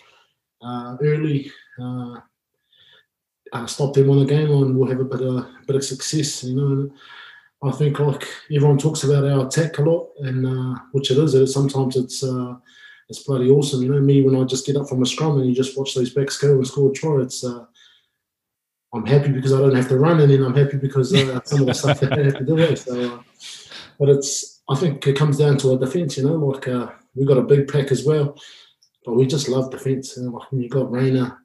uh, 0.62 0.98
early. 1.02 1.52
Uh, 1.82 2.16
stop 3.68 3.94
them 3.94 4.10
on 4.10 4.20
the 4.20 4.26
game 4.26 4.52
and 4.52 4.78
we'll 4.78 4.90
have 4.90 5.00
a 5.00 5.06
bit 5.06 5.22
of 5.22 5.46
bit 5.66 5.78
of 5.78 5.84
success, 5.84 6.44
you 6.44 6.56
know. 6.56 6.90
I 7.64 7.72
think 7.72 8.00
like 8.00 8.28
everyone 8.54 8.78
talks 8.78 9.04
about 9.04 9.24
our 9.24 9.48
attack 9.48 9.78
a 9.78 9.82
lot, 9.82 10.10
and 10.20 10.78
which 10.92 11.10
it 11.12 11.18
is. 11.18 11.54
Sometimes 11.54 11.96
it's 11.96 12.24
it's 13.10 13.24
bloody 13.24 13.50
awesome. 13.50 13.84
You 13.84 13.90
know, 13.90 14.00
me 14.00 14.22
when 14.24 14.36
I 14.36 14.44
just 14.46 14.66
get 14.66 14.78
up 14.78 14.90
from 14.90 15.02
a 15.02 15.06
scrum 15.06 15.38
and 15.38 15.48
you 15.48 15.56
just 15.56 15.78
watch 15.78 15.94
those 15.94 16.14
backs 16.14 16.38
go 16.38 16.54
and 16.54 16.66
score 16.66 16.90
a 16.90 16.94
try, 16.94 17.22
it's 17.22 17.44
uh, 17.44 17.66
I'm 18.94 19.06
happy 19.06 19.32
because 19.32 19.54
I 19.54 19.60
don't 19.60 19.76
have 19.76 19.90
to 19.90 19.98
run, 19.98 20.20
and 20.20 20.32
then 20.32 20.44
I'm 20.44 20.56
happy 20.56 20.78
because 20.78 21.14
uh, 21.14 21.42
some 21.46 21.62
of 21.62 21.68
the 21.68 21.74
stuff 21.74 22.00
that 22.00 22.14
I 22.14 22.24
have 22.24 22.38
to 22.38 22.46
do 22.46 22.58
it. 22.58 22.78
So, 22.80 23.16
uh, 23.16 23.22
but 24.00 24.10
it's 24.10 24.62
I 24.70 24.76
think 24.76 25.06
it 25.06 25.18
comes 25.18 25.38
down 25.38 25.58
to 25.58 25.74
a 25.74 25.78
defence. 25.78 26.18
You 26.18 26.24
know, 26.24 26.36
like 26.36 26.68
uh, 26.68 26.92
we 27.14 27.26
got 27.26 27.38
a 27.38 27.44
big 27.44 27.72
pack 27.72 27.92
as 27.92 28.06
well, 28.06 28.38
but 29.06 29.16
we 29.16 29.28
just 29.28 29.50
love 29.50 29.70
defence. 29.70 30.18
You 30.18 30.24
know, 30.24 30.38
like 30.38 30.52
when 30.52 30.62
you 30.62 30.70
got 30.70 30.92
Rayner 30.92 31.38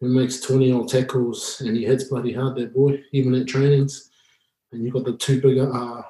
who 0.00 0.08
makes 0.08 0.40
20 0.40 0.72
old 0.72 0.88
tackles 0.88 1.60
and 1.60 1.76
he 1.76 1.84
hits 1.84 2.04
bloody 2.04 2.32
hard, 2.32 2.56
that 2.56 2.74
boy, 2.74 3.00
even 3.12 3.36
at 3.36 3.46
trainings, 3.46 4.10
and 4.72 4.84
you 4.84 4.90
got 4.90 5.04
the 5.04 5.16
two 5.16 5.40
bigger 5.40 5.72
uh, 5.72 6.02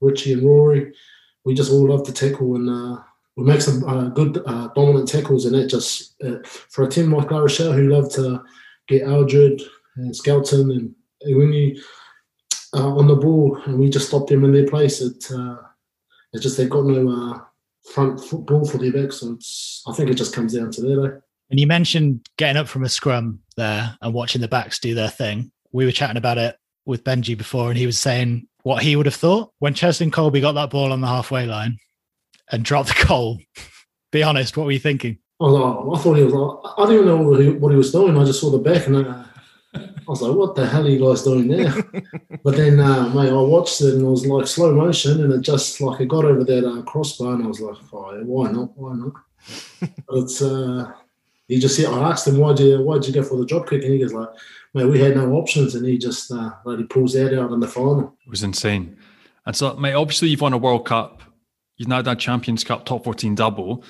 Richie 0.00 0.32
and 0.32 0.42
Rory. 0.42 0.94
We 1.44 1.52
just 1.52 1.70
all 1.70 1.90
love 1.90 2.04
to 2.04 2.12
tackle 2.12 2.56
and 2.56 2.98
we 3.36 3.44
make 3.44 3.60
some 3.60 3.82
uh, 3.84 4.08
good 4.08 4.42
uh, 4.46 4.68
dominant 4.74 5.08
tackles, 5.08 5.44
and 5.44 5.56
it 5.56 5.68
just 5.68 6.14
uh, 6.22 6.38
for 6.44 6.84
a 6.84 6.88
team 6.88 7.12
like 7.12 7.30
La 7.30 7.38
Rochelle 7.38 7.72
who 7.72 7.88
love 7.88 8.12
to 8.14 8.42
get 8.86 9.02
Alldritt 9.02 9.62
and 9.96 10.14
Skelton 10.14 10.70
and 10.70 10.94
Uini 11.26 11.78
uh, 12.74 12.94
on 12.96 13.08
the 13.08 13.16
ball, 13.16 13.60
and 13.64 13.78
we 13.78 13.90
just 13.90 14.08
stop 14.08 14.28
them 14.28 14.44
in 14.44 14.52
their 14.52 14.66
place. 14.66 15.00
It 15.00 15.30
uh, 15.32 15.56
it's 16.32 16.42
just 16.42 16.56
they've 16.56 16.70
got 16.70 16.84
no 16.84 17.44
front 17.92 18.20
football 18.20 18.64
for 18.64 18.78
their 18.78 18.92
back, 18.92 19.12
so 19.12 19.36
I 19.88 19.92
think 19.92 20.10
it 20.10 20.14
just 20.14 20.34
comes 20.34 20.54
down 20.54 20.70
to 20.72 20.80
that. 20.82 21.12
Eh? 21.12 21.20
And 21.50 21.60
you 21.60 21.66
mentioned 21.66 22.28
getting 22.38 22.56
up 22.56 22.68
from 22.68 22.84
a 22.84 22.88
scrum 22.88 23.40
there 23.56 23.96
and 24.00 24.14
watching 24.14 24.40
the 24.40 24.48
backs 24.48 24.78
do 24.78 24.94
their 24.94 25.10
thing. 25.10 25.50
We 25.72 25.84
were 25.84 25.92
chatting 25.92 26.16
about 26.16 26.38
it 26.38 26.56
with 26.86 27.04
Benji 27.04 27.36
before, 27.36 27.68
and 27.68 27.78
he 27.78 27.86
was 27.86 27.98
saying 27.98 28.46
what 28.62 28.82
he 28.82 28.96
would 28.96 29.06
have 29.06 29.14
thought 29.14 29.52
when 29.58 29.74
Cheslin 29.74 30.10
Kolbe 30.10 30.40
got 30.40 30.52
that 30.52 30.70
ball 30.70 30.92
on 30.92 31.00
the 31.00 31.06
halfway 31.06 31.46
line 31.46 31.78
and 32.50 32.64
drop 32.64 32.86
the 32.86 33.04
goal. 33.06 33.38
Be 34.12 34.22
honest, 34.22 34.56
what 34.56 34.66
were 34.66 34.72
you 34.72 34.78
thinking? 34.78 35.18
Oh, 35.40 35.94
I 35.94 35.98
thought 35.98 36.14
he 36.14 36.22
was 36.22 36.32
like, 36.32 36.74
I 36.78 36.86
didn't 36.88 37.06
know 37.06 37.16
what 37.16 37.40
he, 37.40 37.50
what 37.50 37.70
he 37.70 37.76
was 37.76 37.92
doing. 37.92 38.16
I 38.16 38.24
just 38.24 38.40
saw 38.40 38.50
the 38.50 38.58
back 38.58 38.86
and 38.86 38.98
I, 38.98 39.24
I 39.74 39.88
was 40.06 40.22
like, 40.22 40.36
what 40.36 40.54
the 40.54 40.66
hell 40.66 40.86
are 40.86 40.88
you 40.88 41.04
guys 41.04 41.22
doing 41.22 41.48
there? 41.48 41.74
but 42.44 42.56
then, 42.56 42.78
uh, 42.78 43.08
mate, 43.08 43.30
I 43.30 43.34
watched 43.34 43.80
it 43.80 43.94
and 43.94 44.02
it 44.02 44.08
was 44.08 44.26
like 44.26 44.46
slow 44.46 44.72
motion 44.74 45.24
and 45.24 45.32
it 45.32 45.40
just 45.40 45.80
like 45.80 46.00
it 46.00 46.08
got 46.08 46.24
over 46.24 46.44
that 46.44 46.68
uh, 46.68 46.82
crossbar 46.82 47.34
and 47.34 47.44
I 47.44 47.46
was 47.48 47.60
like, 47.60 47.76
oh, 47.92 48.20
why 48.24 48.52
not? 48.52 48.76
Why 48.76 48.94
not? 48.94 49.12
but 49.80 50.18
it's, 50.18 50.40
uh, 50.40 50.92
he 51.48 51.58
just 51.58 51.76
said, 51.76 51.86
I 51.86 52.10
asked 52.10 52.28
him, 52.28 52.38
why'd 52.38 52.60
you, 52.60 52.82
why'd 52.82 53.04
you 53.04 53.12
go 53.12 53.22
for 53.22 53.36
the 53.36 53.46
drop 53.46 53.68
kick? 53.68 53.82
And 53.82 53.92
he 53.92 53.98
goes 53.98 54.12
like, 54.12 54.28
mate, 54.72 54.86
we 54.86 55.00
had 55.00 55.16
no 55.16 55.32
options. 55.32 55.74
And 55.74 55.86
he 55.86 55.98
just, 55.98 56.30
uh, 56.30 56.52
like, 56.64 56.78
he 56.78 56.84
pulls 56.84 57.14
that 57.14 57.38
out 57.38 57.52
in 57.52 57.60
the 57.60 57.68
final. 57.68 58.16
It 58.24 58.30
was 58.30 58.42
insane. 58.42 58.96
And 59.46 59.54
so, 59.54 59.74
mate, 59.76 59.94
obviously 59.94 60.28
you've 60.28 60.40
won 60.40 60.52
a 60.52 60.58
World 60.58 60.86
Cup 60.86 61.13
You've 61.76 61.88
now 61.88 62.02
done 62.02 62.18
Champions 62.18 62.64
Cup 62.64 62.84
top 62.84 63.04
14 63.04 63.34
double. 63.34 63.84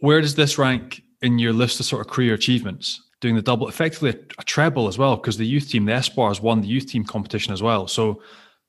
Where 0.00 0.20
does 0.20 0.34
this 0.34 0.58
rank 0.58 1.02
in 1.22 1.38
your 1.38 1.52
list 1.52 1.80
of 1.80 1.86
sort 1.86 2.04
of 2.04 2.12
career 2.12 2.34
achievements? 2.34 3.00
Doing 3.20 3.36
the 3.36 3.42
double, 3.42 3.68
effectively 3.68 4.10
a, 4.10 4.16
a 4.38 4.44
treble 4.44 4.88
as 4.88 4.98
well, 4.98 5.16
because 5.16 5.38
the 5.38 5.46
youth 5.46 5.70
team, 5.70 5.86
the 5.86 5.92
Espoirs, 5.92 6.40
won 6.40 6.60
the 6.60 6.66
youth 6.68 6.86
team 6.86 7.04
competition 7.04 7.52
as 7.52 7.62
well. 7.62 7.86
So, 7.88 8.20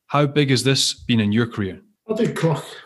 how 0.08 0.28
big 0.28 0.50
has 0.52 0.64
this 0.64 0.94
been 0.94 1.20
in 1.20 1.32
your 1.32 1.48
career? 1.48 1.82
I 2.10 2.14
think, 2.14 2.40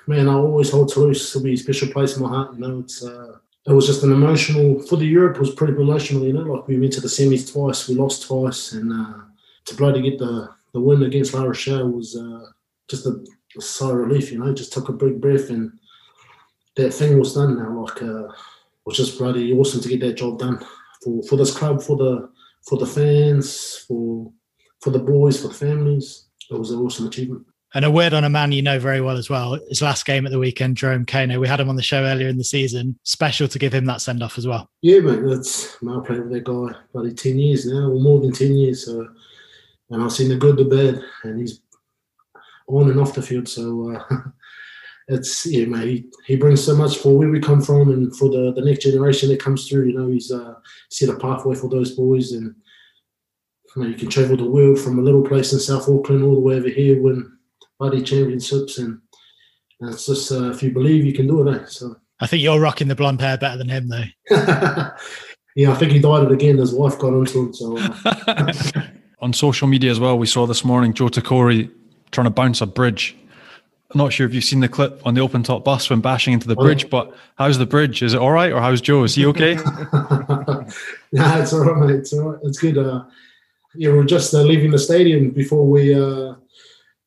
man, 0.07 0.29
I 0.29 0.33
always 0.33 0.71
hold 0.71 0.91
to 0.93 1.41
be 1.41 1.53
a 1.53 1.57
special 1.57 1.89
place 1.89 2.15
in 2.15 2.23
my 2.23 2.29
heart. 2.29 2.53
You 2.53 2.59
know, 2.59 2.79
it's 2.79 3.03
uh, 3.03 3.37
it 3.67 3.73
was 3.73 3.85
just 3.85 4.03
an 4.03 4.11
emotional 4.11 4.81
for 4.81 4.95
the 4.95 5.05
Europe 5.05 5.37
was 5.37 5.53
pretty 5.53 5.73
emotional. 5.73 6.23
You 6.23 6.33
know, 6.33 6.41
like 6.41 6.67
we 6.67 6.79
went 6.79 6.93
to 6.93 7.01
the 7.01 7.07
semis 7.07 7.51
twice, 7.51 7.87
we 7.87 7.95
lost 7.95 8.25
twice, 8.25 8.71
and 8.71 8.91
uh, 8.91 9.19
to 9.65 9.75
bloody 9.75 10.01
get 10.01 10.17
the 10.17 10.49
the 10.73 10.79
win 10.79 11.03
against 11.03 11.33
La 11.33 11.43
Rochelle 11.43 11.89
was 11.89 12.15
uh, 12.15 12.45
just 12.87 13.05
a 13.05 13.23
sigh 13.61 13.89
of 13.89 13.95
relief, 13.95 14.31
you 14.31 14.39
know, 14.39 14.53
just 14.53 14.73
took 14.73 14.89
a 14.89 14.93
big 14.93 15.19
breath 15.21 15.49
and 15.49 15.71
that 16.75 16.91
thing 16.91 17.19
was 17.19 17.33
done 17.33 17.57
now. 17.57 17.83
Like, 17.83 18.01
uh, 18.01 18.25
it 18.25 18.31
was 18.85 18.97
just 18.97 19.17
bloody 19.17 19.53
awesome 19.53 19.81
to 19.81 19.89
get 19.89 19.99
that 20.01 20.17
job 20.17 20.39
done 20.39 20.65
for, 21.03 21.23
for 21.23 21.35
this 21.35 21.55
club, 21.55 21.81
for 21.81 21.97
the 21.97 22.29
for 22.67 22.77
the 22.77 22.85
fans, 22.85 23.85
for 23.87 24.31
for 24.81 24.91
the 24.91 24.99
boys, 24.99 25.41
for 25.41 25.49
the 25.49 25.53
families. 25.53 26.27
It 26.49 26.57
was 26.57 26.71
an 26.71 26.79
awesome 26.79 27.07
achievement. 27.07 27.45
And 27.75 27.85
a 27.85 27.91
word 27.91 28.15
on 28.15 28.23
a 28.23 28.29
man 28.29 28.51
you 28.51 28.63
know 28.63 28.79
very 28.79 28.99
well 28.99 29.15
as 29.15 29.29
well. 29.29 29.59
His 29.69 29.81
last 29.81 30.05
game 30.05 30.25
at 30.25 30.31
the 30.31 30.39
weekend, 30.39 30.75
Jerome 30.75 31.05
Kaino. 31.05 31.39
We 31.39 31.47
had 31.47 31.59
him 31.59 31.69
on 31.69 31.75
the 31.75 31.83
show 31.83 32.03
earlier 32.03 32.27
in 32.27 32.37
the 32.37 32.43
season. 32.43 32.97
Special 33.03 33.47
to 33.47 33.59
give 33.59 33.73
him 33.73 33.85
that 33.85 34.01
send 34.01 34.23
off 34.23 34.39
as 34.39 34.47
well. 34.47 34.67
Yeah, 34.81 34.99
mate. 35.01 35.21
That's 35.23 35.79
my 35.83 35.99
played 36.03 36.21
with 36.21 36.31
that 36.31 36.45
guy 36.45 36.75
probably 36.91 37.13
ten 37.13 37.37
years 37.37 37.67
now, 37.67 37.91
or 37.91 37.99
more 37.99 38.19
than 38.19 38.31
ten 38.31 38.55
years. 38.55 38.85
So, 38.85 39.07
and 39.91 40.01
I've 40.01 40.11
seen 40.11 40.29
the 40.29 40.35
good, 40.35 40.57
the 40.57 40.65
bad, 40.65 41.03
and 41.23 41.39
he's 41.39 41.61
on 42.69 42.89
and 42.89 42.99
off 42.99 43.13
the 43.13 43.21
field. 43.21 43.47
So 43.47 43.95
uh, 43.95 44.03
it's 45.07 45.45
yeah, 45.45 45.65
mate. 45.65 45.87
He, 45.87 46.05
he 46.25 46.35
brings 46.35 46.63
so 46.63 46.75
much 46.75 46.97
for 46.97 47.17
where 47.17 47.29
we 47.29 47.39
come 47.39 47.61
from 47.61 47.91
and 47.91 48.15
for 48.15 48.29
the, 48.29 48.53
the 48.53 48.63
next 48.63 48.83
generation 48.83 49.29
that 49.29 49.41
comes 49.41 49.67
through. 49.67 49.87
You 49.87 49.93
know, 49.93 50.07
he's 50.07 50.31
uh, 50.31 50.55
set 50.89 51.09
a 51.09 51.17
pathway 51.17 51.55
for 51.55 51.69
those 51.69 51.91
boys, 51.91 52.31
and 52.31 52.55
you, 53.75 53.81
know, 53.81 53.87
you 53.89 53.95
can 53.95 54.09
travel 54.09 54.37
the 54.37 54.49
world 54.49 54.79
from 54.79 54.99
a 54.99 55.01
little 55.01 55.23
place 55.23 55.53
in 55.53 55.59
South 55.59 55.89
Auckland 55.89 56.23
all 56.23 56.35
the 56.35 56.39
way 56.39 56.55
over 56.55 56.69
here, 56.69 57.01
win 57.01 57.31
buddy 57.79 58.03
championships, 58.03 58.77
and, 58.77 58.99
and 59.79 59.93
it's 59.93 60.05
just 60.05 60.31
uh, 60.31 60.51
if 60.51 60.61
you 60.61 60.71
believe 60.71 61.05
you 61.05 61.13
can 61.13 61.27
do 61.27 61.47
it. 61.47 61.61
Eh? 61.61 61.65
So 61.67 61.95
I 62.19 62.27
think 62.27 62.43
you're 62.43 62.59
rocking 62.59 62.87
the 62.87 62.95
blonde 62.95 63.21
hair 63.21 63.37
better 63.37 63.57
than 63.57 63.69
him, 63.69 63.87
though. 63.87 64.03
yeah, 65.55 65.71
I 65.71 65.75
think 65.75 65.91
he 65.91 65.99
dyed 65.99 66.25
it 66.25 66.31
again. 66.31 66.57
His 66.57 66.73
wife 66.73 66.99
got 66.99 67.13
onto 67.13 67.47
him. 67.47 67.53
So 67.53 67.77
uh, 67.77 68.81
on 69.21 69.33
social 69.33 69.67
media 69.67 69.89
as 69.89 69.99
well, 69.99 70.19
we 70.19 70.27
saw 70.27 70.45
this 70.45 70.65
morning 70.65 70.93
Joe 70.93 71.07
Tekori 71.07 71.71
trying 72.11 72.25
to 72.25 72.31
bounce 72.31 72.61
a 72.61 72.65
bridge. 72.65 73.15
I'm 73.91 73.97
not 73.97 74.13
sure 74.13 74.27
if 74.27 74.33
you've 74.35 74.43
seen 74.43 74.59
the 74.59 74.69
clip 74.69 75.01
on 75.05 75.15
the 75.15 75.21
open 75.21 75.41
top 75.41 75.63
bus 75.63 75.89
when 75.89 75.99
bashing 75.99 76.33
into 76.33 76.47
the 76.47 76.55
oh, 76.55 76.63
bridge, 76.63 76.89
but 76.91 77.15
how's 77.37 77.57
the 77.57 77.65
bridge? 77.65 78.03
Is 78.03 78.13
it 78.13 78.19
all 78.19 78.31
right, 78.31 78.51
or 78.51 78.61
how's 78.61 78.81
Joe? 78.81 79.03
Is 79.03 79.15
he 79.15 79.25
okay? 79.25 79.55
nah, 79.55 81.39
it's 81.39 81.53
all 81.53 81.61
right, 81.61 81.87
mate. 81.87 81.95
It's 81.95 82.13
all 82.13 82.31
right. 82.31 82.39
It's 82.43 82.59
good. 82.59 82.77
Uh, 82.77 83.05
yeah, 83.73 83.91
we 83.91 83.97
are 83.97 84.03
just 84.03 84.33
uh, 84.33 84.41
leaving 84.41 84.69
the 84.69 84.77
stadium 84.77 85.31
before 85.31 85.67
we 85.67 85.93
uh, 85.95 86.35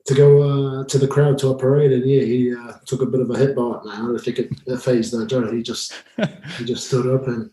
to 0.06 0.14
go 0.14 0.42
uh, 0.42 0.84
to 0.84 0.98
the 0.98 1.06
crowd 1.06 1.38
to 1.38 1.50
a 1.50 1.56
parade, 1.56 1.92
and 1.92 2.04
yeah, 2.04 2.22
he 2.22 2.52
uh, 2.52 2.72
took 2.84 3.02
a 3.02 3.06
bit 3.06 3.20
of 3.20 3.30
a 3.30 3.38
hit 3.38 3.54
by 3.54 3.62
it. 3.62 3.84
Man, 3.84 3.94
I 3.94 3.98
don't 3.98 4.18
think 4.18 4.40
it, 4.40 4.50
it 4.66 4.78
phased 4.78 5.14
uh, 5.14 5.24
Joe. 5.24 5.52
He 5.52 5.62
just 5.62 5.92
he 6.58 6.64
just 6.64 6.88
stood 6.88 7.06
up 7.14 7.28
and 7.28 7.48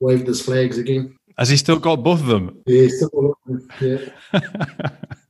waved 0.00 0.26
his 0.26 0.42
flags 0.42 0.76
again. 0.76 1.18
Has 1.38 1.48
he 1.48 1.56
still 1.56 1.78
got 1.78 1.96
both 1.96 2.20
of 2.20 2.26
them? 2.26 2.62
Yeah, 2.66 2.88
still 2.88 3.08
got 3.08 3.46
them. 3.46 3.70
Yeah. 3.80 4.88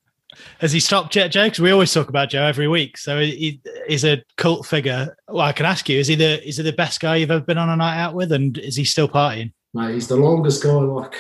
Has 0.65 0.73
he 0.73 0.81
stopped 0.81 1.15
yet, 1.15 1.31
Joe? 1.31 1.45
Because 1.45 1.61
we 1.61 1.73
always 1.73 1.93
talk 1.93 2.09
about 2.09 2.31
Joe 2.31 2.45
every 2.45 2.69
week. 2.69 2.97
So 2.97 3.21
he, 3.21 3.61
he's 3.87 4.03
a 4.03 4.25
cult 4.39 4.65
figure. 4.65 5.15
Well, 5.29 5.45
I 5.45 5.53
can 5.53 5.67
ask 5.67 5.91
you: 5.91 5.99
Is 5.99 6.07
he 6.07 6.15
the 6.15 6.43
is 6.43 6.57
he 6.57 6.63
the 6.63 6.73
best 6.73 7.01
guy 7.01 7.17
you've 7.17 7.31
ever 7.31 7.45
been 7.45 7.59
on 7.59 7.69
a 7.69 7.77
night 7.77 8.01
out 8.01 8.15
with, 8.15 8.33
and 8.33 8.57
is 8.57 8.75
he 8.75 8.85
still 8.87 9.07
partying? 9.07 9.53
Mate, 9.75 9.93
he's 9.93 10.09
the 10.09 10.17
longest 10.17 10.63
guy. 10.63 10.71
Like 10.71 11.17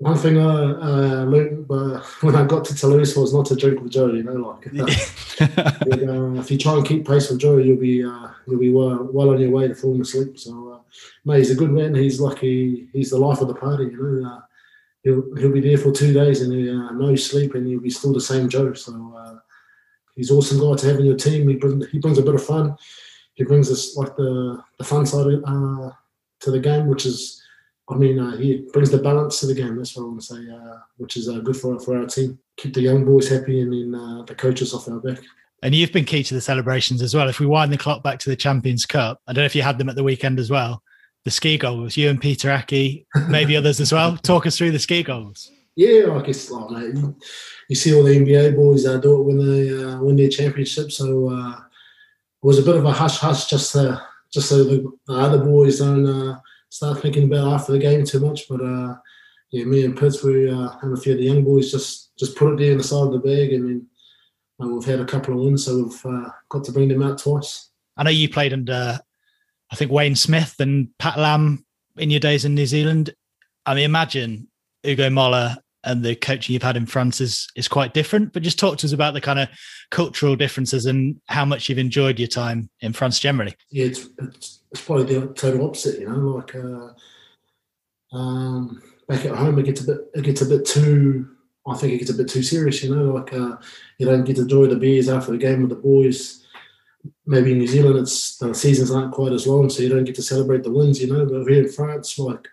one 0.00 0.16
thing 0.16 0.38
I 0.38 0.42
uh, 0.42 1.24
learned 1.24 1.70
uh, 1.70 2.00
when 2.22 2.34
I 2.34 2.44
got 2.44 2.64
to 2.64 2.74
Toulouse 2.74 3.14
was 3.14 3.32
not 3.32 3.46
to 3.46 3.54
drink 3.54 3.80
with 3.80 3.92
Joe. 3.92 4.12
You 4.12 4.24
know, 4.24 4.32
like 4.32 4.66
uh, 4.74 6.40
if 6.40 6.50
you 6.50 6.58
try 6.58 6.74
and 6.74 6.84
keep 6.84 7.06
pace 7.06 7.30
with 7.30 7.38
Joe, 7.38 7.58
you'll 7.58 7.76
be 7.76 8.04
uh, 8.04 8.30
you'll 8.48 8.58
be 8.58 8.72
well, 8.72 9.08
well 9.12 9.30
on 9.30 9.40
your 9.40 9.50
way 9.50 9.68
to 9.68 9.74
falling 9.76 10.00
asleep. 10.00 10.36
So, 10.36 10.72
uh, 10.72 10.98
mate, 11.24 11.38
he's 11.38 11.52
a 11.52 11.54
good 11.54 11.70
man. 11.70 11.94
He's 11.94 12.20
lucky. 12.20 12.88
He's 12.92 13.10
the 13.10 13.18
life 13.18 13.40
of 13.40 13.46
the 13.46 13.54
party. 13.54 13.84
You 13.84 14.20
know, 14.20 14.28
uh, 14.28 14.40
he'll 15.02 15.34
he'll 15.36 15.52
be 15.52 15.60
there 15.60 15.78
for 15.78 15.92
two 15.92 16.12
days 16.12 16.42
and 16.42 16.52
he, 16.52 16.64
no 16.64 17.14
sleep, 17.16 17.54
and 17.54 17.66
he'll 17.66 17.80
be 17.80 17.90
still 17.90 18.12
the 18.12 18.20
same 18.20 18.48
Joe. 18.48 18.72
So, 18.74 19.40
he's 20.14 20.30
awesome 20.30 20.60
guy 20.60 20.76
to 20.76 20.86
have 20.88 20.98
in 20.98 21.06
your 21.06 21.16
team. 21.16 21.48
He 21.48 21.56
brings 21.56 21.88
he 21.90 21.98
brings 21.98 22.18
a 22.18 22.22
bit 22.22 22.34
of 22.34 22.44
fun. 22.44 22.76
He 23.34 23.44
brings 23.44 23.70
us 23.70 23.96
like 23.96 24.16
the 24.16 24.62
the 24.78 24.84
fun 24.84 25.06
side 25.06 25.24
to 25.24 26.50
the 26.50 26.60
game, 26.60 26.86
which 26.86 27.06
is 27.06 27.42
I 27.90 27.96
mean, 27.96 28.18
uh, 28.20 28.36
he 28.36 28.68
brings 28.72 28.90
the 28.90 28.98
balance 28.98 29.40
to 29.40 29.46
the 29.46 29.54
game. 29.54 29.76
That's 29.76 29.96
what 29.96 30.04
I 30.04 30.06
want 30.06 30.20
to 30.20 30.26
say, 30.26 30.50
uh, 30.50 30.78
which 30.96 31.16
is 31.16 31.28
uh, 31.28 31.38
good 31.40 31.56
for 31.56 31.78
for 31.80 31.98
our 31.98 32.06
team. 32.06 32.38
Keep 32.56 32.74
the 32.74 32.82
young 32.82 33.04
boys 33.04 33.28
happy 33.28 33.60
and 33.60 33.72
then 33.72 34.00
uh, 34.00 34.22
the 34.22 34.34
coaches 34.34 34.72
off 34.72 34.88
our 34.88 35.00
back. 35.00 35.18
And 35.62 35.74
you've 35.74 35.92
been 35.92 36.04
key 36.04 36.22
to 36.22 36.34
the 36.34 36.40
celebrations 36.40 37.02
as 37.02 37.14
well. 37.14 37.28
If 37.28 37.40
we 37.40 37.46
wind 37.46 37.72
the 37.72 37.78
clock 37.78 38.02
back 38.02 38.18
to 38.20 38.30
the 38.30 38.36
Champions 38.36 38.86
Cup, 38.86 39.20
I 39.26 39.32
don't 39.32 39.42
know 39.42 39.46
if 39.46 39.54
you 39.54 39.62
had 39.62 39.76
them 39.76 39.88
at 39.88 39.96
the 39.96 40.04
weekend 40.04 40.38
as 40.38 40.50
well. 40.50 40.82
The 41.24 41.30
ski 41.30 41.58
goals, 41.58 41.96
you 41.96 42.08
and 42.08 42.20
Pita 42.20 42.48
Ahki, 42.48 43.04
maybe 43.28 43.56
others 43.56 43.80
as 43.80 43.92
well. 43.92 44.16
Talk 44.22 44.46
us 44.46 44.56
through 44.56 44.70
the 44.70 44.78
ski 44.78 45.02
goals. 45.02 45.50
Yeah, 45.76 46.12
I 46.12 46.22
guess 46.22 46.50
like, 46.50 46.70
mate, 46.70 46.94
you, 46.94 47.16
you 47.68 47.76
see 47.76 47.94
all 47.94 48.02
the 48.02 48.18
NBA 48.18 48.56
boys 48.56 48.86
uh, 48.86 48.98
do 48.98 49.20
it 49.20 49.24
when 49.24 49.38
they 49.38 49.84
uh, 49.84 50.00
win 50.00 50.16
their 50.16 50.28
championship. 50.28 50.90
So 50.90 51.30
uh, 51.30 51.52
it 51.52 52.46
was 52.46 52.58
a 52.58 52.62
bit 52.62 52.76
of 52.76 52.84
a 52.84 52.92
hush 52.92 53.18
hush 53.18 53.46
just 53.46 53.72
to, 53.72 54.02
just 54.32 54.48
so 54.48 54.64
the, 54.64 54.90
the 55.06 55.14
other 55.14 55.38
boys 55.38 55.78
don't 55.78 56.06
uh, 56.06 56.40
start 56.70 57.00
thinking 57.00 57.24
about 57.24 57.52
after 57.52 57.72
the 57.72 57.78
game 57.78 58.04
too 58.04 58.20
much. 58.20 58.48
But 58.48 58.62
uh, 58.62 58.96
yeah, 59.50 59.64
me 59.64 59.84
and 59.84 59.96
Pitts, 59.96 60.22
we 60.22 60.50
uh, 60.50 60.70
and 60.82 60.96
a 60.96 61.00
few 61.00 61.12
of 61.12 61.18
the 61.18 61.24
young 61.24 61.44
boys 61.44 61.70
just 61.70 62.16
just 62.18 62.36
put 62.36 62.54
it 62.54 62.58
there 62.58 62.72
in 62.72 62.78
the 62.78 62.84
side 62.84 63.06
of 63.06 63.12
the 63.12 63.18
bag, 63.18 63.52
and 63.52 63.68
then 63.68 63.86
uh, 64.62 64.68
we've 64.68 64.84
had 64.84 65.00
a 65.00 65.04
couple 65.04 65.34
of 65.34 65.44
wins, 65.44 65.64
so 65.64 65.84
we've 65.84 66.06
uh, 66.06 66.30
got 66.48 66.64
to 66.64 66.72
bring 66.72 66.88
them 66.88 67.02
out 67.02 67.18
twice. 67.18 67.70
I 67.96 68.04
know 68.04 68.10
you 68.10 68.28
played 68.28 68.52
under, 68.52 69.00
I 69.70 69.76
think 69.76 69.90
Wayne 69.90 70.16
Smith 70.16 70.56
and 70.58 70.88
Pat 70.98 71.18
Lam 71.18 71.64
in 71.96 72.10
your 72.10 72.20
days 72.20 72.44
in 72.44 72.54
New 72.54 72.66
Zealand. 72.66 73.14
I 73.66 73.74
mean, 73.74 73.84
imagine 73.84 74.48
Ugo 74.86 75.10
Mola 75.10 75.62
and 75.84 76.04
the 76.04 76.14
coaching 76.14 76.52
you've 76.52 76.62
had 76.62 76.76
in 76.76 76.86
France 76.86 77.20
is 77.20 77.48
is 77.56 77.68
quite 77.68 77.94
different. 77.94 78.32
But 78.32 78.42
just 78.42 78.58
talk 78.58 78.78
to 78.78 78.86
us 78.86 78.92
about 78.92 79.14
the 79.14 79.20
kind 79.20 79.38
of 79.38 79.48
cultural 79.90 80.36
differences 80.36 80.86
and 80.86 81.20
how 81.26 81.44
much 81.44 81.68
you've 81.68 81.78
enjoyed 81.78 82.18
your 82.18 82.28
time 82.28 82.70
in 82.80 82.92
France 82.92 83.18
generally. 83.18 83.54
Yeah, 83.70 83.86
it's, 83.86 84.08
it's 84.18 84.60
it's 84.72 84.84
probably 84.84 85.18
the 85.18 85.26
total 85.34 85.66
opposite. 85.66 86.00
You 86.00 86.08
know, 86.08 86.18
like 86.36 86.54
uh, 86.54 88.16
um, 88.16 88.82
back 89.08 89.24
at 89.24 89.36
home, 89.36 89.58
it 89.58 89.64
gets 89.64 89.80
a 89.82 89.84
bit 89.84 89.98
it 90.14 90.24
gets 90.24 90.42
a 90.42 90.46
bit 90.46 90.66
too. 90.66 91.28
I 91.66 91.76
think 91.76 91.92
it 91.92 91.98
gets 91.98 92.10
a 92.10 92.14
bit 92.14 92.28
too 92.28 92.42
serious. 92.42 92.82
You 92.82 92.94
know, 92.94 93.14
like 93.14 93.32
uh, 93.32 93.56
you 93.98 94.06
don't 94.06 94.24
get 94.24 94.36
to 94.36 94.42
enjoy 94.42 94.66
the 94.66 94.76
beers 94.76 95.08
after 95.08 95.32
the 95.32 95.38
game 95.38 95.60
with 95.60 95.70
the 95.70 95.76
boys. 95.76 96.39
Maybe 97.26 97.52
in 97.52 97.58
New 97.58 97.66
Zealand, 97.66 97.98
it's 97.98 98.36
the 98.38 98.54
seasons 98.54 98.90
aren't 98.90 99.12
quite 99.12 99.32
as 99.32 99.46
long, 99.46 99.70
so 99.70 99.82
you 99.82 99.88
don't 99.88 100.04
get 100.04 100.14
to 100.16 100.22
celebrate 100.22 100.62
the 100.62 100.72
wins. 100.72 101.00
You 101.00 101.12
know, 101.12 101.24
but 101.24 101.50
here 101.50 101.62
in 101.62 101.72
France, 101.72 102.18
like 102.18 102.46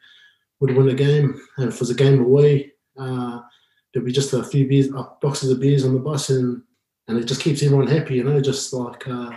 would 0.60 0.76
win 0.76 0.90
a 0.90 0.94
game, 0.94 1.40
and 1.58 1.70
if 1.70 1.76
it 1.76 1.80
was 1.80 1.90
a 1.90 1.96
game 1.96 2.20
away, 2.20 2.72
uh, 2.98 3.42
there'd 3.94 4.06
be 4.06 4.12
just 4.12 4.34
a 4.34 4.44
few 4.44 4.68
beers, 4.68 4.88
uh, 4.94 5.06
boxes 5.22 5.52
of 5.52 5.60
beers 5.60 5.86
on 5.86 5.94
the 5.94 6.00
bus, 6.00 6.30
and 6.30 6.62
and 7.08 7.18
it 7.18 7.26
just 7.26 7.42
keeps 7.42 7.64
everyone 7.64 7.88
happy. 7.88 8.16
You 8.16 8.24
know, 8.24 8.42
just 8.42 8.74
like. 8.74 9.08
Uh, 9.08 9.36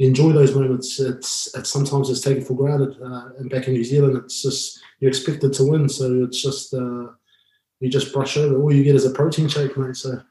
you 0.00 0.06
enjoy 0.08 0.32
those 0.32 0.54
moments. 0.54 0.98
It's, 0.98 1.54
it's 1.54 1.68
sometimes 1.68 2.08
it's 2.08 2.22
taken 2.22 2.42
for 2.42 2.54
granted. 2.54 2.96
Uh, 3.02 3.32
and 3.38 3.50
back 3.50 3.68
in 3.68 3.74
New 3.74 3.84
Zealand, 3.84 4.16
it's 4.16 4.40
just 4.40 4.80
you're 4.98 5.10
expected 5.10 5.52
to 5.52 5.64
win, 5.64 5.90
so 5.90 6.24
it's 6.24 6.42
just 6.42 6.72
uh, 6.72 7.08
you 7.80 7.90
just 7.90 8.10
brush 8.10 8.38
over. 8.38 8.58
All 8.58 8.72
you 8.72 8.82
get 8.82 8.94
is 8.94 9.04
a 9.04 9.10
protein 9.10 9.46
shake, 9.46 9.76
mate. 9.76 9.96
So 9.96 10.22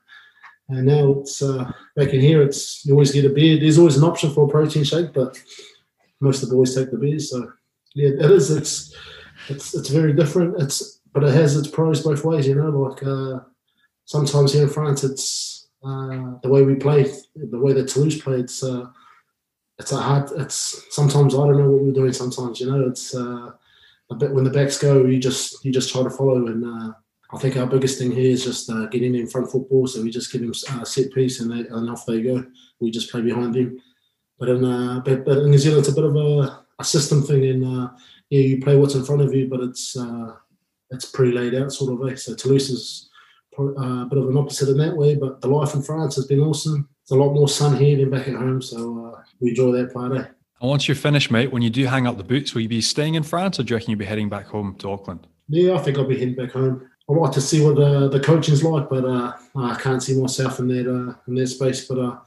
and 0.70 0.86
now 0.86 1.16
it's 1.20 1.42
uh, 1.42 1.72
back 1.96 2.10
in 2.10 2.22
here. 2.22 2.42
It's 2.42 2.86
you 2.86 2.94
always 2.94 3.12
get 3.12 3.26
a 3.26 3.30
beer. 3.30 3.60
There's 3.60 3.78
always 3.78 3.98
an 3.98 4.04
option 4.04 4.32
for 4.32 4.46
a 4.46 4.48
protein 4.48 4.84
shake, 4.84 5.14
but 5.14 5.42
most 6.20 6.44
of 6.44 6.50
the 6.50 6.56
boys 6.56 6.76
take 6.76 6.92
the 6.92 6.98
beers. 6.98 7.32
So 7.32 7.52
yeah, 7.96 8.10
it 8.10 8.32
is. 8.32 8.52
It's 8.52 8.96
it's 9.50 9.74
it's 9.74 9.90
very 9.90 10.14
different. 10.14 10.62
It's 10.62 11.02
but 11.12 11.24
it 11.24 11.34
has 11.34 11.56
its 11.56 11.68
pros 11.68 12.04
both 12.04 12.24
ways. 12.24 12.48
You 12.48 12.56
know, 12.56 12.70
like 12.70 13.04
uh, 13.04 13.40
sometimes 14.06 14.54
here 14.54 14.64
in 14.64 14.70
France, 14.70 15.04
it's 15.04 15.70
uh, 15.84 16.36
the 16.44 16.50
way 16.50 16.64
we 16.64 16.76
play, 16.76 17.12
the 17.36 17.60
way 17.60 17.74
that 17.74 17.88
Toulouse 17.88 18.22
play. 18.22 18.40
It's 18.40 18.64
uh, 18.64 18.86
it's 19.80 19.92
a 19.92 19.98
hard. 19.98 20.30
It's 20.38 20.86
sometimes 20.92 21.34
I 21.34 21.38
don't 21.38 21.58
know 21.58 21.70
what 21.72 21.82
we're 21.82 21.94
doing. 21.94 22.14
Sometimes 22.14 22.60
you 22.60 22.70
know, 22.70 22.88
it's 22.88 23.16
uh, 23.16 23.52
a 24.12 24.16
bit 24.16 24.32
when 24.32 24.44
the 24.44 24.52
backs 24.52 24.78
go, 24.78 25.06
you 25.06 25.20
just 25.20 25.64
you 25.66 25.72
just 25.72 25.92
try 25.92 26.04
to 26.04 26.10
follow. 26.10 26.46
And 26.48 26.64
uh, 26.64 26.94
I 27.32 27.38
think 27.38 27.58
our 27.58 27.68
biggest 27.68 28.00
thing 28.00 28.12
here 28.12 28.32
is 28.32 28.44
just 28.44 28.70
uh, 28.70 28.88
getting 28.88 29.14
in 29.16 29.28
front 29.28 29.52
football. 29.52 29.86
So 29.88 30.02
we 30.02 30.10
just 30.10 30.32
give 30.32 30.42
him 30.42 30.52
a 30.52 30.82
uh, 30.82 30.84
set 30.84 31.12
piece 31.14 31.40
and, 31.40 31.52
they, 31.52 31.70
and 31.70 31.90
off 31.90 32.06
they 32.06 32.22
go. 32.22 32.44
We 32.80 32.90
just 32.90 33.12
play 33.12 33.22
behind 33.22 33.54
them. 33.54 33.80
But 34.40 34.50
in 34.50 34.66
uh, 34.66 35.02
but, 35.06 35.26
but 35.26 35.38
in 35.40 35.52
New 35.52 35.58
Zealand, 35.58 35.82
it's 35.82 35.90
a 35.90 36.02
bit 36.02 36.06
of 36.06 36.16
a, 36.16 36.64
a 36.80 36.84
system 36.84 37.22
thing. 37.22 37.46
And 37.46 37.66
uh, 37.66 37.90
yeah, 38.30 38.42
you 38.42 38.62
play 38.62 38.78
what's 38.78 38.96
in 38.96 39.06
front 39.06 39.22
of 39.22 39.34
you, 39.34 39.48
but 39.48 39.60
it's 39.60 39.96
uh, 39.98 40.34
it's 40.90 41.06
pre 41.06 41.32
laid 41.32 41.56
out 41.56 41.72
sort 41.72 41.94
of 41.94 42.00
way. 42.00 42.16
So 42.16 42.34
Toulouse 42.34 42.70
is 42.70 43.10
uh, 43.60 43.64
a 43.74 44.08
bit 44.10 44.18
of 44.18 44.30
an 44.30 44.38
opposite 44.38 44.70
in 44.70 44.78
that 44.78 44.96
way. 44.96 45.16
But 45.16 45.42
the 45.42 45.50
life 45.50 45.76
in 45.76 45.84
France 45.84 46.16
has 46.16 46.26
been 46.26 46.40
awesome. 46.40 46.90
It's 47.04 47.12
a 47.12 47.16
lot 47.16 47.34
more 47.34 47.50
sun 47.50 47.78
here 47.78 47.98
than 47.98 48.10
back 48.10 48.28
at 48.28 48.36
home. 48.36 48.62
So 48.62 49.14
uh, 49.14 49.22
we 49.40 49.50
enjoy 49.50 49.72
that 49.74 49.94
part. 49.94 50.14
Eh? 50.14 50.26
And 50.62 50.70
once 50.70 50.88
you're 50.88 50.96
finished, 50.96 51.32
mate, 51.32 51.52
when 51.52 51.62
you 51.62 51.70
do 51.70 51.86
hang 51.86 52.08
up 52.08 52.18
the 52.18 52.24
boots, 52.24 52.54
will 52.54 52.62
you 52.62 52.70
be 52.70 52.82
staying 52.82 53.16
in 53.16 53.24
France 53.24 53.60
or 53.60 53.64
do 53.64 53.72
you 53.72 53.76
reckon 53.78 53.92
you'll 53.92 54.00
be 54.00 54.06
heading 54.06 54.30
back 54.30 54.48
home 54.48 54.76
to 54.80 54.92
Auckland? 54.92 55.28
Yeah, 55.48 55.76
I 55.76 55.80
think 55.80 55.98
I'll 55.98 56.06
be 56.06 56.20
heading 56.20 56.36
back 56.36 56.52
home. 56.52 56.90
I'd 57.10 57.18
like 57.18 57.32
to 57.32 57.42
see 57.42 57.66
what 57.66 57.76
the, 57.76 58.08
the 58.08 58.20
coaching's 58.20 58.64
like, 58.64 58.88
but 58.88 59.04
uh, 59.04 59.34
I 59.56 59.76
can't 59.76 60.02
see 60.02 60.20
myself 60.20 60.60
in 60.60 60.68
that 60.68 60.88
uh, 60.88 61.16
in 61.28 61.36
that 61.36 61.48
space. 61.48 61.88
But 61.88 61.98
uh, 61.98 62.18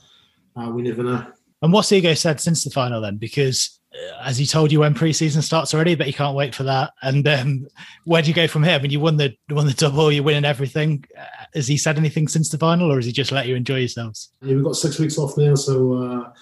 uh 0.57 0.71
we 0.71 0.83
never 0.83 1.05
know. 1.05 1.27
And 1.62 1.73
what's 1.73 1.92
Ugo 1.92 2.14
said 2.14 2.40
since 2.40 2.64
the 2.64 2.71
final 2.71 3.01
then? 3.01 3.16
Because 3.16 3.79
uh, 3.95 4.23
as 4.23 4.37
he 4.37 4.45
told 4.45 4.73
you 4.73 4.81
when 4.81 4.95
preseason 4.95 5.42
starts 5.42 5.73
already, 5.73 5.95
but 5.95 6.09
he 6.09 6.12
can't 6.12 6.37
wait 6.37 6.53
for 6.53 6.64
that. 6.64 6.92
And 7.03 7.27
um, 7.29 7.68
where 8.05 8.23
do 8.23 8.29
you 8.29 8.35
go 8.35 8.49
from 8.49 8.64
here? 8.64 8.75
I 8.75 8.79
mean, 8.81 8.90
you 8.90 8.99
won 8.99 9.18
the 9.18 9.37
won 9.51 9.66
the 9.66 9.73
double, 9.73 10.11
you're 10.11 10.25
winning 10.25 10.45
everything. 10.45 11.05
Uh, 11.16 11.25
has 11.55 11.68
he 11.68 11.77
said 11.77 11.97
anything 11.97 12.27
since 12.27 12.49
the 12.49 12.59
final, 12.59 12.90
or 12.90 12.97
has 12.97 13.07
he 13.07 13.12
just 13.12 13.31
let 13.31 13.47
you 13.47 13.55
enjoy 13.55 13.79
yourselves? 13.79 14.33
Yeah, 14.42 14.57
we've 14.57 14.64
got 14.64 14.77
six 14.77 14.99
weeks 14.99 15.16
off 15.16 15.37
now, 15.37 15.55
so 15.55 16.33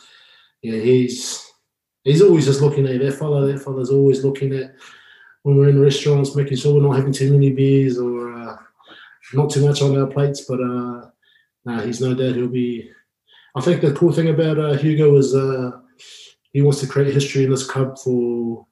yeah, 0.63 0.81
he's 0.81 1.47
he's 2.05 2.23
always 2.23 2.47
just 2.47 2.63
looking 2.63 2.87
at 2.87 3.01
that 3.01 3.13
fella. 3.13 3.47
That 3.47 3.63
fella's 3.63 3.91
always 3.91 4.25
looking 4.25 4.55
at 4.55 4.75
when 5.43 5.57
we're 5.57 5.69
in 5.69 5.81
restaurants, 5.81 6.37
making 6.37 6.57
sure 6.57 6.75
we're 6.75 6.87
not 6.87 6.97
having 6.97 7.13
too 7.13 7.33
many 7.33 7.51
beers 7.51 7.99
or 7.99 8.33
uh, 8.33 8.57
not 9.33 9.51
too 9.51 9.67
much 9.67 9.83
on 9.83 9.99
our 9.99 10.07
plates. 10.07 10.43
But 10.43 10.61
uh, 10.61 11.11
nah, 11.65 11.81
he's 11.83 12.01
no 12.01 12.15
doubt 12.15 12.37
he'll 12.37 12.49
be 12.49 12.91
I 13.55 13.61
think 13.61 13.81
the 13.81 13.93
cool 13.93 14.13
thing 14.13 14.29
about 14.29 14.59
uh, 14.59 14.79
Ugo 14.83 15.17
is 15.17 15.35
uh, 15.35 15.73
he 16.53 16.63
wants 16.63 16.81
to 16.81 16.87
create 16.87 17.13
history 17.13 17.45
in 17.45 17.51
this 17.51 17.67
club 17.67 17.99
for 17.99 18.67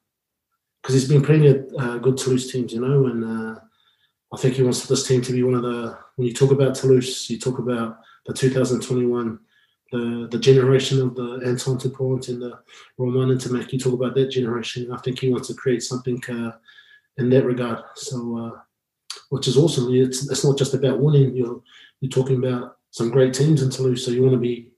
because 0.81 0.93
he's 0.93 1.09
been 1.09 1.21
playing 1.21 1.45
at 1.45 1.65
uh, 1.77 1.97
good 1.97 2.17
Toulouse 2.17 2.51
teams, 2.51 2.73
you 2.73 2.79
know, 2.79 3.07
and 3.07 3.25
uh, 3.25 3.59
I 4.33 4.37
think 4.37 4.55
he 4.55 4.63
wants 4.63 4.85
this 4.87 5.05
team 5.05 5.21
to 5.23 5.33
be 5.33 5.43
one 5.43 5.55
of 5.55 5.63
the. 5.63 5.97
When 6.15 6.27
you 6.27 6.33
talk 6.33 6.51
about 6.51 6.75
Toulouse, 6.75 7.29
you 7.29 7.39
talk 7.39 7.59
about 7.59 7.99
the 8.25 8.33
2021, 8.33 9.39
the 9.91 10.27
the 10.31 10.39
generation 10.39 11.01
of 11.01 11.15
the 11.15 11.41
Antoine 11.45 11.77
Dupont 11.77 12.27
and 12.29 12.41
the 12.41 12.59
Romain 12.97 13.37
Ntamack. 13.37 13.71
You 13.71 13.79
talk 13.79 13.93
about 13.93 14.15
that 14.15 14.31
generation. 14.31 14.91
I 14.91 14.97
think 14.97 15.19
he 15.19 15.29
wants 15.29 15.47
to 15.47 15.53
create 15.53 15.83
something 15.83 16.21
uh, 16.29 16.51
in 17.17 17.29
that 17.29 17.45
regard. 17.45 17.83
So, 17.95 18.37
uh, 18.37 18.59
which 19.29 19.47
is 19.47 19.57
awesome. 19.57 19.93
It's 19.93 20.29
it's 20.29 20.45
not 20.45 20.57
just 20.57 20.73
about 20.73 20.99
winning. 20.99 21.35
You're 21.35 21.61
you're 22.01 22.11
talking 22.11 22.37
about 22.37 22.77
some 22.91 23.09
great 23.09 23.33
teams 23.33 23.61
in 23.61 23.69
Toulouse, 23.69 24.05
so 24.05 24.11
you 24.11 24.21
want 24.21 24.33
to 24.33 24.39
be 24.39 24.71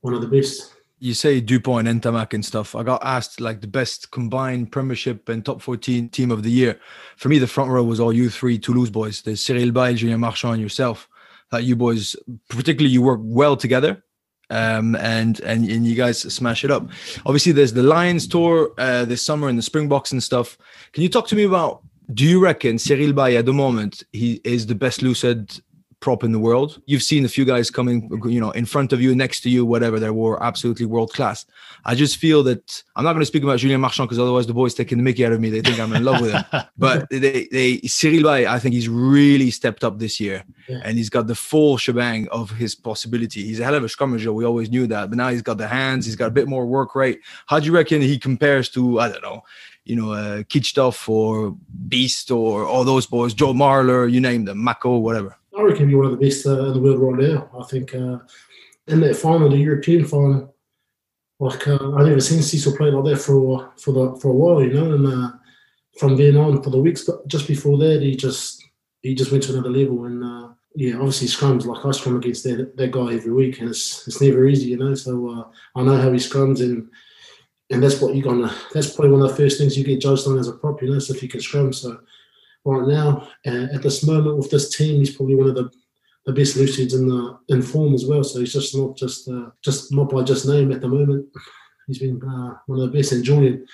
one 0.00 0.14
of 0.14 0.20
the 0.20 0.28
best 0.28 0.76
you 0.98 1.14
say 1.14 1.40
Dupont 1.40 1.88
and 1.88 2.00
Ntamack 2.00 2.32
and 2.32 2.44
stuff. 2.44 2.74
I 2.74 2.82
got 2.82 3.04
asked 3.04 3.40
like 3.40 3.60
the 3.60 3.66
best 3.66 4.10
combined 4.10 4.72
Premiership 4.72 5.28
and 5.28 5.44
top 5.44 5.60
14 5.60 6.08
team 6.08 6.30
of 6.30 6.42
the 6.42 6.50
year. 6.50 6.80
For 7.16 7.28
me, 7.28 7.38
the 7.38 7.46
front 7.46 7.70
row 7.70 7.84
was 7.84 8.00
all 8.00 8.12
you 8.12 8.30
three 8.30 8.58
Toulouse 8.58 8.90
boys. 8.90 9.22
There's 9.22 9.44
Cyril 9.44 9.72
Baille, 9.72 9.94
Julien 9.94 10.20
Marchand, 10.20 10.54
and 10.54 10.62
yourself. 10.62 11.08
That 11.52 11.64
you 11.64 11.76
boys, 11.76 12.16
particularly, 12.48 12.92
you 12.92 13.02
work 13.02 13.20
well 13.22 13.56
together. 13.56 14.02
Um, 14.48 14.94
and 14.96 15.40
and 15.40 15.68
and 15.68 15.86
you 15.86 15.96
guys 15.96 16.20
smash 16.20 16.64
it 16.64 16.70
up. 16.70 16.88
Obviously, 17.24 17.52
there's 17.52 17.72
the 17.72 17.82
Lions 17.82 18.28
tour 18.28 18.72
uh, 18.78 19.04
this 19.04 19.22
summer 19.22 19.48
and 19.48 19.58
the 19.58 19.62
Springboks 19.62 20.12
and 20.12 20.22
stuff. 20.22 20.56
Can 20.92 21.02
you 21.02 21.08
talk 21.08 21.26
to 21.28 21.36
me 21.36 21.44
about? 21.44 21.82
Do 22.14 22.24
you 22.24 22.38
reckon 22.38 22.78
Cyril 22.78 23.12
Baille 23.12 23.38
at 23.38 23.46
the 23.46 23.52
moment 23.52 24.04
he 24.12 24.40
is 24.44 24.66
the 24.66 24.76
best 24.76 25.00
loosehead 25.00 25.60
prop 26.00 26.22
in 26.22 26.32
the 26.32 26.38
world. 26.38 26.80
You've 26.86 27.02
seen 27.02 27.24
a 27.24 27.28
few 27.28 27.44
guys 27.44 27.70
coming, 27.70 28.10
you 28.26 28.40
know, 28.40 28.50
in 28.50 28.66
front 28.66 28.92
of 28.92 29.00
you, 29.00 29.14
next 29.14 29.40
to 29.40 29.50
you, 29.50 29.64
whatever. 29.64 29.98
They 29.98 30.10
were 30.10 30.42
absolutely 30.42 30.86
world 30.86 31.12
class. 31.12 31.46
I 31.84 31.94
just 31.94 32.18
feel 32.18 32.42
that 32.44 32.82
I'm 32.94 33.04
not 33.04 33.12
going 33.12 33.22
to 33.22 33.26
speak 33.26 33.42
about 33.42 33.58
Julien 33.58 33.80
Marchand 33.80 34.08
because 34.08 34.18
otherwise 34.18 34.46
the 34.46 34.54
boys 34.54 34.74
taking 34.74 34.98
the 34.98 35.04
Mickey 35.04 35.24
out 35.24 35.32
of 35.32 35.40
me. 35.40 35.50
They 35.50 35.62
think 35.62 35.80
I'm 35.80 35.92
in 35.94 36.04
love 36.04 36.20
with 36.20 36.32
him. 36.32 36.44
But 36.78 37.08
they, 37.10 37.48
they 37.50 37.80
Cyril 37.86 38.22
Baille, 38.22 38.48
I 38.48 38.58
think 38.58 38.74
he's 38.74 38.88
really 38.88 39.50
stepped 39.50 39.82
up 39.82 39.98
this 39.98 40.20
year, 40.20 40.44
yeah. 40.68 40.80
and 40.84 40.98
he's 40.98 41.08
got 41.08 41.26
the 41.26 41.34
full 41.34 41.78
shebang 41.78 42.28
of 42.28 42.50
his 42.50 42.74
possibility. 42.74 43.42
He's 43.42 43.60
a 43.60 43.64
hell 43.64 43.74
of 43.74 43.82
a 43.82 43.86
scrummager. 43.86 44.32
We 44.34 44.44
always 44.44 44.70
knew 44.70 44.86
that, 44.88 45.08
but 45.08 45.16
now 45.16 45.30
he's 45.30 45.42
got 45.42 45.58
the 45.58 45.66
hands. 45.66 46.04
He's 46.04 46.16
got 46.16 46.26
a 46.26 46.30
bit 46.30 46.48
more 46.48 46.66
work 46.66 46.94
rate. 46.94 47.20
How 47.46 47.58
do 47.58 47.66
you 47.66 47.72
reckon 47.72 48.02
he 48.02 48.18
compares 48.18 48.68
to? 48.70 49.00
I 49.00 49.08
don't 49.08 49.22
know 49.22 49.42
you 49.86 49.94
know, 49.94 50.12
uh, 50.12 50.42
Kitshoff 50.42 51.08
or 51.08 51.56
Beast 51.88 52.32
or 52.32 52.66
all 52.66 52.82
those 52.82 53.06
boys, 53.06 53.32
Joe 53.32 53.54
Marler, 53.54 54.10
you 54.10 54.20
name 54.20 54.44
them, 54.44 54.58
Mako, 54.58 54.98
whatever. 54.98 55.36
I 55.56 55.62
reckon 55.62 55.88
he's 55.88 55.96
one 55.96 56.06
of 56.06 56.18
the 56.18 56.26
best 56.26 56.46
uh, 56.46 56.66
in 56.66 56.74
the 56.74 56.80
world 56.80 57.00
right 57.00 57.28
now. 57.28 57.50
I 57.58 57.64
think 57.64 57.94
uh, 57.94 58.18
in 58.86 59.00
that 59.00 59.16
final, 59.16 59.48
the 59.48 59.56
European 59.56 60.04
final, 60.04 60.54
like 61.38 61.66
uh, 61.66 61.92
I've 61.94 62.06
never 62.06 62.20
seen 62.20 62.42
Cyril 62.42 62.76
play 62.76 62.90
like 62.90 63.04
that 63.04 63.22
for 63.22 63.72
for 63.78 63.92
the 63.92 64.20
for 64.20 64.28
a 64.30 64.34
while, 64.34 64.62
you 64.62 64.74
know. 64.74 64.92
And 64.92 65.06
uh, 65.06 65.32
from 65.98 66.16
then 66.16 66.36
on, 66.36 66.62
for 66.62 66.70
the 66.70 66.78
weeks 66.78 67.04
but 67.04 67.26
just 67.26 67.48
before 67.48 67.78
that, 67.78 68.02
he 68.02 68.16
just 68.16 68.62
he 69.02 69.14
just 69.14 69.30
went 69.30 69.44
to 69.44 69.52
another 69.52 69.70
level. 69.70 70.04
And 70.04 70.22
uh, 70.22 70.48
yeah, 70.74 70.96
obviously 70.96 71.28
scrums 71.28 71.64
like 71.64 71.84
I 71.84 71.90
scrum 71.90 72.16
against 72.16 72.44
that 72.44 72.76
that 72.76 72.90
guy 72.90 73.14
every 73.14 73.32
week, 73.32 73.60
and 73.60 73.70
it's 73.70 74.06
it's 74.06 74.20
never 74.20 74.46
easy, 74.46 74.68
you 74.70 74.76
know. 74.76 74.94
So 74.94 75.30
uh, 75.30 75.44
I 75.78 75.82
know 75.82 75.96
how 75.96 76.12
he 76.12 76.18
scrums 76.18 76.60
and. 76.60 76.88
And 77.68 77.82
that's 77.82 78.00
what 78.00 78.14
you're 78.14 78.22
gonna. 78.22 78.54
That's 78.72 78.94
probably 78.94 79.10
one 79.10 79.22
of 79.22 79.28
the 79.28 79.34
first 79.34 79.58
things 79.58 79.76
you 79.76 79.82
get 79.82 80.00
judged 80.00 80.28
on 80.28 80.38
as 80.38 80.46
a 80.46 80.52
prop, 80.52 80.80
you 80.82 80.88
know. 80.88 81.00
So 81.00 81.12
if 81.14 81.20
you 81.20 81.28
can 81.28 81.40
scrum, 81.40 81.72
so 81.72 81.98
right 82.66 82.88
now. 82.88 83.28
Uh, 83.46 83.68
at 83.72 83.82
this 83.82 84.04
moment 84.06 84.36
with 84.36 84.50
this 84.50 84.76
team, 84.76 84.98
he's 84.98 85.14
probably 85.14 85.36
one 85.36 85.48
of 85.48 85.54
the, 85.54 85.70
the 86.26 86.32
best 86.32 86.56
looseheads 86.56 86.94
in 86.94 87.08
the 87.08 87.38
in 87.48 87.62
form 87.62 87.94
as 87.94 88.04
well. 88.04 88.24
So 88.24 88.40
he's 88.40 88.52
just 88.52 88.76
not 88.76 88.96
just 88.96 89.28
uh, 89.28 89.50
just 89.62 89.92
not 89.92 90.10
by 90.10 90.22
just 90.22 90.46
name 90.46 90.72
at 90.72 90.80
the 90.80 90.88
moment. 90.88 91.26
He's 91.86 92.00
been 92.00 92.20
uh, 92.22 92.58
one 92.66 92.80
of 92.80 92.90
the 92.90 92.98
best. 92.98 93.12
And 93.12 93.24
Julien, 93.24 93.66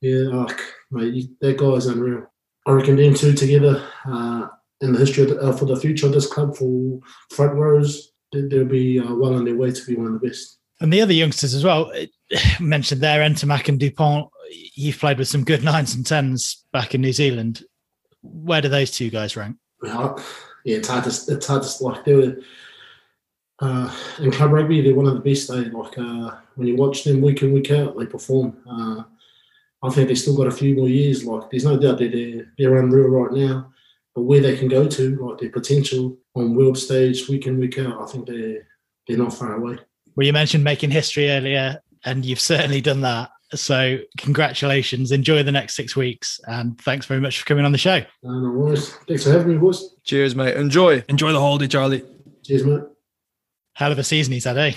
yeah, 0.00 0.28
like 0.28 0.60
mate, 0.90 1.30
that 1.40 1.58
guy 1.58 1.66
is 1.72 1.86
unreal. 1.86 2.26
I 2.66 2.72
reckon 2.72 2.96
them 2.96 3.14
two 3.14 3.34
together 3.34 3.84
uh, 4.06 4.48
in 4.80 4.92
the 4.92 4.98
history 4.98 5.24
the, 5.26 5.38
uh, 5.40 5.52
for 5.52 5.66
the 5.66 5.76
future 5.76 6.06
of 6.06 6.12
this 6.12 6.26
club 6.26 6.56
for 6.56 7.00
front 7.30 7.54
rows, 7.54 8.12
they'll 8.32 8.64
be 8.64 9.00
uh, 9.00 9.14
well 9.14 9.34
on 9.34 9.44
their 9.44 9.56
way 9.56 9.70
to 9.70 9.86
be 9.86 9.96
one 9.96 10.06
of 10.06 10.20
the 10.20 10.28
best. 10.28 10.58
And 10.80 10.92
the 10.92 11.00
other 11.00 11.12
youngsters 11.12 11.54
as 11.54 11.64
well, 11.64 11.92
mentioned 12.60 13.00
there, 13.00 13.28
Ntamack 13.28 13.68
and 13.68 13.80
Dupont. 13.80 14.28
You've 14.74 14.98
played 14.98 15.18
with 15.18 15.28
some 15.28 15.44
good 15.44 15.64
nines 15.64 15.94
and 15.94 16.06
tens 16.06 16.64
back 16.72 16.94
in 16.94 17.00
New 17.00 17.12
Zealand 17.12 17.64
where 18.22 18.60
do 18.60 18.68
those 18.68 18.90
two 18.90 19.10
guys 19.10 19.36
rank? 19.36 19.56
Yeah, 20.64 20.78
it's 20.78 20.88
hard 20.88 21.04
to 21.04 21.08
it's 21.08 21.46
hard 21.46 21.62
to 21.62 21.84
like 21.84 22.04
do 22.04 22.20
it. 22.20 22.44
Uh, 23.60 23.92
in 24.20 24.30
club 24.30 24.52
rugby, 24.52 24.80
they're 24.80 24.94
one 24.94 25.06
of 25.06 25.14
the 25.14 25.20
best. 25.20 25.48
They 25.48 25.64
like 25.64 25.98
uh, 25.98 26.36
when 26.56 26.68
you 26.68 26.76
watch 26.76 27.04
them 27.04 27.20
week 27.20 27.42
in 27.42 27.52
week 27.52 27.70
out, 27.70 27.98
they 27.98 28.06
perform. 28.06 28.56
Uh, 28.68 29.02
I 29.82 29.90
think 29.90 30.08
they've 30.08 30.18
still 30.18 30.36
got 30.36 30.46
a 30.46 30.52
few 30.52 30.74
more 30.74 30.88
years. 30.88 31.24
Like 31.24 31.50
there's 31.50 31.64
no 31.64 31.78
doubt 31.78 31.98
that 31.98 32.12
they're 32.12 32.52
they're 32.58 32.78
unreal 32.78 33.08
right 33.08 33.32
now, 33.32 33.72
but 34.14 34.22
where 34.22 34.40
they 34.40 34.56
can 34.56 34.68
go 34.68 34.86
to, 34.86 35.16
like 35.16 35.38
their 35.38 35.50
potential 35.50 36.18
on 36.34 36.54
world 36.54 36.78
stage 36.78 37.28
week 37.28 37.46
in 37.46 37.58
week 37.58 37.78
out, 37.78 38.00
I 38.00 38.06
think 38.06 38.26
they're 38.26 38.66
they're 39.06 39.16
not 39.16 39.34
far 39.34 39.54
away. 39.54 39.78
Well, 40.16 40.26
you 40.26 40.32
mentioned 40.32 40.64
making 40.64 40.90
history 40.90 41.30
earlier, 41.30 41.80
and 42.04 42.24
you've 42.24 42.40
certainly 42.40 42.80
done 42.80 43.00
that. 43.02 43.30
So, 43.54 43.98
congratulations. 44.18 45.10
Enjoy 45.10 45.42
the 45.42 45.52
next 45.52 45.74
six 45.74 45.96
weeks. 45.96 46.40
And 46.46 46.78
thanks 46.80 47.06
very 47.06 47.20
much 47.20 47.40
for 47.40 47.46
coming 47.46 47.64
on 47.64 47.72
the 47.72 47.78
show. 47.78 48.00
No, 48.22 48.40
no 48.40 48.50
worries. 48.50 48.90
Thanks 49.06 49.24
for 49.24 49.32
having 49.32 49.48
me, 49.48 49.56
boys. 49.56 49.94
Cheers, 50.04 50.34
mate. 50.34 50.56
Enjoy. 50.56 51.02
Enjoy 51.08 51.32
the 51.32 51.40
holiday, 51.40 51.66
Charlie. 51.66 52.04
Cheers, 52.44 52.64
mate. 52.64 52.82
Hell 53.74 53.92
of 53.92 53.98
a 53.98 54.04
season 54.04 54.32
he's 54.32 54.44
had, 54.44 54.58
eh? 54.58 54.72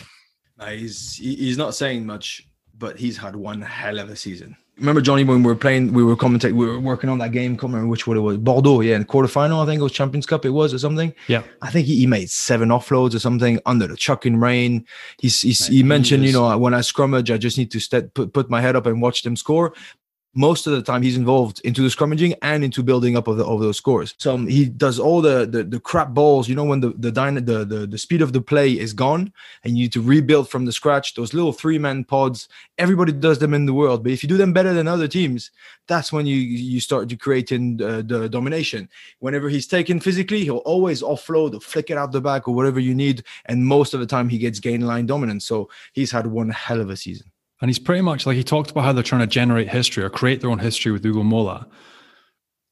he's, 0.69 1.15
he's 1.15 1.57
not 1.57 1.75
saying 1.75 2.05
much, 2.05 2.47
but 2.77 2.97
he's 2.97 3.17
had 3.17 3.35
one 3.35 3.61
hell 3.61 3.99
of 3.99 4.09
a 4.09 4.15
season 4.15 4.55
remember 4.81 4.99
Johnny 4.99 5.23
when 5.23 5.43
we 5.43 5.47
were 5.47 5.55
playing, 5.55 5.93
we 5.93 6.03
were 6.03 6.17
commentating, 6.17 6.53
we 6.53 6.65
were 6.65 6.79
working 6.79 7.09
on 7.09 7.19
that 7.19 7.31
game. 7.31 7.55
Can't 7.55 7.71
remember 7.71 7.87
which 7.87 8.07
one 8.07 8.17
it 8.17 8.21
was. 8.21 8.37
Bordeaux, 8.37 8.81
yeah, 8.81 8.95
in 8.95 9.01
the 9.01 9.07
quarterfinal, 9.07 9.63
I 9.63 9.65
think 9.65 9.79
it 9.79 9.83
was 9.83 9.91
Champions 9.91 10.25
Cup. 10.25 10.45
It 10.45 10.49
was 10.49 10.73
or 10.73 10.79
something. 10.79 11.13
Yeah, 11.27 11.43
I 11.61 11.69
think 11.69 11.87
he, 11.87 11.95
he 11.97 12.07
made 12.07 12.29
seven 12.29 12.69
offloads 12.69 13.15
or 13.15 13.19
something 13.19 13.59
under 13.65 13.87
the 13.87 13.95
chucking 13.95 14.37
rain. 14.37 14.85
He's, 15.19 15.41
he's 15.41 15.67
he 15.67 15.83
mentioned, 15.83 16.25
you 16.25 16.33
know, 16.33 16.57
when 16.57 16.73
I 16.73 16.79
scrummage, 16.79 17.33
I 17.33 17.37
just 17.37 17.57
need 17.57 17.71
to 17.71 17.79
step, 17.79 18.13
put 18.13 18.33
put 18.33 18.49
my 18.49 18.59
head 18.59 18.75
up 18.75 18.85
and 18.85 19.01
watch 19.01 19.21
them 19.21 19.35
score 19.35 19.73
most 20.33 20.65
of 20.65 20.73
the 20.73 20.81
time 20.81 21.01
he's 21.01 21.17
involved 21.17 21.59
into 21.65 21.81
the 21.81 21.89
scrummaging 21.89 22.33
and 22.41 22.63
into 22.63 22.81
building 22.81 23.17
up 23.17 23.27
of, 23.27 23.37
the, 23.37 23.45
of 23.45 23.59
those 23.59 23.77
scores. 23.77 24.15
So 24.17 24.33
um, 24.33 24.47
he 24.47 24.65
does 24.65 24.97
all 24.99 25.21
the, 25.21 25.45
the, 25.45 25.63
the 25.63 25.79
crap 25.79 26.09
balls. 26.09 26.47
You 26.47 26.55
know 26.55 26.63
when 26.63 26.79
the 26.79 26.89
the, 26.97 27.11
dyna, 27.11 27.41
the 27.41 27.65
the 27.65 27.85
the 27.87 27.97
speed 27.97 28.21
of 28.21 28.31
the 28.31 28.41
play 28.41 28.71
is 28.71 28.93
gone 28.93 29.33
and 29.63 29.77
you 29.77 29.83
need 29.83 29.93
to 29.93 30.01
rebuild 30.01 30.49
from 30.49 30.65
the 30.65 30.71
scratch. 30.71 31.15
Those 31.15 31.33
little 31.33 31.51
three 31.51 31.77
man 31.77 32.03
pods. 32.03 32.47
Everybody 32.77 33.11
does 33.11 33.39
them 33.39 33.53
in 33.53 33.65
the 33.65 33.73
world, 33.73 34.03
but 34.03 34.11
if 34.11 34.23
you 34.23 34.29
do 34.29 34.37
them 34.37 34.53
better 34.53 34.73
than 34.73 34.87
other 34.87 35.07
teams, 35.07 35.51
that's 35.87 36.13
when 36.13 36.25
you 36.25 36.35
you 36.35 36.79
start 36.79 37.09
to 37.09 37.17
creating 37.17 37.81
uh, 37.81 38.01
the 38.05 38.29
domination. 38.29 38.89
Whenever 39.19 39.49
he's 39.49 39.67
taken 39.67 39.99
physically, 39.99 40.43
he'll 40.43 40.57
always 40.57 41.01
offload 41.01 41.53
or 41.53 41.59
flick 41.59 41.89
it 41.89 41.97
out 41.97 42.11
the 42.11 42.21
back 42.21 42.47
or 42.47 42.55
whatever 42.55 42.79
you 42.79 42.95
need, 42.95 43.23
and 43.45 43.65
most 43.65 43.93
of 43.93 43.99
the 43.99 44.05
time 44.05 44.29
he 44.29 44.37
gets 44.37 44.59
gain 44.59 44.81
line 44.81 45.05
dominance. 45.05 45.45
So 45.45 45.69
he's 45.93 46.11
had 46.11 46.27
one 46.27 46.49
hell 46.49 46.79
of 46.79 46.89
a 46.89 46.95
season. 46.95 47.30
And 47.61 47.69
he's 47.69 47.79
pretty 47.79 48.01
much 48.01 48.25
like 48.25 48.35
he 48.35 48.43
talked 48.43 48.71
about 48.71 48.83
how 48.83 48.93
they're 48.93 49.03
trying 49.03 49.21
to 49.21 49.27
generate 49.27 49.69
history 49.69 50.03
or 50.03 50.09
create 50.09 50.41
their 50.41 50.49
own 50.49 50.59
history 50.59 50.91
with 50.91 51.05
Ugo 51.05 51.23
Mola. 51.23 51.67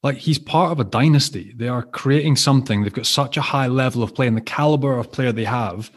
Like 0.01 0.17
he's 0.17 0.39
part 0.39 0.71
of 0.71 0.79
a 0.79 0.83
dynasty. 0.83 1.53
They 1.55 1.67
are 1.67 1.83
creating 1.83 2.37
something. 2.37 2.83
They've 2.83 2.93
got 2.93 3.05
such 3.05 3.37
a 3.37 3.41
high 3.41 3.67
level 3.67 4.01
of 4.01 4.15
play, 4.15 4.27
and 4.27 4.35
the 4.35 4.41
caliber 4.41 4.97
of 4.97 5.11
player 5.11 5.31
they 5.31 5.45
have 5.45 5.91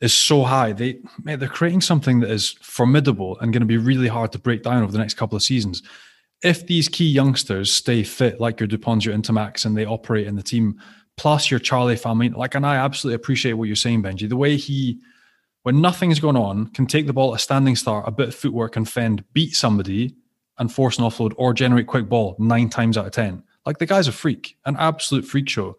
is 0.00 0.12
so 0.12 0.42
high. 0.42 0.72
They 0.72 0.98
mate, 1.24 1.40
they're 1.40 1.48
creating 1.48 1.80
something 1.80 2.20
that 2.20 2.30
is 2.30 2.50
formidable 2.60 3.38
and 3.40 3.52
going 3.52 3.62
to 3.62 3.66
be 3.66 3.78
really 3.78 4.08
hard 4.08 4.32
to 4.32 4.38
break 4.38 4.62
down 4.62 4.82
over 4.82 4.92
the 4.92 4.98
next 4.98 5.14
couple 5.14 5.36
of 5.36 5.42
seasons. 5.42 5.82
If 6.42 6.66
these 6.66 6.88
key 6.88 7.08
youngsters 7.08 7.72
stay 7.72 8.02
fit, 8.02 8.40
like 8.40 8.60
your 8.60 8.68
Duponts, 8.68 9.04
your 9.04 9.16
Ntamacks, 9.16 9.64
and 9.64 9.76
they 9.76 9.86
operate 9.86 10.26
in 10.26 10.36
the 10.36 10.42
team, 10.42 10.78
plus 11.16 11.50
your 11.50 11.60
Charlie 11.60 11.96
Faumuina, 11.96 12.36
like, 12.36 12.54
and 12.54 12.66
I 12.66 12.76
absolutely 12.76 13.14
appreciate 13.14 13.52
what 13.54 13.68
you're 13.68 13.76
saying, 13.76 14.02
Benji. 14.02 14.28
The 14.28 14.36
way 14.36 14.56
he 14.56 15.00
when 15.62 15.80
nothing's 15.80 16.20
going 16.20 16.36
on, 16.36 16.66
can 16.68 16.86
take 16.86 17.06
the 17.06 17.12
ball 17.12 17.34
at 17.34 17.40
a 17.40 17.42
standing 17.42 17.76
start, 17.76 18.06
a 18.06 18.10
bit 18.10 18.28
of 18.28 18.34
footwork 18.34 18.76
and 18.76 18.88
fend, 18.88 19.24
beat 19.32 19.54
somebody 19.54 20.16
and 20.58 20.72
force 20.72 20.98
an 20.98 21.04
offload 21.04 21.32
or 21.36 21.54
generate 21.54 21.86
quick 21.86 22.08
ball 22.08 22.36
nine 22.38 22.68
times 22.68 22.98
out 22.98 23.06
of 23.06 23.12
10. 23.12 23.42
Like 23.64 23.78
the 23.78 23.86
guy's 23.86 24.08
a 24.08 24.12
freak, 24.12 24.56
an 24.66 24.76
absolute 24.78 25.24
freak 25.24 25.48
show. 25.48 25.76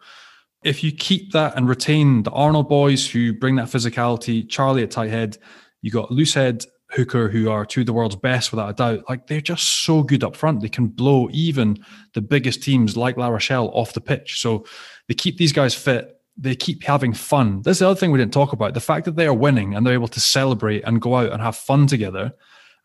If 0.63 0.83
you 0.83 0.93
keep 0.93 1.33
that 1.33 1.57
and 1.57 1.67
retain 1.67 2.23
the 2.23 2.31
Arnold 2.31 2.69
boys 2.69 3.09
who 3.09 3.33
bring 3.33 3.57
that 3.57 3.67
physicality, 3.67 4.47
Charlie 4.47 4.83
at 4.83 4.91
tight 4.91 5.09
head, 5.09 5.37
you 5.81 5.91
got 5.91 6.09
Loosehead, 6.09 6.65
Hooker, 6.91 7.27
who 7.27 7.49
are 7.49 7.65
two 7.65 7.81
of 7.81 7.87
the 7.87 7.93
world's 7.93 8.15
best 8.15 8.51
without 8.51 8.69
a 8.69 8.73
doubt. 8.73 9.03
Like 9.09 9.27
they're 9.27 9.41
just 9.41 9.83
so 9.83 10.03
good 10.03 10.23
up 10.23 10.35
front. 10.35 10.61
They 10.61 10.69
can 10.69 10.87
blow 10.87 11.27
even 11.33 11.83
the 12.13 12.21
biggest 12.21 12.63
teams 12.63 12.95
like 12.95 13.17
La 13.17 13.27
Rochelle 13.27 13.69
off 13.73 13.93
the 13.93 13.99
pitch. 13.99 14.39
So 14.39 14.65
they 15.07 15.13
keep 15.13 15.37
these 15.37 15.51
guys 15.51 15.75
fit 15.75 16.17
they 16.37 16.55
keep 16.55 16.83
having 16.83 17.13
fun. 17.13 17.61
That's 17.61 17.79
the 17.79 17.87
other 17.87 17.99
thing 17.99 18.11
we 18.11 18.19
didn't 18.19 18.33
talk 18.33 18.53
about. 18.53 18.73
The 18.73 18.79
fact 18.79 19.05
that 19.05 19.15
they 19.15 19.27
are 19.27 19.33
winning 19.33 19.75
and 19.75 19.85
they're 19.85 19.93
able 19.93 20.07
to 20.07 20.19
celebrate 20.19 20.83
and 20.83 21.01
go 21.01 21.15
out 21.15 21.31
and 21.31 21.41
have 21.41 21.55
fun 21.55 21.87
together 21.87 22.33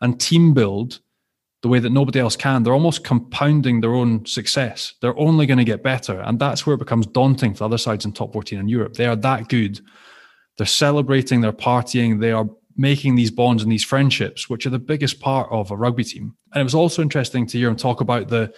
and 0.01 0.19
team 0.19 0.53
build 0.53 0.99
the 1.61 1.67
way 1.67 1.79
that 1.79 1.89
nobody 1.89 2.19
else 2.19 2.37
can. 2.37 2.63
They're 2.63 2.73
almost 2.73 3.03
compounding 3.03 3.81
their 3.81 3.93
own 3.93 4.25
success. 4.25 4.93
They're 5.01 5.17
only 5.19 5.45
going 5.45 5.57
to 5.57 5.65
get 5.65 5.83
better. 5.83 6.21
And 6.21 6.39
that's 6.39 6.65
where 6.65 6.75
it 6.75 6.79
becomes 6.79 7.07
daunting 7.07 7.53
for 7.53 7.59
the 7.59 7.65
other 7.65 7.77
sides 7.77 8.05
in 8.05 8.13
top 8.13 8.31
14 8.33 8.59
in 8.59 8.69
Europe. 8.69 8.93
They 8.93 9.07
are 9.07 9.17
that 9.17 9.49
good 9.49 9.81
They're 10.57 10.67
celebrating, 10.67 11.41
they're 11.41 11.53
partying, 11.53 12.19
they 12.19 12.33
are 12.33 12.47
making 12.75 13.15
these 13.15 13.31
bonds 13.31 13.63
and 13.63 13.71
these 13.71 13.83
friendships, 13.83 14.49
which 14.49 14.65
are 14.65 14.69
the 14.69 14.77
biggest 14.77 15.21
part 15.21 15.47
of 15.51 15.71
a 15.71 15.77
rugby 15.77 16.03
team. 16.03 16.35
And 16.53 16.61
it 16.61 16.65
was 16.65 16.75
also 16.75 17.01
interesting 17.01 17.47
to 17.47 17.57
hear 17.57 17.69
him 17.69 17.77
talk 17.77 18.01
about 18.01 18.27
the 18.27 18.53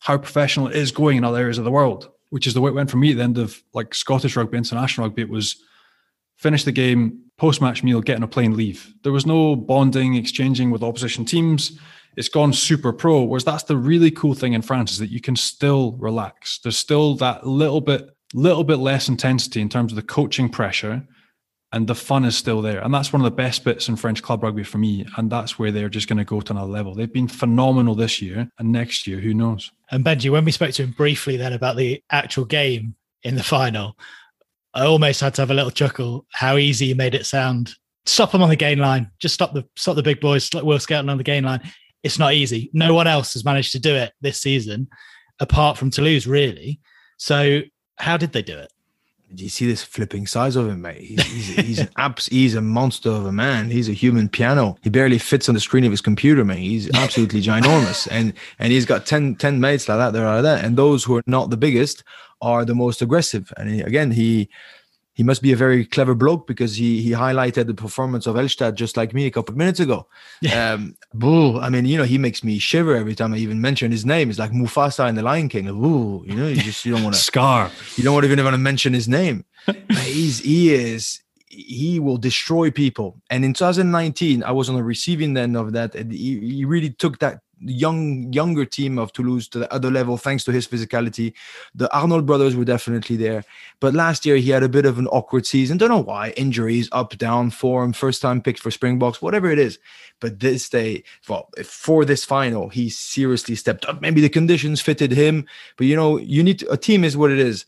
how 0.00 0.18
professional 0.18 0.66
it 0.66 0.76
is 0.76 0.92
going 0.92 1.16
in 1.16 1.24
other 1.24 1.38
areas 1.38 1.58
of 1.58 1.64
the 1.64 1.70
world, 1.70 2.10
which 2.34 2.48
is 2.48 2.54
the 2.54 2.60
way 2.60 2.68
it 2.68 2.74
went 2.74 2.90
for 2.90 2.96
me 2.96 3.12
at 3.12 3.18
the 3.18 3.22
end 3.22 3.38
of 3.38 3.62
like 3.74 3.94
Scottish 3.94 4.34
rugby, 4.34 4.58
international 4.58 5.06
rugby. 5.06 5.22
It 5.22 5.28
was 5.28 5.62
finish 6.36 6.64
the 6.64 6.72
game, 6.72 7.20
post 7.38 7.60
match 7.60 7.84
meal, 7.84 8.00
get 8.00 8.16
on 8.16 8.24
a 8.24 8.26
plane, 8.26 8.56
leave. 8.56 8.92
There 9.04 9.12
was 9.12 9.24
no 9.24 9.54
bonding, 9.54 10.16
exchanging 10.16 10.72
with 10.72 10.82
opposition 10.82 11.24
teams. 11.24 11.78
It's 12.16 12.28
gone 12.28 12.52
super 12.52 12.92
pro. 12.92 13.22
Whereas 13.22 13.44
that's 13.44 13.62
the 13.62 13.76
really 13.76 14.10
cool 14.10 14.34
thing 14.34 14.52
in 14.52 14.62
France 14.62 14.90
is 14.90 14.98
that 14.98 15.12
you 15.12 15.20
can 15.20 15.36
still 15.36 15.92
relax. 15.92 16.58
There's 16.58 16.76
still 16.76 17.14
that 17.18 17.46
little 17.46 17.80
bit, 17.80 18.10
little 18.34 18.64
bit 18.64 18.78
less 18.78 19.08
intensity 19.08 19.60
in 19.60 19.68
terms 19.68 19.92
of 19.92 19.96
the 19.96 20.02
coaching 20.02 20.48
pressure 20.48 21.06
and 21.74 21.88
the 21.88 21.94
fun 21.94 22.24
is 22.24 22.36
still 22.36 22.62
there. 22.62 22.80
And 22.80 22.94
that's 22.94 23.12
one 23.12 23.20
of 23.20 23.24
the 23.24 23.36
best 23.36 23.64
bits 23.64 23.88
in 23.88 23.96
French 23.96 24.22
club 24.22 24.44
rugby 24.44 24.62
for 24.62 24.78
me. 24.78 25.04
And 25.16 25.28
that's 25.28 25.58
where 25.58 25.72
they're 25.72 25.88
just 25.88 26.08
going 26.08 26.18
to 26.18 26.24
go 26.24 26.40
to 26.40 26.52
another 26.52 26.70
level. 26.70 26.94
They've 26.94 27.12
been 27.12 27.26
phenomenal 27.26 27.96
this 27.96 28.22
year, 28.22 28.48
and 28.58 28.70
next 28.70 29.08
year, 29.08 29.18
who 29.18 29.34
knows? 29.34 29.72
And 29.90 30.04
Benji, 30.04 30.30
when 30.30 30.44
we 30.44 30.52
spoke 30.52 30.70
to 30.74 30.84
him 30.84 30.92
briefly 30.92 31.36
then 31.36 31.52
about 31.52 31.76
the 31.76 32.00
actual 32.10 32.44
game 32.44 32.94
in 33.24 33.34
the 33.34 33.42
final, 33.42 33.98
I 34.72 34.86
almost 34.86 35.20
had 35.20 35.34
to 35.34 35.42
have 35.42 35.50
a 35.50 35.54
little 35.54 35.72
chuckle 35.72 36.26
how 36.30 36.56
easy 36.56 36.86
he 36.86 36.94
made 36.94 37.14
it 37.14 37.26
sound. 37.26 37.74
Stop 38.06 38.30
them 38.30 38.42
on 38.42 38.50
the 38.50 38.56
gain 38.56 38.78
line. 38.78 39.10
Just 39.18 39.34
stop 39.34 39.52
the 39.52 39.64
stop 39.76 39.96
the 39.96 40.02
big 40.02 40.20
boys, 40.20 40.48
Will 40.52 40.78
Skelton 40.78 41.08
on 41.08 41.18
the 41.18 41.24
gain 41.24 41.42
line. 41.42 41.60
It's 42.04 42.18
not 42.18 42.34
easy. 42.34 42.70
No 42.72 42.94
one 42.94 43.06
else 43.06 43.32
has 43.32 43.44
managed 43.44 43.72
to 43.72 43.80
do 43.80 43.94
it 43.94 44.12
this 44.20 44.40
season, 44.40 44.88
apart 45.40 45.76
from 45.76 45.90
Toulouse, 45.90 46.26
really. 46.26 46.80
So 47.16 47.62
how 47.96 48.16
did 48.16 48.32
they 48.32 48.42
do 48.42 48.58
it? 48.58 48.70
Do 49.34 49.44
you 49.44 49.50
see 49.50 49.66
this 49.66 49.82
flipping 49.82 50.26
size 50.26 50.56
of 50.56 50.68
him, 50.68 50.82
mate? 50.82 51.00
He's, 51.00 51.22
he's, 51.24 51.46
he's 51.56 51.78
an 51.80 51.90
abs, 51.96 52.26
he's 52.26 52.54
a 52.54 52.60
monster 52.60 53.10
of 53.10 53.26
a 53.26 53.32
man. 53.32 53.70
He's 53.70 53.88
a 53.88 53.92
human 53.92 54.28
piano. 54.28 54.76
He 54.82 54.90
barely 54.90 55.18
fits 55.18 55.48
on 55.48 55.54
the 55.54 55.60
screen 55.60 55.84
of 55.84 55.90
his 55.90 56.00
computer, 56.00 56.44
mate. 56.44 56.58
He's 56.58 56.90
absolutely 56.94 57.42
ginormous, 57.42 58.08
and 58.10 58.32
and 58.58 58.72
he's 58.72 58.86
got 58.86 59.06
10, 59.06 59.36
10 59.36 59.60
mates 59.60 59.88
like 59.88 59.98
that. 59.98 60.12
There 60.12 60.26
are 60.26 60.42
that, 60.42 60.64
and 60.64 60.76
those 60.76 61.04
who 61.04 61.16
are 61.16 61.22
not 61.26 61.50
the 61.50 61.56
biggest 61.56 62.04
are 62.40 62.64
the 62.64 62.74
most 62.74 63.02
aggressive. 63.02 63.52
And 63.56 63.70
he, 63.70 63.80
again, 63.80 64.10
he 64.10 64.48
he 65.14 65.22
must 65.22 65.42
be 65.42 65.52
a 65.52 65.56
very 65.56 65.84
clever 65.86 66.14
bloke 66.14 66.46
because 66.46 66.76
he 66.76 67.00
he 67.00 67.10
highlighted 67.10 67.66
the 67.66 67.74
performance 67.74 68.26
of 68.26 68.34
Elstadt 68.36 68.74
just 68.74 68.96
like 68.96 69.14
me 69.14 69.26
a 69.26 69.30
couple 69.30 69.52
of 69.52 69.56
minutes 69.56 69.80
ago. 69.80 70.06
Yeah. 70.40 70.72
Um, 70.72 70.96
boo, 71.14 71.58
I 71.58 71.70
mean, 71.70 71.86
you 71.86 71.96
know, 71.96 72.04
he 72.04 72.18
makes 72.18 72.42
me 72.42 72.58
shiver 72.58 72.96
every 72.96 73.14
time 73.14 73.32
I 73.32 73.38
even 73.38 73.60
mention 73.60 73.92
his 73.92 74.04
name. 74.04 74.28
It's 74.28 74.38
like 74.38 74.50
Mufasa 74.50 75.08
in 75.08 75.14
the 75.14 75.22
Lion 75.22 75.48
King. 75.48 75.66
Boo, 75.66 76.24
you 76.26 76.34
know, 76.34 76.48
you 76.48 76.56
just 76.56 76.84
you 76.84 76.92
don't 76.92 77.04
want 77.04 77.14
to 77.14 77.22
scar. 77.30 77.70
You 77.96 78.04
don't 78.04 78.12
want 78.12 78.24
to 78.24 78.32
even 78.32 78.44
want 78.44 78.54
to 78.54 78.58
mention 78.58 78.92
his 78.92 79.08
name. 79.08 79.44
He's 79.88 80.40
he 80.40 80.74
is 80.74 81.22
he 81.54 82.00
will 82.00 82.16
destroy 82.16 82.70
people. 82.70 83.20
And 83.30 83.44
in 83.44 83.54
2019, 83.54 84.42
I 84.42 84.50
was 84.50 84.68
on 84.68 84.74
the 84.74 84.82
receiving 84.82 85.36
end 85.36 85.56
of 85.56 85.72
that. 85.72 85.94
And 85.94 86.12
he, 86.12 86.40
he 86.40 86.64
really 86.64 86.90
took 86.90 87.20
that 87.20 87.40
young 87.60 88.32
younger 88.32 88.64
team 88.64 88.98
of 88.98 89.12
Toulouse 89.12 89.48
to 89.48 89.58
the 89.58 89.72
other 89.72 89.90
level 89.90 90.16
thanks 90.16 90.44
to 90.44 90.52
his 90.52 90.66
physicality. 90.66 91.32
The 91.74 91.94
Arnold 91.96 92.26
brothers 92.26 92.56
were 92.56 92.64
definitely 92.64 93.16
there, 93.16 93.44
but 93.80 93.94
last 93.94 94.26
year 94.26 94.36
he 94.36 94.50
had 94.50 94.62
a 94.62 94.68
bit 94.68 94.86
of 94.86 94.98
an 94.98 95.06
awkward 95.08 95.46
season. 95.46 95.78
Don't 95.78 95.88
know 95.88 95.98
why. 95.98 96.30
Injuries, 96.30 96.88
up 96.92 97.16
down, 97.18 97.50
form, 97.50 97.92
first 97.92 98.22
time 98.22 98.40
picked 98.40 98.60
for 98.60 98.70
Springboks, 98.70 99.22
whatever 99.22 99.50
it 99.50 99.58
is. 99.58 99.78
But 100.20 100.40
this 100.40 100.68
day, 100.68 101.04
well, 101.28 101.50
for 101.64 102.04
this 102.04 102.24
final, 102.24 102.68
he 102.68 102.88
seriously 102.88 103.54
stepped 103.54 103.84
up. 103.86 104.00
Maybe 104.00 104.20
the 104.20 104.28
conditions 104.28 104.80
fitted 104.80 105.12
him, 105.12 105.46
but 105.76 105.86
you 105.86 105.96
know, 105.96 106.18
you 106.18 106.42
need 106.42 106.60
to, 106.60 106.70
a 106.70 106.76
team 106.76 107.04
is 107.04 107.16
what 107.16 107.30
it 107.30 107.38
is 107.38 107.66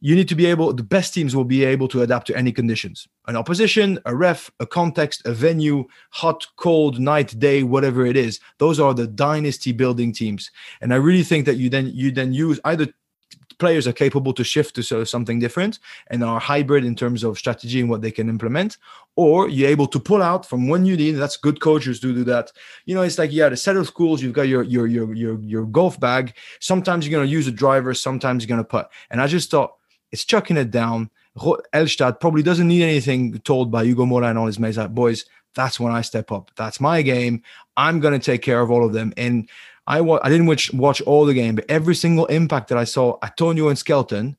you 0.00 0.14
need 0.14 0.28
to 0.28 0.34
be 0.34 0.46
able 0.46 0.72
the 0.72 0.82
best 0.82 1.14
teams 1.14 1.34
will 1.34 1.44
be 1.44 1.64
able 1.64 1.88
to 1.88 2.02
adapt 2.02 2.26
to 2.26 2.36
any 2.36 2.52
conditions. 2.52 3.08
An 3.26 3.36
opposition 3.36 3.98
a 4.04 4.14
ref 4.14 4.50
a 4.60 4.66
context 4.66 5.22
a 5.26 5.32
venue 5.32 5.84
hot 6.10 6.46
cold 6.56 7.00
night 7.00 7.38
day 7.38 7.62
whatever 7.62 8.04
it 8.04 8.16
is 8.16 8.40
those 8.58 8.78
are 8.78 8.94
the 8.94 9.06
dynasty 9.06 9.72
building 9.72 10.12
teams. 10.12 10.50
And 10.80 10.92
i 10.92 10.96
really 10.96 11.22
think 11.22 11.46
that 11.46 11.56
you 11.56 11.70
then 11.70 11.90
you 11.94 12.10
then 12.10 12.32
use 12.32 12.60
either 12.64 12.86
players 13.58 13.86
are 13.86 13.92
capable 13.92 14.32
to 14.32 14.44
shift 14.44 14.74
to 14.74 14.82
sort 14.82 15.00
of 15.00 15.08
something 15.08 15.38
different 15.38 15.78
and 16.08 16.24
are 16.24 16.40
hybrid 16.40 16.84
in 16.84 16.96
terms 16.96 17.22
of 17.22 17.38
strategy 17.38 17.80
and 17.80 17.88
what 17.88 18.02
they 18.02 18.10
can 18.10 18.28
implement 18.28 18.78
or 19.16 19.48
you're 19.48 19.70
able 19.70 19.86
to 19.86 20.00
pull 20.00 20.22
out 20.22 20.44
from 20.44 20.68
when 20.68 20.84
you 20.84 20.96
need 20.96 21.12
that's 21.12 21.36
good 21.36 21.60
coaches 21.60 22.00
do 22.00 22.12
do 22.12 22.24
that. 22.24 22.50
You 22.84 22.94
know 22.94 23.02
it's 23.02 23.18
like 23.18 23.32
yeah 23.32 23.48
the 23.48 23.56
set 23.56 23.76
of 23.76 23.86
schools 23.86 24.22
you've 24.22 24.32
got 24.32 24.48
your 24.48 24.62
your 24.64 24.86
your 24.86 25.14
your, 25.14 25.40
your 25.40 25.66
golf 25.66 25.98
bag. 25.98 26.34
Sometimes 26.60 27.06
you're 27.06 27.16
going 27.16 27.26
to 27.26 27.32
use 27.32 27.46
a 27.46 27.52
driver 27.52 27.94
sometimes 27.94 28.42
you're 28.42 28.54
going 28.54 28.64
to 28.64 28.68
put 28.68 28.88
and 29.10 29.20
i 29.20 29.26
just 29.26 29.50
thought 29.50 29.76
it's 30.14 30.24
chucking 30.24 30.56
it 30.56 30.70
down. 30.70 31.10
Elstadt 31.36 32.20
probably 32.20 32.44
doesn't 32.44 32.68
need 32.68 32.84
anything 32.84 33.36
told 33.40 33.72
by 33.72 33.82
Ugo 33.82 34.06
Mola 34.06 34.28
and 34.28 34.38
all 34.38 34.46
his 34.46 34.60
mates. 34.60 34.76
Like, 34.76 34.94
boys, 34.94 35.24
that's 35.56 35.80
when 35.80 35.92
I 35.92 36.02
step 36.02 36.30
up. 36.30 36.52
That's 36.54 36.80
my 36.80 37.02
game. 37.02 37.42
I'm 37.76 37.98
going 37.98 38.14
to 38.14 38.24
take 38.24 38.40
care 38.40 38.60
of 38.60 38.70
all 38.70 38.86
of 38.86 38.92
them. 38.92 39.12
And 39.16 39.50
I, 39.88 40.00
wa- 40.02 40.20
I 40.22 40.28
didn't 40.28 40.46
watch, 40.46 40.72
watch 40.72 41.00
all 41.00 41.26
the 41.26 41.34
game, 41.34 41.56
but 41.56 41.64
every 41.68 41.96
single 41.96 42.26
impact 42.26 42.68
that 42.68 42.78
I 42.78 42.84
saw, 42.84 43.18
Atonio 43.18 43.68
and 43.68 43.76
Skelton, 43.76 44.36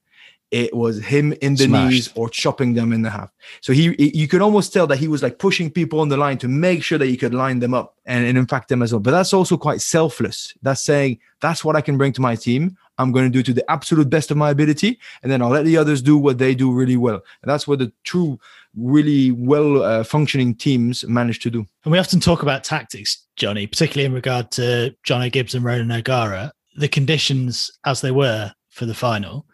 it 0.51 0.73
was 0.75 1.03
him 1.03 1.33
in 1.41 1.55
the 1.55 1.65
Smashed. 1.65 1.91
knees 1.91 2.13
or 2.15 2.29
chopping 2.29 2.73
them 2.73 2.93
in 2.93 3.01
the 3.01 3.09
half. 3.09 3.31
So 3.61 3.73
he, 3.73 3.95
you 3.97 4.27
could 4.27 4.41
almost 4.41 4.71
tell 4.71 4.87
that 4.87 4.97
he 4.97 5.07
was 5.07 5.23
like 5.23 5.39
pushing 5.39 5.69
people 5.69 5.99
on 5.99 6.09
the 6.09 6.17
line 6.17 6.37
to 6.39 6.47
make 6.47 6.83
sure 6.83 6.97
that 6.97 7.07
he 7.07 7.17
could 7.17 7.33
line 7.33 7.59
them 7.59 7.73
up 7.73 7.95
and, 8.05 8.25
and 8.25 8.37
impact 8.37 8.69
them 8.69 8.81
as 8.81 8.93
well. 8.93 8.99
But 8.99 9.11
that's 9.11 9.33
also 9.33 9.57
quite 9.57 9.81
selfless. 9.81 10.53
That's 10.61 10.81
saying 10.81 11.19
that's 11.41 11.65
what 11.65 11.75
I 11.75 11.81
can 11.81 11.97
bring 11.97 12.13
to 12.13 12.21
my 12.21 12.35
team. 12.35 12.77
I'm 12.97 13.11
going 13.11 13.25
to 13.25 13.29
do 13.29 13.43
to 13.43 13.53
the 13.53 13.69
absolute 13.69 14.09
best 14.09 14.31
of 14.31 14.37
my 14.37 14.51
ability, 14.51 14.97
and 15.21 15.29
then 15.29 15.41
I'll 15.41 15.49
let 15.49 15.65
the 15.65 15.75
others 15.75 16.01
do 16.01 16.17
what 16.17 16.37
they 16.37 16.55
do 16.55 16.71
really 16.71 16.95
well. 16.95 17.21
And 17.41 17.51
that's 17.51 17.67
what 17.67 17.79
the 17.79 17.91
true, 18.03 18.39
really 18.73 19.31
well 19.31 19.83
uh, 19.83 20.03
functioning 20.05 20.55
teams 20.55 21.03
manage 21.05 21.39
to 21.39 21.49
do. 21.49 21.65
And 21.83 21.91
we 21.91 21.99
often 21.99 22.21
talk 22.21 22.41
about 22.41 22.63
tactics, 22.63 23.25
Johnny, 23.35 23.67
particularly 23.67 24.05
in 24.05 24.13
regard 24.13 24.49
to 24.51 24.95
Jono 25.05 25.29
Gibbes 25.29 25.55
and 25.55 25.65
Ronan 25.65 25.91
O'Gara. 25.91 26.53
The 26.77 26.87
conditions 26.87 27.69
as 27.85 27.99
they 27.99 28.11
were 28.11 28.53
for 28.69 28.85
the 28.85 28.93
final, 28.93 29.45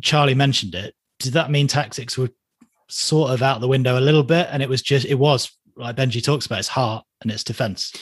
Charlie 0.00 0.34
mentioned 0.34 0.74
it. 0.74 0.94
Did 1.18 1.34
that 1.34 1.50
mean 1.50 1.66
tactics 1.66 2.18
were 2.18 2.30
sort 2.88 3.30
of 3.30 3.42
out 3.42 3.60
the 3.60 3.68
window 3.68 3.98
a 3.98 4.00
little 4.00 4.22
bit, 4.22 4.48
and 4.50 4.62
it 4.62 4.68
was 4.68 4.82
just 4.82 5.06
it 5.06 5.14
was 5.14 5.50
like 5.76 5.96
Benji 5.96 6.22
talks 6.22 6.46
about 6.46 6.60
its 6.60 6.68
heart 6.68 7.04
and 7.22 7.30
its 7.30 7.44
defense? 7.44 7.92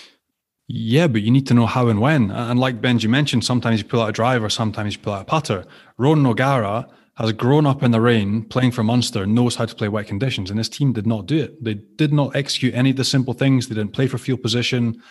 Yeah, 0.69 1.07
but 1.07 1.23
you 1.23 1.31
need 1.31 1.47
to 1.49 1.55
know 1.55 1.67
how 1.67 1.89
and 1.89 2.01
when. 2.01 2.31
And 2.31 2.59
like 2.59 2.81
Benji 2.81 3.09
mentioned, 3.09 3.45
sometimes 3.45 3.81
you 3.81 3.85
pull 3.85 4.01
out 4.01 4.09
a 4.09 4.13
driver, 4.13 4.49
sometimes 4.49 4.95
you 4.95 5.01
pull 5.01 5.13
out 5.13 5.23
a 5.23 5.27
putter. 5.27 5.65
Ron 5.99 6.25
O'Gara 6.25 6.89
has 7.17 7.33
grown 7.33 7.67
up 7.67 7.83
in 7.83 7.91
the 7.91 8.01
rain 8.01 8.43
playing 8.45 8.73
for 8.73 8.83
Munster, 8.83 9.27
knows 9.27 9.57
how 9.57 9.67
to 9.67 9.75
play 9.75 9.89
wet 9.89 10.07
conditions, 10.07 10.49
and 10.49 10.59
his 10.59 10.69
team 10.69 10.93
did 10.93 11.07
not 11.07 11.27
do 11.27 11.39
it. 11.39 11.63
They 11.63 11.75
did 11.75 12.13
not 12.13 12.35
execute 12.35 12.75
any 12.75 12.91
of 12.91 12.97
the 12.97 13.05
simple 13.05 13.35
things. 13.35 13.69
They 13.69 13.75
didn't 13.75 13.93
play 13.93 14.07
for 14.07 14.19
field 14.19 14.43
position. 14.43 15.03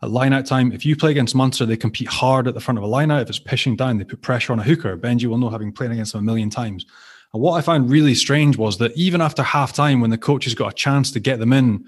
At 0.00 0.10
line 0.10 0.32
out 0.32 0.46
time, 0.46 0.70
if 0.70 0.86
you 0.86 0.94
play 0.94 1.10
against 1.10 1.34
Munster, 1.34 1.66
they 1.66 1.76
compete 1.76 2.08
hard 2.08 2.46
at 2.46 2.54
the 2.54 2.60
front 2.60 2.78
of 2.78 2.84
a 2.84 2.86
line 2.86 3.10
out. 3.10 3.22
If 3.22 3.28
it's 3.30 3.38
pushing 3.40 3.74
down, 3.74 3.98
they 3.98 4.04
put 4.04 4.22
pressure 4.22 4.52
on 4.52 4.60
a 4.60 4.62
hooker. 4.62 4.96
Benji 4.96 5.26
will 5.26 5.38
know 5.38 5.50
having 5.50 5.72
played 5.72 5.90
against 5.90 6.12
them 6.12 6.20
a 6.20 6.24
million 6.24 6.50
times. 6.50 6.86
And 7.34 7.42
what 7.42 7.54
I 7.54 7.62
found 7.62 7.90
really 7.90 8.14
strange 8.14 8.56
was 8.56 8.78
that 8.78 8.96
even 8.96 9.20
after 9.20 9.42
half 9.42 9.72
time, 9.72 10.00
when 10.00 10.10
the 10.10 10.18
coaches 10.18 10.54
got 10.54 10.72
a 10.72 10.74
chance 10.74 11.10
to 11.12 11.20
get 11.20 11.40
them 11.40 11.52
in 11.52 11.84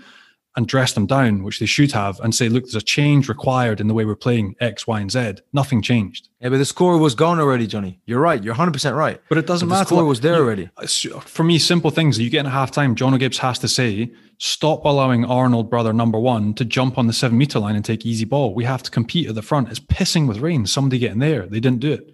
and 0.57 0.67
dress 0.67 0.93
them 0.95 1.07
down, 1.07 1.45
which 1.45 1.61
they 1.61 1.67
should 1.67 1.93
have, 1.93 2.19
and 2.21 2.35
say, 2.35 2.49
look, 2.49 2.65
there's 2.65 2.75
a 2.75 2.81
change 2.81 3.29
required 3.29 3.81
in 3.81 3.87
the 3.87 3.95
way 3.95 4.05
we're 4.05 4.17
playing 4.17 4.57
X, 4.61 4.87
Y, 4.87 5.01
and 5.01 5.11
Z. 5.11 5.35
Nothing 5.53 5.81
changed. 5.81 6.29
Yeah, 6.41 6.49
but 6.49 6.59
the 6.59 6.65
score 6.65 6.99
was 6.99 7.15
gone 7.15 7.39
already, 7.39 7.69
Johnny. 7.69 8.01
You're 8.05 8.21
right. 8.21 8.43
You're 8.43 8.55
100% 8.55 8.97
right. 8.97 9.21
But 9.29 9.39
it 9.39 9.47
doesn't 9.47 9.69
but 9.69 9.75
matter. 9.75 9.85
The 9.85 9.95
score 9.97 10.05
was 10.05 10.21
there 10.21 10.37
already. 10.37 10.69
For 11.21 11.45
me, 11.45 11.59
simple 11.59 11.91
things 11.91 12.17
that 12.17 12.25
you 12.25 12.31
get 12.31 12.41
in 12.41 12.51
half 12.51 12.73
time, 12.73 12.97
Jono 12.97 13.19
Gibbes 13.19 13.39
has 13.39 13.61
to 13.61 13.69
say, 13.69 14.13
stop 14.39 14.85
allowing 14.85 15.25
Arnold, 15.25 15.71
brother 15.71 15.93
number 15.93 16.19
one, 16.19 16.55
to 16.55 16.65
jump 16.65 16.99
on 16.99 17.07
the 17.07 17.13
seven 17.13 17.39
meter 17.39 17.61
line 17.61 17.77
and 17.77 17.85
take 17.85 18.05
easy 18.05 18.25
ball. 18.25 18.53
We 18.53 18.65
have 18.65 18.83
to 18.83 18.91
compete 18.91 19.29
at 19.29 19.37
the 19.37 19.43
front. 19.43 19.69
It's 19.69 19.81
pissing 19.81 20.27
with 20.27 20.39
rain. 20.39 20.67
Somebody 20.67 20.99
getting 20.99 21.21
there. 21.21 21.47
They 21.47 21.61
didn't 21.61 21.81
do 21.81 21.93
it. 21.93 22.13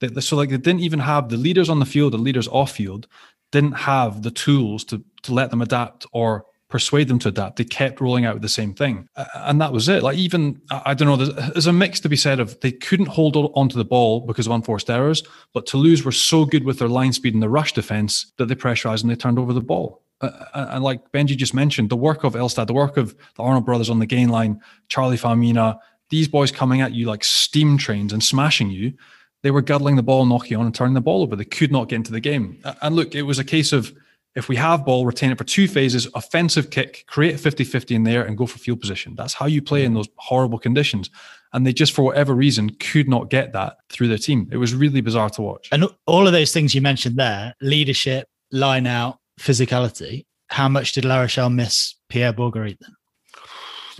They, 0.00 0.20
so, 0.20 0.36
like, 0.36 0.50
they 0.50 0.58
didn't 0.58 0.80
even 0.80 0.98
have 0.98 1.30
the 1.30 1.36
leaders 1.38 1.70
on 1.70 1.78
the 1.78 1.86
field, 1.86 2.12
the 2.12 2.18
leaders 2.18 2.48
off 2.48 2.72
field, 2.72 3.06
didn't 3.52 3.72
have 3.72 4.22
the 4.22 4.30
tools 4.30 4.84
to, 4.84 5.02
to 5.22 5.34
let 5.34 5.50
them 5.50 5.62
adapt 5.62 6.06
or 6.12 6.44
persuade 6.70 7.08
them 7.08 7.18
to 7.18 7.28
adapt. 7.28 7.56
They 7.56 7.64
kept 7.64 8.00
rolling 8.00 8.24
out 8.24 8.40
the 8.40 8.48
same 8.48 8.72
thing. 8.72 9.08
And 9.34 9.60
that 9.60 9.72
was 9.72 9.88
it. 9.88 10.02
Like, 10.02 10.16
even, 10.16 10.62
I 10.70 10.94
don't 10.94 11.08
know, 11.08 11.16
there's, 11.16 11.52
there's, 11.52 11.66
a 11.66 11.72
mix 11.72 12.00
to 12.00 12.08
be 12.08 12.16
said 12.16 12.40
of 12.40 12.58
they 12.60 12.72
couldn't 12.72 13.06
hold 13.06 13.36
onto 13.36 13.76
the 13.76 13.84
ball 13.84 14.20
because 14.20 14.46
of 14.46 14.52
unforced 14.52 14.88
errors, 14.88 15.22
but 15.52 15.66
Toulouse 15.66 16.04
were 16.04 16.12
so 16.12 16.44
good 16.44 16.64
with 16.64 16.78
their 16.78 16.88
line 16.88 17.12
speed 17.12 17.34
and 17.34 17.42
the 17.42 17.48
rush 17.48 17.72
defense 17.72 18.32
that 18.38 18.46
they 18.46 18.54
pressurized 18.54 19.04
and 19.04 19.10
they 19.10 19.16
turned 19.16 19.38
over 19.38 19.52
the 19.52 19.60
ball. 19.60 20.02
Uh, 20.20 20.30
and 20.52 20.84
like 20.84 21.10
Benji 21.12 21.36
just 21.36 21.54
mentioned, 21.54 21.90
the 21.90 21.96
work 21.96 22.24
of 22.24 22.34
Elstadt, 22.34 22.68
the 22.68 22.72
work 22.72 22.96
of 22.96 23.16
the 23.34 23.42
Arnold 23.42 23.66
brothers 23.66 23.90
on 23.90 23.98
the 23.98 24.06
gain 24.06 24.28
line, 24.28 24.60
Charlie 24.88 25.16
Faumuina, 25.16 25.78
these 26.10 26.28
boys 26.28 26.52
coming 26.52 26.80
at 26.80 26.92
you 26.92 27.06
like 27.06 27.24
steam 27.24 27.78
trains 27.78 28.12
and 28.12 28.22
smashing 28.22 28.70
you. 28.70 28.92
They 29.42 29.50
were 29.50 29.62
guddling 29.62 29.96
the 29.96 30.02
ball, 30.02 30.26
knocking 30.26 30.58
on 30.58 30.66
and 30.66 30.74
turning 30.74 30.94
the 30.94 31.00
ball 31.00 31.22
over. 31.22 31.34
They 31.34 31.44
could 31.44 31.72
not 31.72 31.88
get 31.88 31.96
into 31.96 32.12
the 32.12 32.20
game. 32.20 32.60
And 32.82 32.94
look, 32.94 33.14
it 33.14 33.22
was 33.22 33.38
a 33.38 33.44
case 33.44 33.72
of 33.72 33.94
if 34.36 34.48
we 34.48 34.56
have 34.56 34.84
ball, 34.84 35.06
retain 35.06 35.30
it 35.30 35.38
for 35.38 35.44
two 35.44 35.66
phases, 35.66 36.06
offensive 36.14 36.70
kick, 36.70 37.04
create 37.06 37.34
a 37.34 37.38
50 37.38 37.64
50 37.64 37.94
in 37.94 38.04
there 38.04 38.24
and 38.24 38.38
go 38.38 38.46
for 38.46 38.58
field 38.58 38.80
position. 38.80 39.14
That's 39.16 39.34
how 39.34 39.46
you 39.46 39.60
play 39.60 39.84
in 39.84 39.94
those 39.94 40.08
horrible 40.16 40.58
conditions. 40.58 41.10
And 41.52 41.66
they 41.66 41.72
just, 41.72 41.92
for 41.92 42.02
whatever 42.02 42.34
reason, 42.34 42.70
could 42.70 43.08
not 43.08 43.28
get 43.28 43.52
that 43.54 43.78
through 43.88 44.06
their 44.08 44.18
team. 44.18 44.48
It 44.52 44.58
was 44.58 44.72
really 44.72 45.00
bizarre 45.00 45.30
to 45.30 45.42
watch. 45.42 45.68
And 45.72 45.86
all 46.06 46.26
of 46.26 46.32
those 46.32 46.52
things 46.52 46.74
you 46.74 46.80
mentioned 46.80 47.16
there 47.16 47.54
leadership, 47.60 48.28
line 48.52 48.86
out, 48.86 49.18
physicality 49.40 50.24
how 50.50 50.68
much 50.68 50.92
did 50.92 51.04
La 51.04 51.20
Rochelle 51.20 51.50
miss 51.50 51.94
Pierre 52.08 52.32
Bourgarit 52.32 52.78
then? 52.80 52.94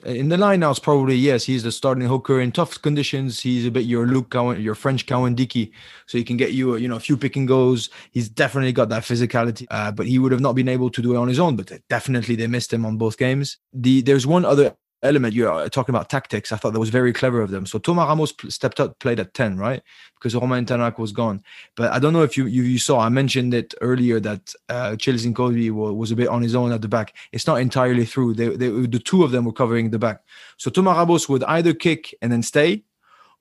In 0.05 0.29
the 0.29 0.37
lineouts, 0.37 0.83
probably 0.83 1.15
yes. 1.15 1.45
He's 1.45 1.63
the 1.63 1.73
starting 1.73 2.07
hooker 2.09 2.41
in 2.41 2.53
tough 2.53 2.81
conditions. 2.83 3.41
He's 3.41 3.67
a 3.67 3.71
bit 3.71 3.85
your 3.85 4.07
Luke 4.07 4.31
Cowan, 4.31 4.61
your 4.61 4.75
French 4.75 5.07
Cowan-Dickie, 5.07 5.73
so 6.07 6.19
he 6.19 6.25
can 6.25 6.37
get 6.37 6.53
you, 6.53 6.77
you 6.77 6.89
know, 6.89 6.97
a 6.97 7.01
few 7.01 7.17
pick 7.17 7.37
and 7.37 7.49
goes. 7.49 7.91
He's 8.11 8.29
definitely 8.29 8.73
got 8.73 8.89
that 8.91 9.03
physicality, 9.03 9.67
uh, 9.71 9.93
but 9.93 10.07
he 10.07 10.19
would 10.19 10.33
have 10.33 10.41
not 10.41 10.55
been 10.55 10.69
able 10.69 10.91
to 10.91 11.03
do 11.03 11.15
it 11.15 11.19
on 11.19 11.29
his 11.29 11.39
own. 11.39 11.57
But 11.57 11.73
definitely 11.89 12.37
they 12.37 12.47
missed 12.47 12.73
him 12.73 12.85
on 12.85 12.99
both 12.99 13.19
games. 13.19 13.59
The 13.73 14.03
there's 14.03 14.27
one 14.27 14.45
other 14.45 14.75
element 15.03 15.35
you're 15.35 15.69
talking 15.69 15.95
about 15.95 16.09
tactics. 16.09 16.53
I 16.53 16.57
thought 16.57 16.73
that 16.73 16.81
was 16.81 16.91
very 16.91 17.13
clever 17.13 17.41
of 17.41 17.51
them. 17.51 17.67
So 17.67 17.79
Thomas 17.79 18.07
Ramos 18.07 18.35
stepped 18.49 18.81
up, 18.81 18.99
played 18.99 19.21
at 19.21 19.35
10, 19.35 19.57
right? 19.57 19.83
Because 20.15 20.35
Romain 20.35 20.67
Ntamack 20.67 20.99
was 20.99 21.13
gone. 21.13 21.43
But 21.77 21.93
I 21.93 21.99
don't 21.99 22.13
know 22.13 22.23
if 22.23 22.37
you 22.37 22.47
you, 22.47 22.63
you 22.63 22.79
saw, 22.79 23.01
I 23.01 23.09
mentioned 23.09 23.55
it 23.55 23.75
earlier 23.81 24.21
that 24.21 24.55
uh, 24.69 24.93
Cheslin 24.93 25.35
Kolbe 25.35 25.71
was 25.71 26.11
a 26.11 26.17
bit 26.17 26.29
on 26.29 26.43
his 26.43 26.55
own 26.55 26.73
at 26.73 26.83
the 26.83 26.89
back. 26.89 27.15
It's 27.33 27.47
not 27.47 27.61
entirely 27.61 28.05
through. 28.05 28.35
They, 28.35 28.49
they, 28.57 28.69
the 28.69 28.99
two 28.99 29.25
of 29.25 29.31
them 29.31 29.45
were 29.45 29.53
covering 29.53 29.91
the 29.91 29.99
back. 29.99 30.23
So 30.57 30.71
Thomas 30.71 30.97
Ramos 30.97 31.29
would 31.29 31.45
either 31.45 31.73
kick 31.73 32.15
and 32.21 32.31
then 32.31 32.43
stay, 32.43 32.85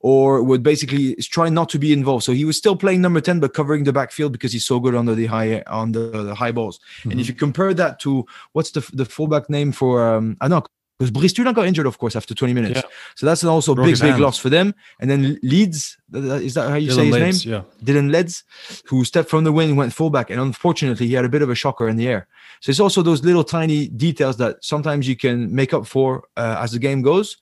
or 0.02 0.42
would 0.42 0.64
basically 0.64 1.16
try 1.16 1.50
not 1.50 1.68
to 1.70 1.80
be 1.80 1.92
involved. 1.92 2.24
So 2.24 2.32
he 2.32 2.46
was 2.46 2.58
still 2.58 2.76
playing 2.76 3.02
number 3.02 3.20
10, 3.20 3.40
but 3.40 3.54
covering 3.54 3.84
the 3.84 3.92
backfield 3.92 4.32
because 4.32 4.54
he's 4.54 4.66
so 4.66 4.80
good 4.80 4.96
under 4.96 5.14
the 5.14 5.26
high 5.26 5.62
on 5.68 5.92
the, 5.92 6.24
the 6.24 6.36
high 6.36 6.54
balls. 6.54 6.80
Mm-hmm. 7.00 7.12
And 7.12 7.20
if 7.20 7.28
you 7.28 7.34
compare 7.34 7.74
that 7.74 8.00
to 8.02 8.26
what's 8.54 8.72
the 8.72 8.88
the 8.94 9.06
fullback 9.06 9.50
name 9.50 9.72
for 9.72 10.16
um 10.16 10.38
I 10.40 10.48
know 10.48 10.64
because 11.00 11.12
Brice 11.12 11.32
Dulin 11.32 11.54
got 11.54 11.66
injured, 11.66 11.86
of 11.86 11.98
course, 11.98 12.18
after 12.18 12.36
20 12.36 12.54
minutes. 12.54 12.76
Yeah. 12.76 12.90
So 13.16 13.26
that's 13.26 13.42
also 13.46 13.72
a 13.72 13.76
big, 13.76 13.98
big 13.98 14.02
hand. 14.02 14.22
loss 14.22 14.38
for 14.38 14.50
them. 14.50 14.76
And 15.00 15.10
then 15.10 15.40
Leyds, 15.42 15.98
is 16.14 16.56
that 16.56 16.70
how 16.70 16.76
you 16.76 16.92
Dillyn 16.92 16.96
say 16.96 17.06
his 17.06 17.16
Leyds, 17.16 17.46
name? 17.46 17.54
Yeah. 17.54 17.62
Dillyn 17.86 18.12
Leyds, 18.12 18.44
who 18.86 19.06
stepped 19.06 19.30
from 19.30 19.46
the 19.46 19.54
wing, 19.54 19.78
went 19.78 19.94
fullback. 19.94 20.30
And 20.30 20.42
unfortunately, 20.42 21.08
he 21.08 21.14
had 21.14 21.24
a 21.24 21.30
bit 21.30 21.42
of 21.42 21.50
a 21.50 21.56
shocker 21.56 21.88
in 21.88 21.96
the 21.96 22.10
air. 22.10 22.28
So 22.60 22.70
it's 22.70 22.82
also 22.82 23.02
those 23.02 23.24
little 23.24 23.46
tiny 23.46 23.88
details 23.88 24.36
that 24.38 24.58
sometimes 24.62 25.08
you 25.08 25.16
can 25.16 25.56
make 25.56 25.74
up 25.74 25.88
for 25.88 26.26
uh, 26.36 26.58
as 26.60 26.74
the 26.74 26.80
game 26.80 27.02
goes. 27.02 27.38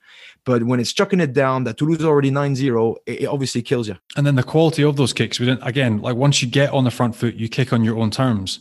But 0.46 0.62
when 0.64 0.80
it's 0.80 0.94
chucking 0.94 1.20
it 1.20 1.34
down, 1.34 1.64
that 1.64 1.78
Toulouse 1.78 1.98
is 1.98 2.06
already 2.06 2.30
9 2.30 2.56
0, 2.56 2.96
it, 3.08 3.22
it, 3.24 3.26
obviously 3.26 3.64
kills 3.64 3.88
you. 3.88 3.98
And 4.16 4.26
then 4.26 4.36
the 4.36 4.44
quality 4.44 4.84
of 4.84 4.98
those 4.98 5.14
kicks, 5.14 5.40
we 5.40 5.48
didn't, 5.48 5.66
again, 5.66 6.00
like 6.00 6.16
once 6.16 6.44
you 6.44 6.48
get 6.48 6.72
on 6.74 6.84
the 6.84 6.92
front 6.92 7.16
foot, 7.16 7.34
you 7.34 7.50
kick 7.50 7.74
on 7.74 7.84
your 7.84 7.98
own 7.98 8.12
terms. 8.12 8.60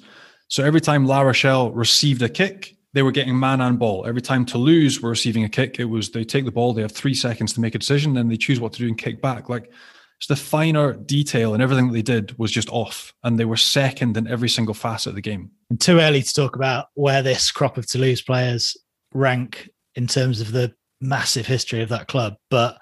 So 0.48 0.64
every 0.64 0.80
time 0.80 1.06
La 1.06 1.20
Rochelle 1.20 1.70
received 1.72 2.22
a 2.22 2.28
kick, 2.28 2.75
they 2.96 3.02
were 3.02 3.12
getting 3.12 3.38
man 3.38 3.60
and 3.60 3.78
ball. 3.78 4.06
Every 4.06 4.22
time 4.22 4.46
Toulouse 4.46 5.02
were 5.02 5.10
receiving 5.10 5.44
a 5.44 5.50
kick, 5.50 5.78
it 5.78 5.84
was 5.84 6.10
they 6.10 6.24
take 6.24 6.46
the 6.46 6.50
ball, 6.50 6.72
they 6.72 6.80
have 6.80 6.92
three 6.92 7.12
seconds 7.12 7.52
to 7.52 7.60
make 7.60 7.74
a 7.74 7.78
decision, 7.78 8.14
then 8.14 8.28
they 8.28 8.38
choose 8.38 8.58
what 8.58 8.72
to 8.72 8.78
do 8.78 8.88
and 8.88 8.96
kick 8.96 9.20
back. 9.20 9.50
Like 9.50 9.70
it's 10.18 10.28
the 10.28 10.34
finer 10.34 10.94
detail 10.94 11.52
and 11.52 11.62
everything 11.62 11.88
that 11.88 11.92
they 11.92 12.00
did 12.00 12.38
was 12.38 12.50
just 12.50 12.70
off. 12.70 13.12
And 13.22 13.38
they 13.38 13.44
were 13.44 13.58
second 13.58 14.16
in 14.16 14.26
every 14.26 14.48
single 14.48 14.72
facet 14.72 15.10
of 15.10 15.14
the 15.14 15.20
game. 15.20 15.50
And 15.68 15.78
too 15.78 16.00
early 16.00 16.22
to 16.22 16.34
talk 16.34 16.56
about 16.56 16.86
where 16.94 17.22
this 17.22 17.50
crop 17.50 17.76
of 17.76 17.86
Toulouse 17.86 18.22
players 18.22 18.78
rank 19.12 19.68
in 19.94 20.06
terms 20.06 20.40
of 20.40 20.52
the 20.52 20.72
massive 20.98 21.46
history 21.46 21.82
of 21.82 21.90
that 21.90 22.08
club. 22.08 22.36
But 22.48 22.78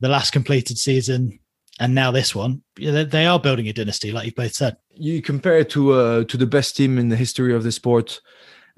the 0.00 0.08
last 0.08 0.32
completed 0.32 0.78
season 0.78 1.38
and 1.78 1.94
now 1.94 2.10
this 2.10 2.34
one, 2.34 2.62
they 2.76 3.26
are 3.26 3.38
building 3.38 3.68
a 3.68 3.72
dynasty, 3.72 4.10
like 4.10 4.26
you've 4.26 4.34
both 4.34 4.54
said. 4.54 4.76
You 4.94 5.22
compare 5.22 5.58
it 5.58 5.70
to 5.70 5.92
uh, 5.92 6.24
to 6.24 6.36
the 6.36 6.46
best 6.46 6.76
team 6.76 6.98
in 6.98 7.08
the 7.08 7.16
history 7.16 7.54
of 7.54 7.62
the 7.62 7.72
sport 7.72 8.20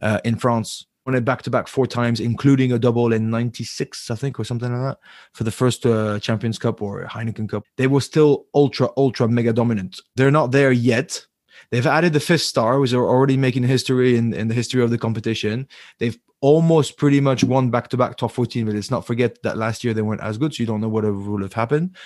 uh, 0.02 0.20
in 0.24 0.36
France. 0.36 0.86
Won 1.06 1.14
it 1.14 1.24
back 1.24 1.42
to 1.42 1.50
back 1.50 1.68
four 1.68 1.86
times, 1.86 2.18
including 2.18 2.72
a 2.72 2.78
double 2.78 3.12
in 3.12 3.28
'96, 3.28 4.10
I 4.10 4.14
think, 4.14 4.40
or 4.40 4.44
something 4.44 4.72
like 4.72 4.92
that, 4.92 4.98
for 5.34 5.44
the 5.44 5.50
first 5.50 5.84
uh, 5.84 6.18
Champions 6.18 6.58
Cup 6.58 6.80
or 6.80 7.04
Heineken 7.04 7.48
Cup. 7.48 7.64
They 7.76 7.86
were 7.86 8.00
still 8.00 8.46
ultra, 8.54 8.88
ultra 8.96 9.28
mega 9.28 9.52
dominant. 9.52 10.00
They're 10.16 10.30
not 10.30 10.50
there 10.52 10.72
yet. 10.72 11.26
They've 11.70 11.86
added 11.86 12.12
the 12.12 12.20
fifth 12.20 12.42
star, 12.42 12.80
which 12.80 12.92
are 12.92 13.06
already 13.06 13.36
making 13.36 13.64
history 13.64 14.16
in, 14.16 14.32
in 14.32 14.48
the 14.48 14.54
history 14.54 14.82
of 14.82 14.90
the 14.90 14.98
competition. 14.98 15.68
They've 15.98 16.18
almost 16.40 16.98
pretty 16.98 17.20
much 17.20 17.42
won 17.42 17.70
back 17.70 17.88
to 17.88 17.96
back 17.96 18.16
top 18.16 18.30
14, 18.32 18.66
but 18.66 18.74
let's 18.74 18.90
not 18.90 19.06
forget 19.06 19.42
that 19.42 19.56
last 19.56 19.82
year 19.82 19.94
they 19.94 20.02
weren't 20.02 20.20
as 20.20 20.36
good, 20.36 20.54
so 20.54 20.62
you 20.62 20.66
don't 20.66 20.80
know 20.80 20.88
what 20.88 21.04
will 21.04 21.42
have 21.42 21.54
happened. 21.54 21.96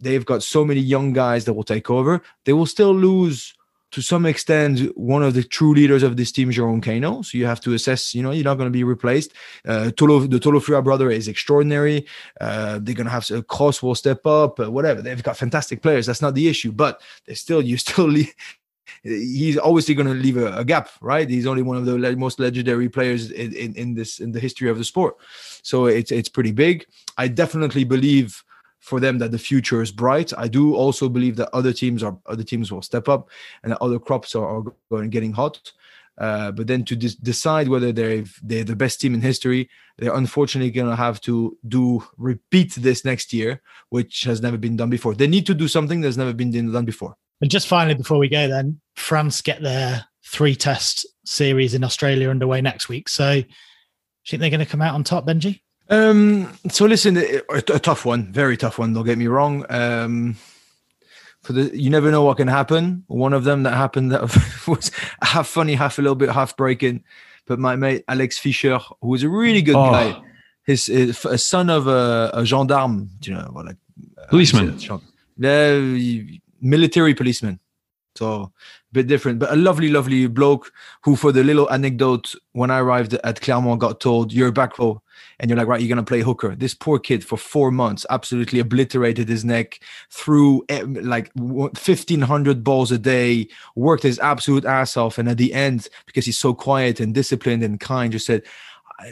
They've 0.00 0.24
got 0.24 0.42
so 0.42 0.64
many 0.64 0.80
young 0.80 1.12
guys 1.12 1.44
that 1.44 1.52
will 1.52 1.62
take 1.62 1.90
over. 1.90 2.22
They 2.44 2.52
will 2.52 2.66
still 2.66 2.94
lose 2.94 3.54
to 3.92 4.00
some 4.00 4.24
extent, 4.24 4.80
one 4.96 5.22
of 5.22 5.34
the 5.34 5.44
true 5.44 5.74
leaders 5.74 6.02
of 6.02 6.16
this 6.16 6.32
team, 6.32 6.50
Jerome 6.50 6.80
Kaino. 6.80 7.24
So 7.24 7.36
you 7.36 7.44
have 7.44 7.60
to 7.60 7.74
assess, 7.74 8.14
you 8.14 8.22
know, 8.22 8.30
you're 8.30 8.44
not 8.44 8.56
going 8.56 8.66
to 8.66 8.72
be 8.72 8.84
replaced. 8.84 9.32
Uh, 9.66 9.90
Tolo, 9.94 10.28
the 10.28 10.40
Tolofua 10.40 10.82
brother 10.82 11.10
is 11.10 11.28
extraordinary. 11.28 12.06
Uh, 12.40 12.78
they're 12.82 12.94
going 12.94 13.06
to 13.06 13.10
have 13.10 13.30
a 13.30 13.42
Cros 13.42 13.82
will 13.82 13.94
step 13.94 14.26
up, 14.26 14.58
uh, 14.58 14.70
whatever. 14.70 15.02
They've 15.02 15.22
got 15.22 15.36
fantastic 15.36 15.82
players. 15.82 16.06
That's 16.06 16.22
not 16.22 16.34
the 16.34 16.48
issue, 16.48 16.72
but 16.72 17.02
they 17.26 17.34
still, 17.34 17.60
you 17.60 17.76
still, 17.86 18.06
leave, 18.06 18.34
he's 19.02 19.58
obviously 19.58 19.94
going 19.94 20.08
to 20.08 20.14
leave 20.14 20.38
a, 20.38 20.56
a, 20.56 20.64
gap, 20.64 20.88
right? 21.02 21.28
He's 21.28 21.46
only 21.46 21.62
one 21.62 21.76
of 21.76 21.84
the 21.84 21.98
le- 21.98 22.16
most 22.16 22.40
legendary 22.40 22.88
players 22.88 23.30
in, 23.30 23.52
in, 23.54 23.74
in 23.74 23.94
this, 23.94 24.20
in 24.20 24.32
the 24.32 24.40
history 24.40 24.70
of 24.70 24.78
the 24.78 24.84
sport. 24.84 25.16
So 25.62 25.84
it's, 25.84 26.10
it's 26.10 26.30
pretty 26.30 26.52
big. 26.52 26.86
I 27.18 27.28
definitely 27.28 27.84
believe 27.84 28.42
for 28.82 28.98
them 28.98 29.18
that 29.18 29.30
the 29.30 29.38
future 29.38 29.80
is 29.80 29.92
bright. 29.92 30.32
I 30.36 30.48
do 30.48 30.74
also 30.74 31.08
believe 31.08 31.36
that 31.36 31.54
other 31.54 31.72
teams 31.72 32.02
are 32.02 32.18
other 32.26 32.42
teams 32.42 32.70
will 32.70 32.82
step 32.82 33.08
up 33.08 33.30
and 33.62 33.72
other 33.74 33.98
crops 33.98 34.34
are, 34.34 34.44
are 34.44 34.64
going 34.90 35.08
getting 35.08 35.32
hot. 35.32 35.72
Uh, 36.18 36.52
but 36.52 36.66
then 36.66 36.84
to 36.84 36.94
decide 36.94 37.68
whether 37.68 37.90
they're 37.90 38.24
they're 38.42 38.64
the 38.64 38.76
best 38.76 39.00
team 39.00 39.14
in 39.14 39.20
history, 39.20 39.70
they're 39.98 40.14
unfortunately 40.14 40.70
going 40.70 40.90
to 40.90 40.96
have 40.96 41.20
to 41.22 41.56
do 41.68 42.04
repeat 42.18 42.74
this 42.74 43.04
next 43.04 43.32
year, 43.32 43.62
which 43.88 44.24
has 44.24 44.42
never 44.42 44.58
been 44.58 44.76
done 44.76 44.90
before. 44.90 45.14
They 45.14 45.28
need 45.28 45.46
to 45.46 45.54
do 45.54 45.68
something 45.68 46.00
that's 46.00 46.18
never 46.18 46.34
been 46.34 46.50
done 46.50 46.84
before. 46.84 47.16
And 47.40 47.50
just 47.50 47.66
finally, 47.66 47.94
before 47.94 48.18
we 48.18 48.28
go, 48.28 48.46
then 48.46 48.80
France 48.94 49.40
get 49.42 49.62
their 49.62 50.04
three 50.26 50.54
test 50.54 51.06
series 51.24 51.72
in 51.72 51.84
Australia 51.84 52.30
underway 52.30 52.60
next 52.60 52.88
week. 52.88 53.08
So, 53.08 53.34
do 53.34 53.38
you 53.40 53.44
think 54.24 54.40
they're 54.40 54.50
going 54.50 54.60
to 54.60 54.66
come 54.66 54.82
out 54.82 54.94
on 54.94 55.04
top, 55.04 55.26
Benji? 55.26 55.61
Um, 55.88 56.52
so 56.70 56.86
listen, 56.86 57.16
a, 57.18 57.42
a, 57.50 57.60
tough 57.60 58.04
one, 58.04 58.32
very 58.32 58.56
tough 58.56 58.78
one. 58.78 58.94
Don't 58.94 59.04
get 59.04 59.18
me 59.18 59.26
wrong. 59.26 59.66
Um, 59.68 60.36
for 61.42 61.52
the 61.52 61.76
you 61.76 61.90
never 61.90 62.10
know 62.10 62.22
what 62.22 62.36
can 62.36 62.48
happen. 62.48 63.04
One 63.08 63.32
of 63.32 63.44
them 63.44 63.64
that 63.64 63.74
happened 63.74 64.12
that 64.12 64.22
was 64.66 64.90
half 65.20 65.48
funny, 65.48 65.74
half 65.74 65.98
a 65.98 66.02
little 66.02 66.14
bit 66.14 66.30
half 66.30 66.56
breaking. 66.56 67.04
But 67.46 67.58
my 67.58 67.76
mate 67.76 68.04
Alex 68.08 68.38
Fischer, 68.38 68.78
who 69.00 69.08
was 69.08 69.22
a 69.22 69.28
really 69.28 69.62
good 69.62 69.74
oh. 69.74 69.90
guy, 69.90 70.22
his, 70.64 70.86
his 70.86 71.24
a 71.24 71.36
son 71.36 71.68
of 71.68 71.88
a, 71.88 72.30
a 72.32 72.44
gendarme, 72.44 73.10
you 73.22 73.34
know, 73.34 73.50
like 73.54 73.76
uh, 74.16 74.26
policeman, 74.28 74.78
uh, 74.88 74.98
military 76.60 77.14
policeman. 77.14 77.58
So 78.14 78.42
a 78.42 78.50
bit 78.92 79.08
different, 79.08 79.38
but 79.38 79.50
a 79.50 79.56
lovely, 79.56 79.88
lovely 79.88 80.26
bloke 80.26 80.70
who, 81.02 81.16
for 81.16 81.32
the 81.32 81.42
little 81.42 81.70
anecdote, 81.72 82.34
when 82.52 82.70
I 82.70 82.78
arrived 82.78 83.14
at 83.14 83.40
Clermont, 83.40 83.80
got 83.80 84.00
told, 84.00 84.32
You're 84.32 84.52
back 84.52 84.78
row 84.78 85.02
and 85.42 85.50
you're 85.50 85.58
like, 85.58 85.66
right, 85.66 85.80
you're 85.80 85.88
gonna 85.88 86.04
play 86.04 86.20
hooker. 86.20 86.54
This 86.54 86.72
poor 86.72 87.00
kid 87.00 87.24
for 87.24 87.36
four 87.36 87.72
months 87.72 88.06
absolutely 88.10 88.60
obliterated 88.60 89.28
his 89.28 89.44
neck, 89.44 89.80
threw 90.08 90.64
eh, 90.68 90.84
like 90.86 91.32
1500 91.34 92.62
balls 92.62 92.92
a 92.92 92.98
day, 92.98 93.48
worked 93.74 94.04
his 94.04 94.20
absolute 94.20 94.64
ass 94.64 94.96
off, 94.96 95.18
and 95.18 95.28
at 95.28 95.38
the 95.38 95.52
end, 95.52 95.88
because 96.06 96.24
he's 96.24 96.38
so 96.38 96.54
quiet 96.54 97.00
and 97.00 97.12
disciplined 97.12 97.64
and 97.64 97.80
kind, 97.80 98.12
just 98.12 98.24
said. 98.24 98.42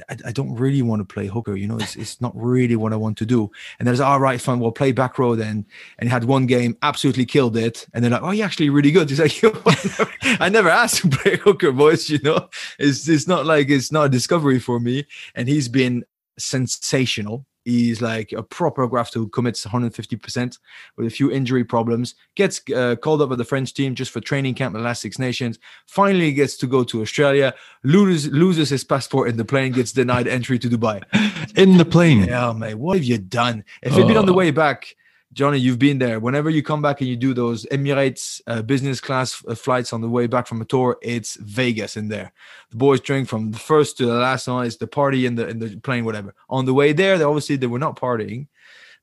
I, 0.09 0.17
I, 0.27 0.31
don't 0.31 0.55
really 0.55 0.83
want 0.83 1.01
to 1.01 1.15
play 1.15 1.27
hooker. 1.27 1.57
You 1.57 1.67
know, 1.67 1.79
it's, 1.79 1.97
it's 1.97 2.21
not 2.21 2.33
really 2.37 2.77
what 2.77 2.93
I 2.93 2.97
want 2.97 3.17
to 3.19 3.27
do. 3.27 3.51
And 3.79 3.89
there's 3.89 3.99
all 3.99 4.21
right, 4.21 4.41
fine. 4.41 4.61
We'll 4.61 4.71
play 4.71 4.93
back 4.93 5.19
row 5.19 5.35
then. 5.35 5.67
And 5.99 6.09
he 6.09 6.13
had 6.13 6.25
one 6.25 6.47
game, 6.47 6.77
absolutely 6.83 7.27
killed 7.27 7.57
it. 7.57 7.89
And 7.93 8.05
they're 8.05 8.11
like, 8.13 8.23
oh, 8.23 8.31
you're 8.31 8.47
actually 8.47 8.71
really 8.71 8.93
good. 8.93 9.11
He's 9.11 9.19
like, 9.19 10.09
I 10.41 10.49
never 10.49 10.69
asked 10.69 10.99
to 10.99 11.09
play 11.09 11.39
hooker, 11.39 11.73
boys. 11.73 12.09
You 12.11 12.21
know, 12.23 12.49
it's 12.79 13.09
it's 13.09 13.27
not 13.27 13.47
like 13.47 13.69
it's 13.69 13.91
not 13.91 14.07
a 14.07 14.09
discovery 14.09 14.61
for 14.61 14.79
me. 14.79 15.07
And 15.35 15.49
he's 15.49 15.69
been 15.69 16.05
sensational. 16.41 17.47
He's 17.65 18.01
like 18.01 18.33
a 18.33 18.43
proper 18.43 18.87
graft 18.87 19.13
who 19.13 19.29
commits 19.29 19.67
150% 19.67 20.59
with 20.97 21.07
a 21.07 21.11
few 21.11 21.31
injury 21.31 21.63
problems. 21.63 22.15
Gets 22.35 22.63
uh, 22.75 22.97
called 22.97 23.21
up 23.21 23.29
with 23.29 23.39
the 23.39 23.45
French 23.45 23.75
team 23.75 23.95
just 23.95 24.11
for 24.11 24.21
training 24.21 24.55
camp 24.55 24.75
in 24.75 24.81
the 24.81 24.85
last 24.85 25.03
Six 25.03 25.19
Nations. 25.19 25.59
Finally 25.87 26.33
gets 26.33 26.57
to 26.59 26.67
go 26.67 26.85
to 26.85 27.03
Australia. 27.03 27.55
Loses 27.85 28.33
loses 28.33 28.71
his 28.71 28.83
passport 28.83 29.29
in 29.29 29.37
the 29.37 29.45
plane. 29.45 29.73
Gets 29.73 29.93
denied 29.93 30.27
entry 30.27 30.59
to 30.59 30.69
Dubai. 30.69 31.03
In 31.57 31.79
the 31.79 31.85
plane. 31.85 32.25
Yeah, 32.25 32.53
mate. 32.53 32.75
What 32.75 32.97
have 32.97 33.05
you 33.05 33.19
done? 33.19 33.65
If 33.83 33.93
it'd 33.93 34.07
been 34.07 34.17
on 34.17 34.27
the 34.27 34.33
oh. 34.33 34.37
way 34.37 34.53
back, 34.53 34.95
Johnny, 35.33 35.59
you've 35.59 35.79
been 35.79 35.99
there. 35.99 36.19
Whenever 36.19 36.51
you 36.51 36.61
come 36.61 36.83
back 36.83 37.01
and 37.01 37.09
you 37.09 37.17
do 37.17 37.33
those 37.33 37.65
Emirates 37.67 38.41
uh, 38.49 38.63
business 38.63 39.01
class 39.01 39.45
uh, 39.47 39.55
flights 39.55 39.93
on 39.93 40.01
the 40.01 40.09
way 40.09 40.27
back 40.27 40.49
from 40.49 40.61
a 40.61 40.65
tour, 40.65 40.99
it's 41.03 41.37
Vegas 41.37 41.97
in 41.97 42.09
there. 42.09 42.33
The 42.71 42.77
boys 42.77 43.01
drink 43.01 43.29
from 43.29 43.53
the 43.53 43.59
first 43.59 43.97
to 43.99 44.07
the 44.07 44.15
last 44.15 44.49
one. 44.49 44.67
It's 44.67 44.77
the 44.77 44.89
party 44.89 45.27
in 45.27 45.37
the 45.37 45.47
in 45.47 45.61
the 45.61 45.77
plane, 45.77 46.05
whatever. 46.05 46.35
On 46.49 46.65
the 46.65 46.75
way 46.75 46.93
there, 46.93 47.17
they 47.17 47.25
obviously 47.25 47.55
they 47.55 47.69
were 47.69 47.79
not 47.79 47.95
partying, 47.95 48.49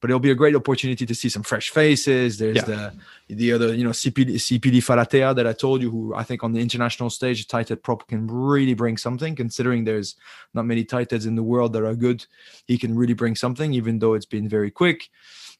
but 0.01 0.09
it'll 0.09 0.19
be 0.19 0.31
a 0.31 0.35
great 0.35 0.53
opportunity 0.53 1.05
to 1.05 1.15
see 1.15 1.29
some 1.29 1.43
fresh 1.43 1.69
faces. 1.69 2.39
There's 2.39 2.57
yeah. 2.57 2.63
the 2.63 2.93
the 3.29 3.53
other, 3.53 3.73
you 3.73 3.85
know, 3.85 3.91
Sipili, 3.91 4.35
Sipili 4.35 4.81
Falatea 4.81 5.33
that 5.33 5.47
I 5.47 5.53
told 5.53 5.81
you, 5.81 5.89
who 5.89 6.13
I 6.13 6.23
think 6.23 6.43
on 6.43 6.51
the 6.51 6.59
international 6.59 7.09
stage, 7.09 7.47
tight 7.47 7.69
head 7.69 7.83
prop 7.83 8.05
can 8.05 8.27
really 8.27 8.73
bring 8.73 8.97
something. 8.97 9.33
Considering 9.33 9.85
there's 9.85 10.15
not 10.53 10.65
many 10.65 10.83
tight 10.83 11.11
heads 11.11 11.25
in 11.25 11.35
the 11.35 11.43
world 11.43 11.71
that 11.71 11.85
are 11.85 11.95
good, 11.95 12.25
he 12.65 12.77
can 12.77 12.97
really 12.97 13.13
bring 13.13 13.37
something, 13.37 13.73
even 13.73 13.99
though 13.99 14.13
it's 14.13 14.25
been 14.25 14.49
very 14.49 14.71
quick. 14.71 15.09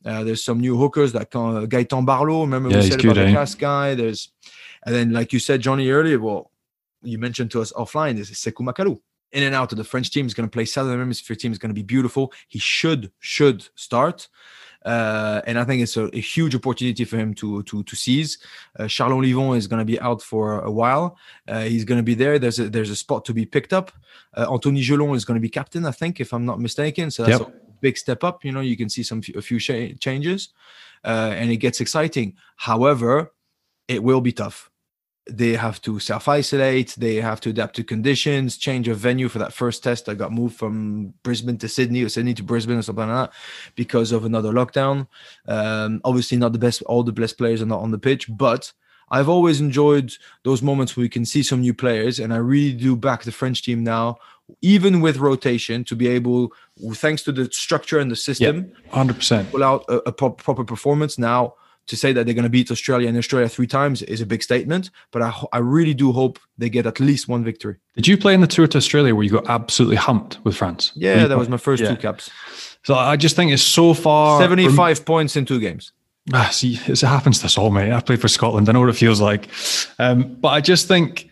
Uh, 0.06 0.24
there's 0.24 0.44
some 0.44 0.60
new 0.60 0.78
hookers 0.78 1.14
like 1.14 1.36
uh, 1.36 1.66
Gaetan 1.66 2.06
Barlot. 2.06 2.42
Remember 2.42 2.70
yeah, 2.70 2.78
we 2.78 2.90
said 2.90 3.04
about 3.04 3.16
the 3.16 3.32
cast 3.32 3.60
guy. 3.60 3.96
There's, 3.96 4.30
and 4.86 4.94
then 4.94 5.12
like 5.12 5.34
you 5.34 5.40
said, 5.40 5.62
Johnny 5.62 5.90
earlier. 5.90 6.20
Well, 6.20 6.52
you 7.02 7.18
mentioned 7.18 7.52
to 7.52 7.62
us 7.62 7.72
offline 7.74 8.18
is 8.18 8.32
Sekou 8.32 8.66
Macalou. 8.66 9.00
In 9.34 9.44
and 9.44 9.54
out 9.54 9.74
of 9.74 9.78
the 9.78 9.84
French 9.84 10.10
team 10.12 10.26
is 10.26 10.34
going 10.34 10.48
to 10.48 10.54
play 10.54 10.64
Southern 10.64 11.00
Hemisphere 11.00 11.36
team 11.36 11.52
is 11.52 11.58
going 11.58 11.70
to 11.70 11.76
be 11.76 11.84
beautiful. 11.84 12.32
He 12.48 12.60
should 12.60 13.12
should 13.20 13.68
start. 13.76 14.30
Uh, 14.86 15.42
and 15.46 15.60
I 15.60 15.66
think 15.66 15.82
it's 15.82 15.98
a, 15.98 16.06
a, 16.16 16.22
huge 16.22 16.56
opportunity 16.56 17.04
for 17.04 17.18
him 17.18 17.34
to 17.36 17.62
to 17.64 17.84
to 17.84 17.96
seize. 17.96 18.38
Uh, 18.80 18.88
Charles 18.88 19.16
Ollivon 19.16 19.58
is 19.58 19.68
going 19.68 19.80
to 19.80 19.86
be 19.86 20.00
out 20.00 20.22
for 20.22 20.62
a 20.62 20.72
while. 20.72 21.18
Uh, 21.46 21.64
he's 21.64 21.84
going 21.84 21.98
to 21.98 22.04
be 22.04 22.14
there. 22.14 22.40
There's 22.40 22.60
a 22.60 22.70
there's 22.70 22.90
a 22.90 22.96
spot 22.96 23.26
to 23.26 23.34
be 23.34 23.46
picked 23.46 23.74
up. 23.74 23.92
Uh, 24.34 24.50
Anthony 24.50 24.82
Jelonch 24.82 25.18
is 25.18 25.26
going 25.26 25.36
to 25.36 25.42
be 25.42 25.50
captain, 25.50 25.86
I 25.86 25.92
think, 25.92 26.22
if 26.22 26.34
I'm 26.34 26.46
not 26.46 26.62
mistaken. 26.62 27.12
So 27.12 27.26
that's 27.26 27.40
yep. 27.40 27.50
a 27.50 27.67
big 27.82 27.98
step 27.98 28.24
up. 28.24 28.44
You 28.44 28.52
know, 28.52 28.62
you 28.62 28.78
can 28.78 28.90
see 28.90 29.04
some 29.04 29.22
a 29.36 29.42
few 29.42 29.60
sh- 29.60 29.96
changes, 30.00 30.50
uh, 31.04 31.34
and 31.36 31.52
it 31.52 31.58
gets 31.58 31.82
exciting. 31.82 32.36
However, 32.56 33.34
it 33.88 34.04
will 34.04 34.22
be 34.22 34.32
tough 34.32 34.70
they 35.30 35.54
have 35.54 35.82
to 35.82 36.00
self 36.00 36.28
isolate, 36.28 36.96
they 36.98 37.16
have 37.16 37.42
to 37.42 37.50
adapt 37.50 37.76
to 37.76 37.84
conditions, 37.84 38.58
change 38.58 38.88
of 38.88 38.98
venue 38.98 39.30
for 39.30 39.40
that 39.40 39.54
first 39.54 39.84
test. 39.84 40.10
I 40.10 40.14
got 40.14 40.32
moved 40.32 40.56
from 40.56 41.14
Brisbane 41.24 41.58
to 41.60 41.68
Sydney 41.68 42.04
or 42.04 42.10
Sydney 42.10 42.34
to 42.36 42.44
Brisbane 42.44 42.78
or 42.78 42.82
something 42.82 43.08
like 43.08 43.30
that 43.30 43.38
because 43.76 44.12
of 44.12 44.26
another 44.26 44.52
lockdown. 44.52 45.08
Um, 45.48 46.02
obviously, 46.04 46.38
not 46.38 46.54
the 46.54 46.60
best, 46.60 46.82
all 46.84 47.04
the 47.04 47.12
best 47.12 47.38
players 47.38 47.62
are 47.62 47.66
not 47.66 47.82
on 47.82 47.92
the 47.92 47.98
pitch, 47.98 48.28
but 48.30 48.72
I've 49.10 49.30
always 49.30 49.62
enjoyed 49.62 50.14
those 50.44 50.62
moments 50.62 50.96
where 50.96 51.04
we 51.04 51.10
can 51.10 51.26
see 51.26 51.44
some 51.44 51.62
new 51.62 51.74
players, 51.74 52.20
and 52.20 52.34
I 52.34 52.38
really 52.38 52.74
do 52.74 52.96
back 52.96 53.24
the 53.24 53.32
French 53.32 53.64
team 53.64 53.84
now, 53.84 54.18
even 54.62 55.02
with 55.02 55.18
rotation, 55.18 55.84
to 55.86 55.96
be 55.96 56.08
able, 56.08 56.52
thanks 56.94 57.24
to 57.24 57.32
the 57.32 57.46
structure 57.52 58.00
and 58.00 58.12
the 58.12 58.16
system, 58.16 58.72
hundred 58.92 59.18
percent, 59.18 59.52
pull 59.52 59.64
out 59.64 59.86
a, 59.88 60.10
a 60.10 60.12
proper 60.12 60.64
performance 60.64 61.18
now 61.18 61.54
to 61.88 61.96
say 61.96 62.12
that 62.12 62.26
they're 62.26 62.36
going 62.36 62.44
to 62.44 62.50
beat 62.50 62.70
Australia 62.70 63.08
and 63.08 63.18
Australia 63.18 63.48
three 63.48 63.68
times 63.68 64.02
is 64.04 64.22
a 64.22 64.26
big 64.26 64.44
statement, 64.44 64.90
but 65.12 65.22
I, 65.22 65.34
I 65.54 65.60
really 65.60 65.94
do 65.94 66.12
hope 66.12 66.38
they 66.58 66.70
get 66.70 66.86
at 66.86 67.00
least 67.00 67.28
one 67.28 67.44
victory. 67.44 67.78
Did 67.96 68.08
you 68.08 68.18
play 68.18 68.34
in 68.34 68.42
the 68.42 68.48
tour 68.48 68.68
to 68.68 68.78
Australia 68.78 69.16
where 69.16 69.24
you 69.24 69.32
got 69.32 69.50
absolutely 69.50 69.96
humped 69.96 70.44
with 70.44 70.56
France? 70.56 70.92
Yeah, 70.96 71.28
that 71.28 71.38
was 71.38 71.50
my 71.50 71.58
first 71.58 71.82
yeah. 71.82 71.90
two 71.90 71.98
caps. 71.98 72.30
So 72.84 72.96
I 72.96 73.16
just 73.16 73.36
think 73.36 73.52
it's 73.52 73.64
so 73.64 73.94
far 73.94 74.40
75 74.42 74.78
rem- 74.78 75.06
points 75.06 75.36
in 75.36 75.46
two 75.46 75.60
games. 75.60 75.94
Ah, 76.34 76.50
see, 76.52 76.80
it 76.88 77.02
happens 77.02 77.40
to 77.40 77.46
us 77.46 77.58
all, 77.58 77.70
mate. 77.70 77.92
I 77.92 78.02
played 78.02 78.20
for 78.20 78.28
Scotland. 78.28 78.68
I 78.68 78.74
know 78.74 78.82
what 78.82 78.90
it 78.90 78.94
feels 78.94 79.22
like. 79.22 79.48
Um, 79.98 80.36
but 80.36 80.50
I 80.50 80.62
just 80.62 80.88
think 80.88 81.30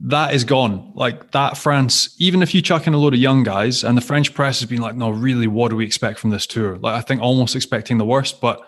that 0.00 0.32
is 0.32 0.44
gone. 0.44 0.92
Like 0.94 1.32
that 1.32 1.56
France, 1.56 2.14
even 2.20 2.40
if 2.40 2.54
you 2.54 2.62
chuck 2.62 2.86
in 2.86 2.94
a 2.94 2.98
load 2.98 3.14
of 3.14 3.20
young 3.20 3.42
guys, 3.42 3.82
and 3.82 3.96
the 3.96 4.02
French 4.02 4.34
press 4.34 4.60
has 4.60 4.68
been 4.68 4.80
like, 4.80 4.94
no, 4.94 5.10
really, 5.10 5.48
what 5.48 5.70
do 5.70 5.76
we 5.76 5.84
expect 5.84 6.20
from 6.20 6.30
this 6.30 6.46
tour? 6.46 6.78
Like, 6.78 6.94
I 6.94 7.00
think 7.00 7.20
almost 7.20 7.56
expecting 7.56 7.98
the 7.98 8.04
worst, 8.04 8.40
but 8.40 8.60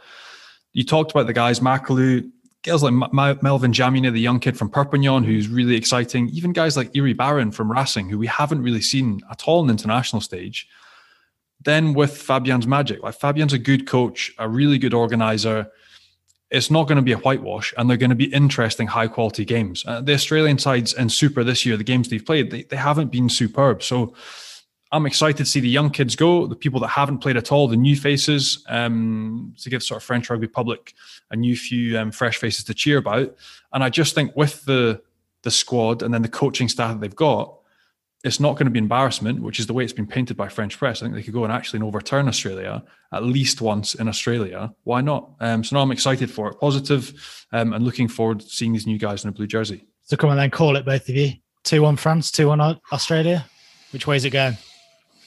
you 0.72 0.84
talked 0.84 1.12
about 1.12 1.28
the 1.28 1.32
guys, 1.32 1.60
Macalou, 1.60 2.28
guys 2.64 2.82
like 2.82 2.92
M- 2.92 3.38
Melvin 3.42 3.72
Jaminet, 3.72 4.12
the 4.12 4.20
young 4.20 4.40
kid 4.40 4.58
from 4.58 4.70
Perpignan, 4.70 5.24
who's 5.24 5.46
really 5.46 5.76
exciting. 5.76 6.28
Even 6.30 6.52
guys 6.52 6.76
like 6.76 6.90
Iri 6.94 7.12
Barron 7.12 7.52
from 7.52 7.70
Racing, 7.70 8.08
who 8.08 8.18
we 8.18 8.26
haven't 8.26 8.62
really 8.62 8.80
seen 8.80 9.20
at 9.30 9.46
all 9.46 9.60
on 9.60 9.68
the 9.68 9.72
international 9.72 10.20
stage. 10.20 10.68
Then 11.62 11.92
with 11.92 12.16
Fabien's 12.16 12.66
magic, 12.66 13.02
like 13.02 13.14
Fabien's 13.14 13.52
a 13.52 13.58
good 13.58 13.86
coach, 13.86 14.32
a 14.38 14.48
really 14.48 14.78
good 14.78 14.94
organizer. 14.94 15.70
It's 16.50 16.70
not 16.70 16.88
going 16.88 16.96
to 16.96 17.02
be 17.02 17.12
a 17.12 17.18
whitewash, 17.18 17.74
and 17.76 17.88
they're 17.88 17.96
going 17.96 18.10
to 18.10 18.16
be 18.16 18.32
interesting, 18.32 18.88
high 18.88 19.08
quality 19.08 19.44
games. 19.44 19.84
Uh, 19.86 20.00
the 20.00 20.14
Australian 20.14 20.58
sides 20.58 20.94
in 20.94 21.08
Super 21.08 21.44
this 21.44 21.64
year, 21.64 21.76
the 21.76 21.84
games 21.84 22.08
they've 22.08 22.24
played, 22.24 22.50
they, 22.50 22.64
they 22.64 22.76
haven't 22.76 23.12
been 23.12 23.28
superb. 23.28 23.82
So 23.82 24.14
I'm 24.90 25.06
excited 25.06 25.36
to 25.36 25.44
see 25.44 25.60
the 25.60 25.68
young 25.68 25.90
kids 25.90 26.16
go, 26.16 26.46
the 26.46 26.56
people 26.56 26.80
that 26.80 26.88
haven't 26.88 27.18
played 27.18 27.36
at 27.36 27.52
all, 27.52 27.68
the 27.68 27.76
new 27.76 27.94
faces, 27.94 28.64
um, 28.68 29.54
to 29.60 29.70
give 29.70 29.82
sort 29.82 29.98
of 29.98 30.04
French 30.04 30.28
rugby 30.28 30.48
public 30.48 30.94
a 31.30 31.36
new 31.36 31.56
few 31.56 31.96
um, 31.96 32.10
fresh 32.10 32.38
faces 32.38 32.64
to 32.64 32.74
cheer 32.74 32.98
about. 32.98 33.36
And 33.72 33.84
I 33.84 33.88
just 33.88 34.14
think 34.14 34.34
with 34.34 34.64
the 34.64 35.00
the 35.42 35.50
squad 35.50 36.02
and 36.02 36.12
then 36.12 36.22
the 36.22 36.28
coaching 36.28 36.68
staff 36.68 36.92
that 36.92 37.00
they've 37.00 37.14
got, 37.14 37.59
it's 38.22 38.40
not 38.40 38.54
going 38.54 38.66
to 38.66 38.70
be 38.70 38.78
embarrassment, 38.78 39.42
which 39.42 39.58
is 39.58 39.66
the 39.66 39.72
way 39.72 39.82
it's 39.82 39.92
been 39.92 40.06
painted 40.06 40.36
by 40.36 40.48
French 40.48 40.78
press. 40.78 41.00
I 41.00 41.06
think 41.06 41.14
they 41.14 41.22
could 41.22 41.32
go 41.32 41.44
and 41.44 41.52
actually 41.52 41.80
overturn 41.82 42.28
Australia 42.28 42.82
at 43.12 43.24
least 43.24 43.60
once 43.60 43.94
in 43.94 44.08
Australia. 44.08 44.72
Why 44.84 45.00
not? 45.00 45.30
Um, 45.40 45.64
so 45.64 45.76
now 45.76 45.82
I'm 45.82 45.90
excited 45.90 46.30
for 46.30 46.50
it, 46.50 46.60
positive, 46.60 47.46
um, 47.52 47.72
and 47.72 47.84
looking 47.84 48.08
forward 48.08 48.40
to 48.40 48.46
seeing 48.46 48.72
these 48.72 48.86
new 48.86 48.98
guys 48.98 49.24
in 49.24 49.30
a 49.30 49.32
blue 49.32 49.46
jersey. 49.46 49.86
So 50.02 50.16
come 50.16 50.30
on 50.30 50.36
then, 50.36 50.50
call 50.50 50.76
it 50.76 50.84
both 50.84 51.08
of 51.08 51.16
you. 51.16 51.32
Two 51.64 51.82
one 51.82 51.96
France, 51.96 52.30
two 52.30 52.48
one 52.48 52.60
Australia. 52.92 53.46
Which 53.92 54.06
way 54.06 54.16
is 54.16 54.24
it 54.24 54.30
going? 54.30 54.56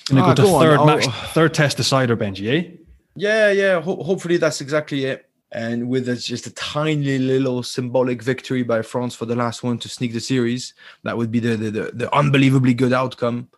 And 0.09 0.19
ah, 0.19 0.33
go 0.33 0.35
to 0.35 0.41
go 0.43 0.59
third 0.59 0.79
on. 0.79 0.87
match, 0.87 1.05
third 1.33 1.53
test 1.53 1.77
decider, 1.77 2.15
Benji, 2.15 2.47
eh? 2.53 2.71
Yeah, 3.15 3.51
yeah. 3.51 3.81
Ho- 3.81 4.03
hopefully 4.03 4.37
that's 4.37 4.61
exactly 4.61 5.05
it. 5.05 5.29
And 5.53 5.87
with 5.87 6.09
a, 6.09 6.15
just 6.15 6.47
a 6.47 6.53
tiny 6.55 7.19
little 7.19 7.61
symbolic 7.61 8.23
victory 8.23 8.63
by 8.63 8.81
France 8.81 9.13
for 9.13 9.25
the 9.25 9.35
last 9.35 9.61
one 9.61 9.77
to 9.79 9.87
sneak 9.87 10.11
the 10.11 10.19
series, 10.19 10.73
that 11.03 11.15
would 11.15 11.31
be 11.31 11.39
the 11.39 11.55
the, 11.55 11.71
the, 11.71 11.91
the 11.93 12.15
unbelievably 12.15 12.73
good 12.73 12.91
outcome. 12.91 13.49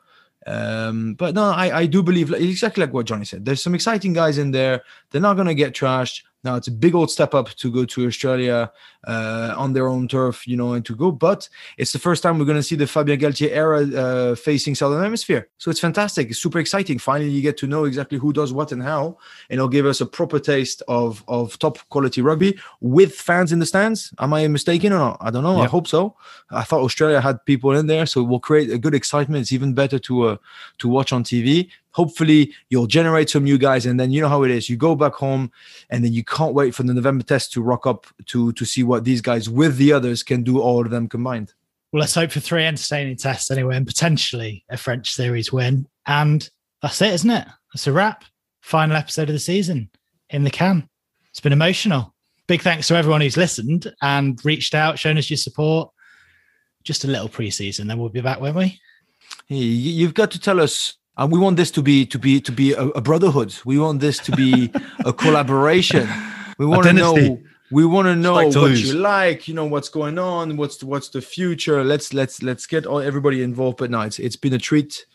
Um, 0.46 1.16
but 1.16 1.34
no, 1.34 1.46
I, 1.46 1.80
I 1.80 1.86
do 1.86 2.04
believe 2.04 2.32
exactly 2.34 2.82
like 2.82 2.93
what 2.93 3.08
Johnny 3.08 3.26
said. 3.26 3.46
There's 3.46 3.64
some 3.64 3.74
exciting 3.74 4.14
guys 4.14 4.38
in 4.38 4.52
there. 4.52 4.84
They're 5.10 5.22
not 5.22 5.36
going 5.36 5.48
to 5.48 5.56
get 5.56 5.74
trashed. 5.74 6.24
Now 6.46 6.56
it's 6.56 6.68
a 6.68 6.72
big 6.72 6.93
old 6.93 7.10
step 7.10 7.34
up 7.34 7.50
to 7.50 7.72
go 7.72 7.86
to 7.86 8.06
Australia 8.06 8.72
uh, 9.08 9.56
on 9.58 9.74
their 9.74 9.88
own 9.88 10.08
turf, 10.08 10.48
you 10.48 10.56
know, 10.56 10.74
and 10.74 10.86
to 10.86 10.96
go. 10.96 11.12
But 11.12 11.50
it's 11.78 11.91
the 11.91 12.00
first 12.00 12.22
time 12.22 12.38
we're 12.38 12.46
going 12.46 12.58
to 12.58 12.64
see 12.64 12.76
the 12.76 12.86
Fabien 12.86 13.20
Galthié 13.20 13.50
era 13.50 13.82
uh, 13.82 14.36
facing 14.36 14.76
Southern 14.76 15.02
Hemisphere. 15.02 15.50
So 15.58 15.72
it's 15.72 15.80
fantastic. 15.80 16.30
It's 16.30 16.39
super 16.39 16.60
exciting. 16.60 17.00
Finally, 17.00 17.32
you 17.32 17.41
get 17.41 17.58
to 17.58 17.68
know 17.68 17.86
exactly 17.86 18.20
who 18.20 18.32
does 18.32 18.54
what 18.54 18.72
and 18.72 18.84
how, 18.84 19.18
and 19.50 19.58
it'll 19.58 19.68
give 19.68 19.88
us 19.88 20.02
a 20.02 20.06
proper 20.06 20.39
taste 20.39 20.84
of 20.88 21.24
of 21.28 21.58
top 21.58 21.80
quality 21.89 22.22
rugby 22.22 22.60
with 22.80 23.16
fans 23.16 23.52
in 23.52 23.60
the 23.60 23.66
stands. 23.66 24.14
Am 24.20 24.34
I 24.34 24.48
mistaken 24.48 24.93
or 24.93 25.00
not? 25.00 25.18
I 25.20 25.32
don't 25.32 25.43
know. 25.43 25.58
Yeah. 25.58 25.64
I 25.64 25.68
hope 25.68 25.88
so. 25.88 26.16
I 26.52 26.64
thought 26.64 26.84
Australia 26.84 27.22
had 27.22 27.43
people 27.46 27.72
in 27.72 27.88
there, 27.88 28.06
so 28.06 28.22
it 28.22 28.28
will 28.28 28.39
create 28.39 28.70
a 28.70 28.78
good 28.78 28.93
excitement. 28.93 29.41
It's 29.41 29.52
even 29.52 29.74
better 29.74 29.98
to 30.00 30.24
uh, 30.24 30.38
to 30.78 30.88
watch 30.88 31.12
on 31.12 31.24
TV 31.24 31.72
hopefully 31.96 32.54
you'll 32.70 32.88
generate 32.88 33.30
some 33.30 33.46
new 33.46 33.58
guys 33.58 33.86
and 33.86 33.98
then 33.98 34.12
you 34.12 34.20
know 34.20 34.28
how 34.28 34.43
it 34.43 34.52
is. 34.52 34.70
You 34.70 34.76
go 34.76 34.96
back 34.96 35.14
home 35.14 35.50
and 35.89 36.04
then 36.04 36.12
you 36.12 36.26
can't 36.26 36.54
wait 36.54 36.76
for 36.76 36.84
the 36.84 36.93
november 36.93 37.24
test 37.24 37.54
to 37.54 37.62
rock 37.62 37.88
up 37.88 38.06
to 38.26 38.52
to 38.52 38.66
see 38.66 38.84
what 38.84 39.06
these 39.06 39.22
guys 39.22 39.50
with 39.50 39.78
the 39.78 39.93
others 39.93 40.22
can 40.22 40.43
do 40.43 40.60
all 40.60 40.82
of 40.82 40.91
them 40.91 41.08
combined. 41.08 41.54
Well 41.93 42.02
let's 42.02 42.14
hope 42.14 42.32
for 42.32 42.41
three 42.41 42.66
entertaining 42.66 43.16
tests 43.16 43.50
anyway 43.50 43.78
and 43.78 43.88
potentially 43.88 44.66
a 44.70 44.76
french 44.76 45.10
series 45.12 45.54
win. 45.54 45.88
And 46.06 46.48
that's 46.82 47.02
it 47.02 47.14
isn't 47.14 47.30
it? 47.30 47.48
That's 47.74 47.88
a 47.88 47.93
wrap. 47.93 48.26
Final 48.62 48.98
episode 48.98 49.30
of 49.30 49.34
the 49.34 49.39
season 49.39 49.89
in 50.30 50.43
the 50.43 50.52
can. 50.52 50.89
It's 51.30 51.39
been 51.39 51.54
emotional. 51.54 52.14
Big 52.48 52.62
thanks 52.62 52.89
to 52.89 52.96
everyone 52.96 53.22
who's 53.22 53.38
listened 53.38 53.91
and 54.02 54.43
reached 54.43 54.76
out 54.76 55.00
shown 55.00 55.18
us 55.18 55.30
your 55.30 55.38
support. 55.38 55.91
Just 56.84 57.06
a 57.06 57.08
little 57.08 57.30
preseason 57.30 57.88
then 57.88 58.00
we'll 58.00 58.10
be 58.10 58.20
back 58.20 58.41
won't 58.41 58.58
we? 58.58 58.82
You've 59.48 60.14
got 60.14 60.32
to 60.32 60.39
tell 60.39 60.60
us 60.60 60.98
and 61.18 61.32
we 61.32 61.39
want 61.39 61.57
this 61.57 61.72
to 61.72 61.82
be 61.82 62.05
to 62.07 62.20
be 62.20 62.41
to 62.41 62.51
be 62.51 62.74
a, 62.74 62.84
a 62.88 63.01
brotherhood. 63.01 63.55
We 63.66 63.80
want 63.80 64.01
this 64.01 64.20
to 64.20 64.32
be 64.32 64.72
a 65.05 65.13
collaboration. 65.24 66.07
We 66.57 66.66
want 66.66 66.84
to 66.84 66.93
know. 66.93 67.41
We 67.72 67.86
want 67.86 68.05
to 68.07 68.16
know 68.16 68.36
like 68.36 68.47
what 68.47 68.55
lose. 68.55 68.88
you 68.88 68.99
like. 68.99 69.47
You 69.47 69.55
know 69.55 69.66
what's 69.66 69.89
going 69.89 70.20
on. 70.20 70.55
What's 70.55 70.78
the, 70.78 70.86
what's 70.86 71.09
the 71.09 71.22
future? 71.22 71.84
Let's 71.84 72.13
let's 72.13 72.43
let's 72.43 72.68
get 72.68 72.86
all 72.86 72.99
everybody 72.99 73.41
involved. 73.41 73.78
But 73.78 73.89
no, 73.89 74.01
it's 74.01 74.20
it's 74.20 74.36
been 74.36 74.53
a 74.53 74.59
treat. 74.59 75.05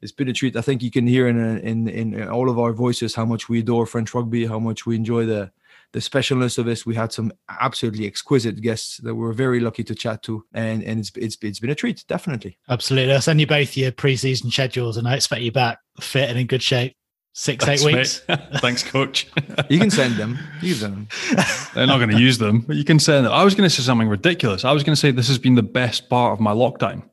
It's 0.00 0.10
been 0.12 0.28
a 0.28 0.32
treat. 0.32 0.56
I 0.56 0.62
think 0.62 0.82
you 0.82 0.90
can 0.90 1.06
hear 1.06 1.28
in 1.28 1.58
in 1.58 1.88
in 1.88 2.28
all 2.28 2.50
of 2.50 2.58
our 2.58 2.72
voices 2.72 3.14
how 3.14 3.24
much 3.24 3.48
we 3.48 3.60
adore 3.60 3.86
French 3.86 4.12
rugby, 4.14 4.46
how 4.46 4.58
much 4.58 4.84
we 4.84 4.96
enjoy 4.96 5.26
the 5.26 5.52
the 5.92 6.00
specialness 6.00 6.58
of 6.58 6.64
this. 6.64 6.86
We 6.86 6.94
had 6.94 7.12
some 7.12 7.32
absolutely 7.60 8.06
exquisite 8.06 8.60
guests 8.60 8.98
that 8.98 9.14
we're 9.14 9.32
very 9.32 9.60
lucky 9.60 9.84
to 9.84 9.94
chat 9.94 10.22
to, 10.24 10.44
and 10.52 10.82
and 10.82 11.00
it's 11.00 11.12
it's 11.16 11.36
it's 11.42 11.60
been 11.60 11.70
a 11.70 11.74
treat, 11.74 12.04
definitely. 12.08 12.58
Absolutely, 12.68 13.14
I'll 13.14 13.20
send 13.20 13.40
you 13.40 13.46
both 13.46 13.76
your 13.76 13.92
preseason 13.92 14.50
schedules, 14.50 14.96
and 14.96 15.06
I 15.06 15.14
expect 15.14 15.42
you 15.42 15.52
back 15.52 15.78
fit 16.00 16.28
and 16.28 16.38
in 16.38 16.46
good 16.46 16.62
shape. 16.62 16.96
Six 17.34 17.64
Thanks, 17.64 17.84
eight 17.84 17.94
weeks. 17.94 18.22
Thanks, 18.60 18.82
coach. 18.82 19.26
you 19.70 19.78
can 19.78 19.90
send 19.90 20.16
them. 20.16 20.38
You 20.60 20.74
send 20.74 20.94
them. 20.94 21.08
They're 21.74 21.86
not 21.86 21.96
going 21.96 22.10
to 22.10 22.20
use 22.20 22.36
them, 22.36 22.60
but 22.60 22.76
you 22.76 22.84
can 22.84 22.98
send 22.98 23.24
them. 23.24 23.32
I 23.32 23.42
was 23.42 23.54
going 23.54 23.68
to 23.68 23.74
say 23.74 23.82
something 23.82 24.08
ridiculous. 24.08 24.66
I 24.66 24.72
was 24.72 24.82
going 24.82 24.94
to 24.94 25.00
say 25.00 25.12
this 25.12 25.28
has 25.28 25.38
been 25.38 25.54
the 25.54 25.62
best 25.62 26.10
part 26.10 26.34
of 26.34 26.40
my 26.40 26.52
lockdown 26.52 27.04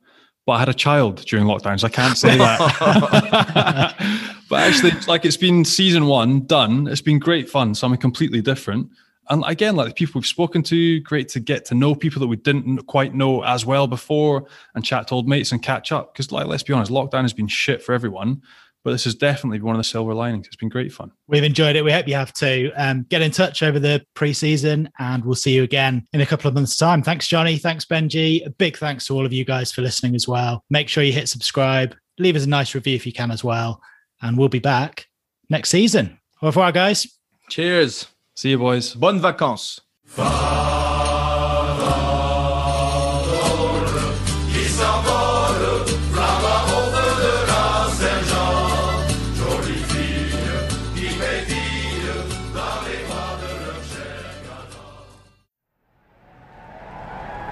but 0.46 0.52
I 0.54 0.58
had 0.58 0.68
a 0.68 0.74
child 0.74 1.24
during 1.26 1.46
lockdown, 1.46 1.78
so 1.78 1.86
I 1.86 1.90
can't 1.90 2.18
say 2.18 2.36
that. 2.36 3.94
but 4.50 4.60
actually, 4.60 4.90
it's 4.90 5.08
like 5.08 5.24
it's 5.24 5.36
been 5.36 5.64
season 5.64 6.06
one 6.06 6.40
done. 6.46 6.88
It's 6.88 7.00
been 7.00 7.18
great 7.18 7.48
fun. 7.48 7.74
Something 7.74 8.00
completely 8.00 8.42
different. 8.42 8.90
And 9.30 9.44
again, 9.46 9.76
like 9.76 9.88
the 9.88 9.94
people 9.94 10.18
we've 10.18 10.26
spoken 10.26 10.62
to, 10.64 11.00
great 11.00 11.28
to 11.30 11.40
get 11.40 11.64
to 11.66 11.74
know 11.74 11.94
people 11.94 12.20
that 12.20 12.26
we 12.26 12.36
didn't 12.36 12.82
quite 12.88 13.14
know 13.14 13.44
as 13.44 13.64
well 13.64 13.86
before 13.86 14.46
and 14.74 14.84
chat 14.84 15.08
to 15.08 15.14
old 15.14 15.28
mates 15.28 15.52
and 15.52 15.62
catch 15.62 15.92
up. 15.92 16.12
Because, 16.12 16.32
like, 16.32 16.48
let's 16.48 16.64
be 16.64 16.72
honest, 16.72 16.90
lockdown 16.90 17.22
has 17.22 17.32
been 17.32 17.46
shit 17.46 17.82
for 17.82 17.94
everyone 17.94 18.42
but 18.82 18.92
this 18.92 19.06
is 19.06 19.14
definitely 19.14 19.60
one 19.60 19.74
of 19.74 19.78
the 19.78 19.84
silver 19.84 20.14
linings. 20.14 20.46
It's 20.46 20.56
been 20.56 20.68
great 20.68 20.92
fun. 20.92 21.12
We've 21.28 21.44
enjoyed 21.44 21.76
it. 21.76 21.84
We 21.84 21.92
hope 21.92 22.08
you 22.08 22.14
have 22.14 22.32
too. 22.32 22.72
Um, 22.76 23.04
get 23.10 23.22
in 23.22 23.30
touch 23.30 23.62
over 23.62 23.78
the 23.78 24.04
preseason, 24.14 24.88
and 24.98 25.24
we'll 25.24 25.34
see 25.34 25.54
you 25.54 25.62
again 25.62 26.06
in 26.12 26.20
a 26.20 26.26
couple 26.26 26.48
of 26.48 26.54
months' 26.54 26.76
time. 26.76 27.02
Thanks, 27.02 27.26
Johnny. 27.26 27.58
Thanks, 27.58 27.84
Benji. 27.84 28.44
A 28.46 28.50
big 28.50 28.78
thanks 28.78 29.06
to 29.06 29.14
all 29.14 29.26
of 29.26 29.32
you 29.32 29.44
guys 29.44 29.70
for 29.70 29.82
listening 29.82 30.14
as 30.14 30.26
well. 30.26 30.64
Make 30.70 30.88
sure 30.88 31.02
you 31.02 31.12
hit 31.12 31.28
subscribe. 31.28 31.94
Leave 32.18 32.36
us 32.36 32.44
a 32.44 32.48
nice 32.48 32.74
review 32.74 32.94
if 32.94 33.06
you 33.06 33.12
can 33.12 33.30
as 33.30 33.44
well, 33.44 33.82
and 34.22 34.36
we'll 34.36 34.48
be 34.48 34.58
back 34.58 35.08
next 35.48 35.70
season. 35.70 36.18
Au 36.42 36.46
revoir, 36.46 36.72
guys. 36.72 37.06
Cheers. 37.48 38.06
See 38.34 38.50
you, 38.50 38.58
boys. 38.58 38.94
Bonnes 38.94 39.20
vacances. 39.20 39.80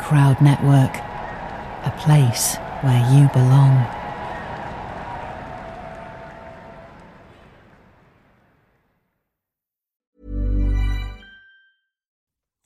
Crowd 0.00 0.40
Network, 0.40 0.96
a 1.84 1.92
place 1.98 2.56
where 2.80 3.04
you 3.12 3.28
belong. 3.34 3.97